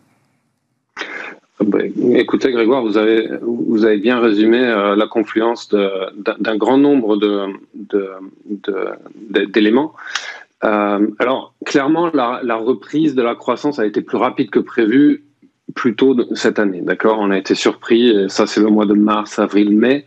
Écoutez, 2.14 2.52
Grégoire, 2.52 2.82
vous 2.82 2.96
avez, 2.96 3.96
bien 3.96 4.20
résumé 4.20 4.58
euh, 4.60 4.94
la 4.94 5.06
confluence 5.06 5.68
d'un 5.70 6.56
grand 6.56 6.78
nombre 6.78 7.18
d'éléments. 9.30 9.94
Euh, 10.64 11.06
alors, 11.18 11.54
clairement, 11.64 12.10
la, 12.12 12.56
reprise 12.56 13.14
de 13.14 13.22
la 13.22 13.34
croissance 13.34 13.78
a 13.78 13.86
été 13.86 14.02
plus 14.02 14.18
rapide 14.18 14.50
que 14.50 14.60
prévu 14.60 15.24
plus 15.74 15.96
tôt 15.96 16.16
cette 16.34 16.58
année. 16.58 16.80
D'accord? 16.80 17.18
On 17.20 17.30
a 17.30 17.38
été 17.38 17.54
surpris, 17.54 18.14
ça 18.28 18.46
c'est 18.46 18.60
le 18.60 18.68
mois 18.68 18.86
de 18.86 18.94
mars, 18.94 19.38
avril, 19.38 19.70
mai. 19.70 20.06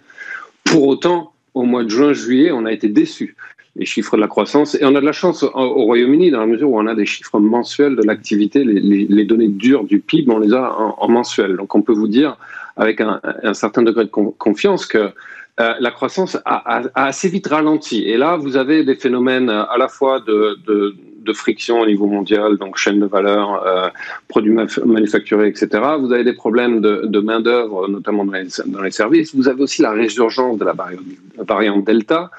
Pour 0.63 0.87
autant, 0.87 1.33
au 1.53 1.63
mois 1.63 1.83
de 1.83 1.89
juin, 1.89 2.13
juillet, 2.13 2.51
on 2.51 2.65
a 2.65 2.71
été 2.71 2.87
déçus 2.87 3.35
les 3.75 3.85
chiffres 3.85 4.15
de 4.15 4.21
la 4.21 4.27
croissance. 4.27 4.75
Et 4.75 4.83
on 4.83 4.95
a 4.95 5.01
de 5.01 5.05
la 5.05 5.11
chance 5.11 5.43
au 5.43 5.83
Royaume-Uni 5.85 6.31
dans 6.31 6.39
la 6.39 6.45
mesure 6.45 6.69
où 6.69 6.79
on 6.79 6.87
a 6.87 6.95
des 6.95 7.05
chiffres 7.05 7.39
mensuels 7.39 7.95
de 7.95 8.03
l'activité. 8.03 8.63
Les, 8.63 9.25
données 9.25 9.47
dures 9.47 9.83
du 9.85 9.99
PIB, 9.99 10.31
on 10.31 10.39
les 10.39 10.53
a 10.53 10.73
en, 10.77 10.95
en, 10.97 11.07
mensuel. 11.07 11.55
Donc 11.55 11.73
on 11.75 11.81
peut 11.81 11.93
vous 11.93 12.07
dire 12.07 12.37
avec 12.75 13.01
un, 13.01 13.19
certain 13.53 13.81
degré 13.81 14.05
de 14.05 14.09
confiance 14.09 14.85
que 14.85 15.11
euh, 15.59 15.73
la 15.79 15.91
croissance 15.91 16.37
a, 16.45 16.79
a, 16.79 17.05
assez 17.05 17.29
vite 17.29 17.47
ralenti. 17.47 18.03
Et 18.03 18.17
là, 18.17 18.37
vous 18.37 18.55
avez 18.55 18.83
des 18.83 18.95
phénomènes 18.95 19.49
à 19.49 19.75
la 19.77 19.87
fois 19.87 20.19
de, 20.21 20.57
de, 20.65 20.95
de 21.23 21.33
friction 21.33 21.81
au 21.81 21.85
niveau 21.85 22.07
mondial, 22.07 22.57
donc 22.57 22.77
chaîne 22.77 22.99
de 22.99 23.05
valeur, 23.05 23.63
euh, 23.65 23.89
produits 24.27 24.55
manufacturés, 24.85 25.47
etc. 25.47 25.67
Vous 25.99 26.11
avez 26.11 26.23
des 26.23 26.33
problèmes 26.33 26.81
de, 26.81 27.19
main-d'œuvre, 27.19 27.87
notamment 27.87 28.25
dans 28.25 28.33
les, 28.33 28.91
services. 28.91 29.35
Vous 29.35 29.47
avez 29.47 29.61
aussi 29.61 29.81
la 29.81 29.91
résurgence 29.91 30.57
de 30.57 30.65
la 30.65 30.73
variante, 30.73 31.85
Delta. 31.85 32.31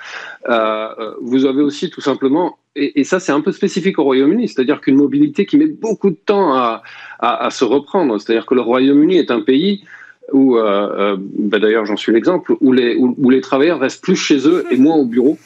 Euh, 0.48 1.14
vous 1.20 1.46
avez 1.46 1.62
aussi 1.62 1.90
tout 1.90 2.00
simplement 2.00 2.58
et, 2.74 3.04
ça, 3.04 3.20
c'est 3.20 3.32
un 3.32 3.42
peu 3.42 3.52
spécifique 3.52 3.98
au 3.98 4.04
Royaume-Uni, 4.04 4.48
c'est-à-dire 4.48 4.80
qu'une 4.80 4.96
mobilité 4.96 5.44
qui 5.44 5.58
met 5.58 5.66
beaucoup 5.66 6.08
de 6.08 6.16
temps 6.16 6.54
à, 6.54 6.82
à, 7.18 7.50
se 7.50 7.64
reprendre. 7.64 8.18
C'est-à-dire 8.18 8.46
que 8.46 8.54
le 8.54 8.62
Royaume-Uni 8.62 9.18
est 9.18 9.30
un 9.30 9.42
pays 9.42 9.84
où, 10.32 10.56
euh, 10.56 11.16
bah 11.18 11.58
d'ailleurs 11.58 11.84
j'en 11.84 11.98
suis 11.98 12.12
l'exemple, 12.12 12.54
où 12.62 12.72
les, 12.72 12.96
où, 12.96 13.28
les 13.28 13.42
travailleurs 13.42 13.80
restent 13.80 14.02
plus 14.02 14.16
chez 14.16 14.48
eux 14.48 14.64
et 14.70 14.78
moins 14.78 14.96
au 14.96 15.04
bureau, 15.04 15.36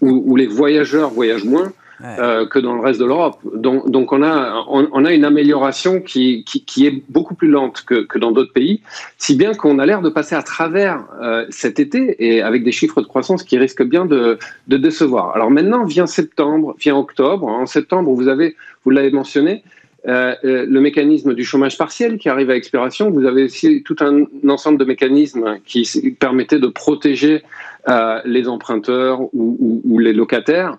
où 0.00 0.36
les 0.36 0.46
voyageurs 0.46 1.10
voyagent 1.10 1.44
moins. 1.44 1.72
Euh, 2.04 2.46
que 2.46 2.60
dans 2.60 2.76
le 2.76 2.80
reste 2.80 3.00
de 3.00 3.04
l'Europe. 3.04 3.38
Donc, 3.56 3.90
donc 3.90 4.12
on, 4.12 4.22
a, 4.22 4.64
on, 4.68 5.04
a 5.04 5.12
une 5.12 5.24
amélioration 5.24 6.00
qui, 6.00 6.44
qui, 6.44 6.64
qui, 6.64 6.86
est 6.86 7.02
beaucoup 7.08 7.34
plus 7.34 7.48
lente 7.48 7.82
que, 7.84 8.04
que 8.04 8.20
dans 8.20 8.30
d'autres 8.30 8.52
pays, 8.52 8.82
si 9.16 9.34
bien 9.34 9.52
qu'on 9.52 9.80
a 9.80 9.86
l'air 9.86 10.00
de 10.00 10.08
passer 10.08 10.36
à 10.36 10.42
travers 10.44 11.04
euh, 11.20 11.44
cet 11.50 11.80
été 11.80 12.14
et 12.24 12.40
avec 12.40 12.62
des 12.62 12.70
chiffres 12.70 13.00
de 13.00 13.06
croissance 13.06 13.42
qui 13.42 13.58
risquent 13.58 13.82
bien 13.82 14.06
de, 14.06 14.38
de 14.68 14.76
décevoir. 14.76 15.34
Alors 15.34 15.50
maintenant 15.50 15.84
vient 15.84 16.06
septembre, 16.06 16.76
vient 16.78 16.96
octobre. 16.96 17.48
En 17.48 17.66
septembre, 17.66 18.12
vous 18.12 18.28
avez, 18.28 18.54
vous 18.84 18.90
l'avez 18.90 19.10
mentionné, 19.10 19.64
euh, 20.08 20.34
euh, 20.44 20.64
le 20.66 20.80
mécanisme 20.80 21.34
du 21.34 21.44
chômage 21.44 21.76
partiel 21.76 22.16
qui 22.16 22.30
arrive 22.30 22.48
à 22.48 22.56
expiration. 22.56 23.10
Vous 23.10 23.26
avez 23.26 23.44
aussi 23.44 23.82
tout 23.82 23.96
un 24.00 24.24
ensemble 24.48 24.78
de 24.78 24.84
mécanismes 24.86 25.58
qui 25.66 26.16
permettaient 26.18 26.58
de 26.58 26.66
protéger 26.66 27.42
euh, 27.88 28.20
les 28.24 28.48
emprunteurs 28.48 29.20
ou, 29.34 29.98
les 29.98 30.12
locataires 30.12 30.78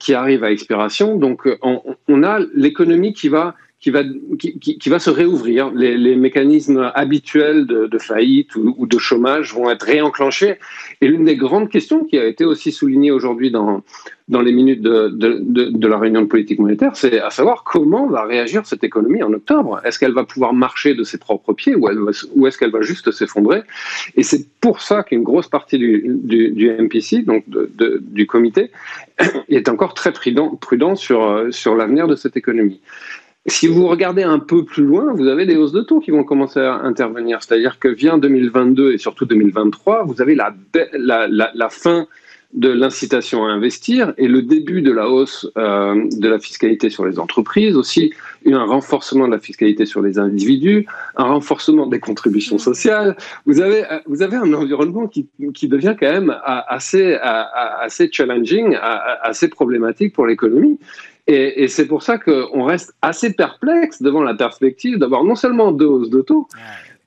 qui 0.00 0.14
arrivent 0.14 0.44
à 0.44 0.50
expiration. 0.50 1.16
Donc 1.16 1.46
on, 1.62 1.82
on 2.08 2.22
a 2.22 2.40
l'économie 2.54 3.12
qui 3.12 3.28
va 3.28 3.54
qui 3.80 3.90
va, 3.90 4.02
qui, 4.38 4.58
qui, 4.58 4.88
va 4.88 4.98
se 4.98 5.10
réouvrir. 5.10 5.70
Les, 5.70 6.16
mécanismes 6.16 6.90
habituels 6.94 7.66
de, 7.66 7.98
faillite 7.98 8.56
ou, 8.56 8.86
de 8.86 8.98
chômage 8.98 9.54
vont 9.54 9.70
être 9.70 9.84
réenclenchés. 9.84 10.56
Et 11.00 11.06
l'une 11.06 11.24
des 11.24 11.36
grandes 11.36 11.68
questions 11.68 12.04
qui 12.04 12.18
a 12.18 12.26
été 12.26 12.44
aussi 12.44 12.72
soulignée 12.72 13.12
aujourd'hui 13.12 13.52
dans, 13.52 13.84
dans 14.26 14.40
les 14.40 14.52
minutes 14.52 14.82
de, 14.82 15.08
de, 15.08 15.38
de, 15.70 15.88
la 15.88 15.96
réunion 15.96 16.22
de 16.22 16.26
politique 16.26 16.58
monétaire, 16.58 16.96
c'est 16.96 17.20
à 17.20 17.30
savoir 17.30 17.62
comment 17.62 18.08
va 18.08 18.24
réagir 18.24 18.66
cette 18.66 18.82
économie 18.82 19.22
en 19.22 19.32
octobre. 19.32 19.80
Est-ce 19.84 20.00
qu'elle 20.00 20.12
va 20.12 20.24
pouvoir 20.24 20.52
marcher 20.54 20.94
de 20.94 21.04
ses 21.04 21.18
propres 21.18 21.52
pieds 21.52 21.76
ou, 21.76 21.88
ou 22.34 22.46
est-ce 22.48 22.58
qu'elle 22.58 22.72
va 22.72 22.82
juste 22.82 23.12
s'effondrer? 23.12 23.62
Et 24.16 24.24
c'est 24.24 24.48
pour 24.60 24.80
ça 24.80 25.04
qu'une 25.04 25.22
grosse 25.22 25.48
partie 25.48 25.78
du, 25.78 26.02
du, 26.04 26.50
du 26.50 26.68
MPC, 26.68 27.22
donc 27.22 27.44
du 27.48 28.26
comité, 28.26 28.72
est 29.48 29.68
encore 29.68 29.94
très 29.94 30.10
prudent, 30.10 30.56
prudent 30.56 30.96
sur, 30.96 31.46
sur 31.50 31.76
l'avenir 31.76 32.08
de 32.08 32.16
cette 32.16 32.36
économie. 32.36 32.80
Si 33.48 33.66
vous 33.66 33.86
regardez 33.88 34.22
un 34.22 34.38
peu 34.38 34.64
plus 34.64 34.84
loin, 34.84 35.12
vous 35.14 35.26
avez 35.26 35.46
des 35.46 35.56
hausses 35.56 35.72
de 35.72 35.80
taux 35.80 36.00
qui 36.00 36.10
vont 36.10 36.24
commencer 36.24 36.60
à 36.60 36.74
intervenir. 36.74 37.42
C'est-à-dire 37.42 37.78
que 37.78 37.88
vient 37.88 38.18
2022 38.18 38.92
et 38.92 38.98
surtout 38.98 39.24
2023, 39.24 40.04
vous 40.04 40.20
avez 40.20 40.34
la, 40.34 41.70
fin 41.70 42.06
de 42.52 42.68
l'incitation 42.68 43.46
à 43.46 43.50
investir 43.50 44.12
et 44.18 44.28
le 44.28 44.42
début 44.42 44.82
de 44.82 44.92
la 44.92 45.08
hausse 45.08 45.50
euh, 45.56 46.06
de 46.12 46.28
la 46.28 46.38
fiscalité 46.38 46.90
sur 46.90 47.06
les 47.06 47.18
entreprises, 47.18 47.76
aussi 47.76 48.12
un 48.46 48.64
renforcement 48.64 49.26
de 49.26 49.32
la 49.32 49.38
fiscalité 49.38 49.86
sur 49.86 50.02
les 50.02 50.18
individus, 50.18 50.86
un 51.16 51.24
renforcement 51.24 51.86
des 51.86 52.00
contributions 52.00 52.58
sociales. 52.58 53.16
Vous 53.46 53.60
avez, 53.60 53.84
avez 53.84 54.36
un 54.36 54.52
environnement 54.52 55.08
qui, 55.08 55.28
devient 55.68 55.94
quand 55.98 56.10
même 56.10 56.36
assez, 56.44 57.14
assez 57.14 58.08
challenging, 58.10 58.76
assez 58.80 59.48
problématique 59.48 60.14
pour 60.14 60.26
l'économie. 60.26 60.78
Et, 61.28 61.62
et 61.62 61.68
c'est 61.68 61.86
pour 61.86 62.02
ça 62.02 62.18
qu'on 62.18 62.64
reste 62.64 62.94
assez 63.02 63.32
perplexe 63.32 64.02
devant 64.02 64.22
la 64.22 64.34
perspective 64.34 64.98
d'avoir 64.98 65.24
non 65.24 65.34
seulement 65.34 65.72
deux 65.72 65.86
hausses 65.86 66.10
de 66.10 66.22
taux, 66.22 66.48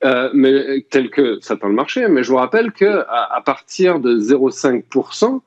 euh, 0.04 0.30
mais 0.32 0.86
tel 0.90 1.10
que 1.10 1.38
ça 1.40 1.56
tend 1.56 1.68
le 1.68 1.74
marché, 1.74 2.06
mais 2.08 2.22
je 2.22 2.30
vous 2.30 2.36
rappelle 2.36 2.72
que 2.72 3.04
à, 3.08 3.36
à 3.36 3.40
partir 3.40 3.98
de 3.98 4.18
0,5%, 4.18 5.40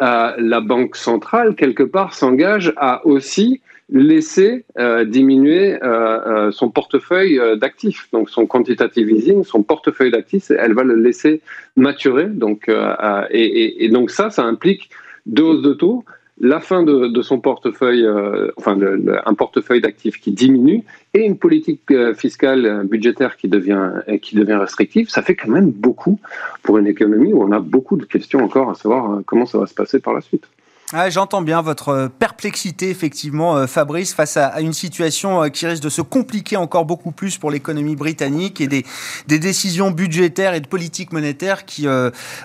euh, 0.00 0.32
la 0.38 0.60
banque 0.60 0.96
centrale 0.96 1.54
quelque 1.54 1.82
part 1.82 2.14
s'engage 2.14 2.72
à 2.78 3.06
aussi 3.06 3.60
laisser 3.90 4.64
euh, 4.78 5.04
diminuer 5.04 5.82
euh, 5.82 6.50
son 6.52 6.70
portefeuille 6.70 7.40
d'actifs, 7.58 8.08
donc 8.12 8.30
son 8.30 8.46
quantitative 8.46 9.10
easing, 9.10 9.44
son 9.44 9.62
portefeuille 9.62 10.10
d'actifs, 10.10 10.50
elle 10.50 10.72
va 10.72 10.84
le 10.84 10.94
laisser 10.94 11.42
maturer. 11.76 12.26
Donc, 12.26 12.68
et, 12.68 13.44
et, 13.44 13.84
et, 13.84 13.88
donc 13.88 14.10
ça, 14.10 14.30
ça 14.30 14.44
implique 14.44 14.90
deux 15.26 15.42
hausses 15.42 15.62
de 15.62 15.74
taux 15.74 16.04
la 16.40 16.58
fin 16.60 16.82
de, 16.82 17.22
son 17.22 17.38
portefeuille, 17.38 18.04
euh, 18.04 18.50
enfin 18.56 18.78
un 19.26 19.34
portefeuille 19.34 19.82
d'actifs 19.82 20.18
qui 20.18 20.32
diminue 20.32 20.82
et 21.12 21.20
une 21.20 21.36
politique 21.36 21.82
euh, 21.90 22.14
fiscale 22.14 22.64
euh, 22.64 22.82
budgétaire 22.82 23.36
qui 23.36 23.48
devient 23.48 23.92
qui 24.22 24.36
devient 24.36 24.54
restrictive, 24.54 25.10
ça 25.10 25.20
fait 25.20 25.36
quand 25.36 25.50
même 25.50 25.70
beaucoup 25.70 26.18
pour 26.62 26.78
une 26.78 26.86
économie 26.86 27.34
où 27.34 27.42
on 27.42 27.52
a 27.52 27.60
beaucoup 27.60 27.96
de 27.96 28.06
questions 28.06 28.42
encore 28.42 28.70
à 28.70 28.74
savoir 28.74 29.20
comment 29.26 29.44
ça 29.44 29.58
va 29.58 29.66
se 29.66 29.74
passer 29.74 30.00
par 30.00 30.14
la 30.14 30.22
suite. 30.22 30.48
Ah, 30.92 31.08
J'entends 31.08 31.40
bien 31.40 31.62
votre 31.62 31.90
euh, 31.90 32.08
perplexité, 32.08 32.90
effectivement, 32.90 33.56
euh, 33.56 33.68
Fabrice, 33.68 34.12
face 34.12 34.36
à, 34.36 34.60
une 34.60 34.72
situation 34.72 35.44
euh, 35.44 35.48
qui 35.48 35.64
risque 35.64 35.84
de 35.84 35.88
se 35.88 36.02
compliquer 36.02 36.56
encore 36.56 36.84
beaucoup 36.84 37.12
plus 37.12 37.38
pour 37.38 37.52
l'économie 37.52 37.94
britannique 37.94 38.60
et 38.60 38.66
des, 38.66 38.84
décisions 39.28 39.92
budgétaires 39.92 40.52
et 40.54 40.60
de 40.60 40.66
politique 40.66 41.12
monétaire 41.12 41.64
qui 41.64 41.86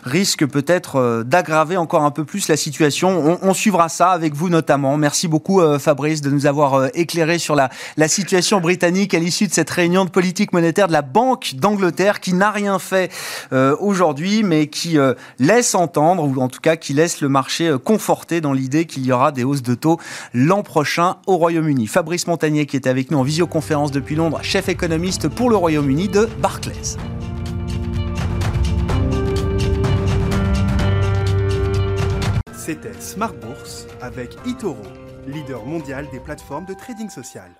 risquent 0.03 0.45
peut-être 0.45 1.23
d'aggraver 1.25 1.75
encore 1.75 2.03
un 2.03 2.11
peu 2.11 2.23
plus 2.23 2.47
la 2.47 2.55
situation. 2.55 3.39
On, 3.41 3.53
suivra 3.53 3.89
ça 3.89 4.11
avec 4.11 4.33
vous 4.33 4.49
notamment. 4.49 4.95
Merci 4.97 5.27
beaucoup, 5.27 5.61
Fabrice, 5.77 6.21
de 6.21 6.29
nous 6.29 6.45
avoir 6.45 6.89
éclairé 6.93 7.37
sur 7.37 7.55
la, 7.55 7.69
la 7.97 8.07
situation 8.07 8.61
britannique 8.61 9.13
à 9.13 9.19
l'issue 9.19 9.47
de 9.47 9.53
cette 9.53 9.69
réunion 9.69 10.05
de 10.05 10.09
politique 10.09 10.53
monétaire 10.53 10.87
de 10.87 10.93
la 10.93 11.01
Banque 11.01 11.55
d'Angleterre 11.55 12.21
qui 12.21 12.33
n'a 12.33 12.51
rien 12.51 12.79
fait 12.79 13.11
aujourd'hui, 13.51 14.43
mais 14.43 14.67
qui 14.67 14.97
laisse 15.39 15.75
entendre, 15.75 16.23
ou 16.23 16.39
en 16.39 16.47
tout 16.47 16.61
cas 16.61 16.77
qui 16.77 16.93
laisse 16.93 17.19
le 17.19 17.27
marché 17.27 17.75
conforté 17.83 18.34
dans 18.41 18.53
l'idée 18.53 18.85
qu'il 18.85 19.05
y 19.05 19.11
aura 19.11 19.31
des 19.31 19.43
hausses 19.43 19.63
de 19.63 19.75
taux 19.75 19.99
l'an 20.33 20.63
prochain 20.63 21.17
au 21.27 21.37
Royaume-Uni. 21.37 21.87
Fabrice 21.87 22.27
Montagnier 22.27 22.65
qui 22.65 22.75
est 22.75 22.87
avec 22.87 23.11
nous 23.11 23.17
en 23.17 23.23
visioconférence 23.23 23.91
depuis 23.91 24.15
Londres, 24.15 24.39
chef 24.43 24.69
économiste 24.69 25.29
pour 25.29 25.49
le 25.49 25.55
Royaume-Uni 25.55 26.09
de 26.09 26.27
Barclays. 26.41 26.97
C'était 32.53 32.99
Smart 32.99 33.33
Bourse 33.33 33.85
avec 34.01 34.35
Itoro, 34.45 34.81
leader 35.27 35.65
mondial 35.65 36.07
des 36.11 36.19
plateformes 36.19 36.65
de 36.65 36.73
trading 36.73 37.09
social. 37.09 37.51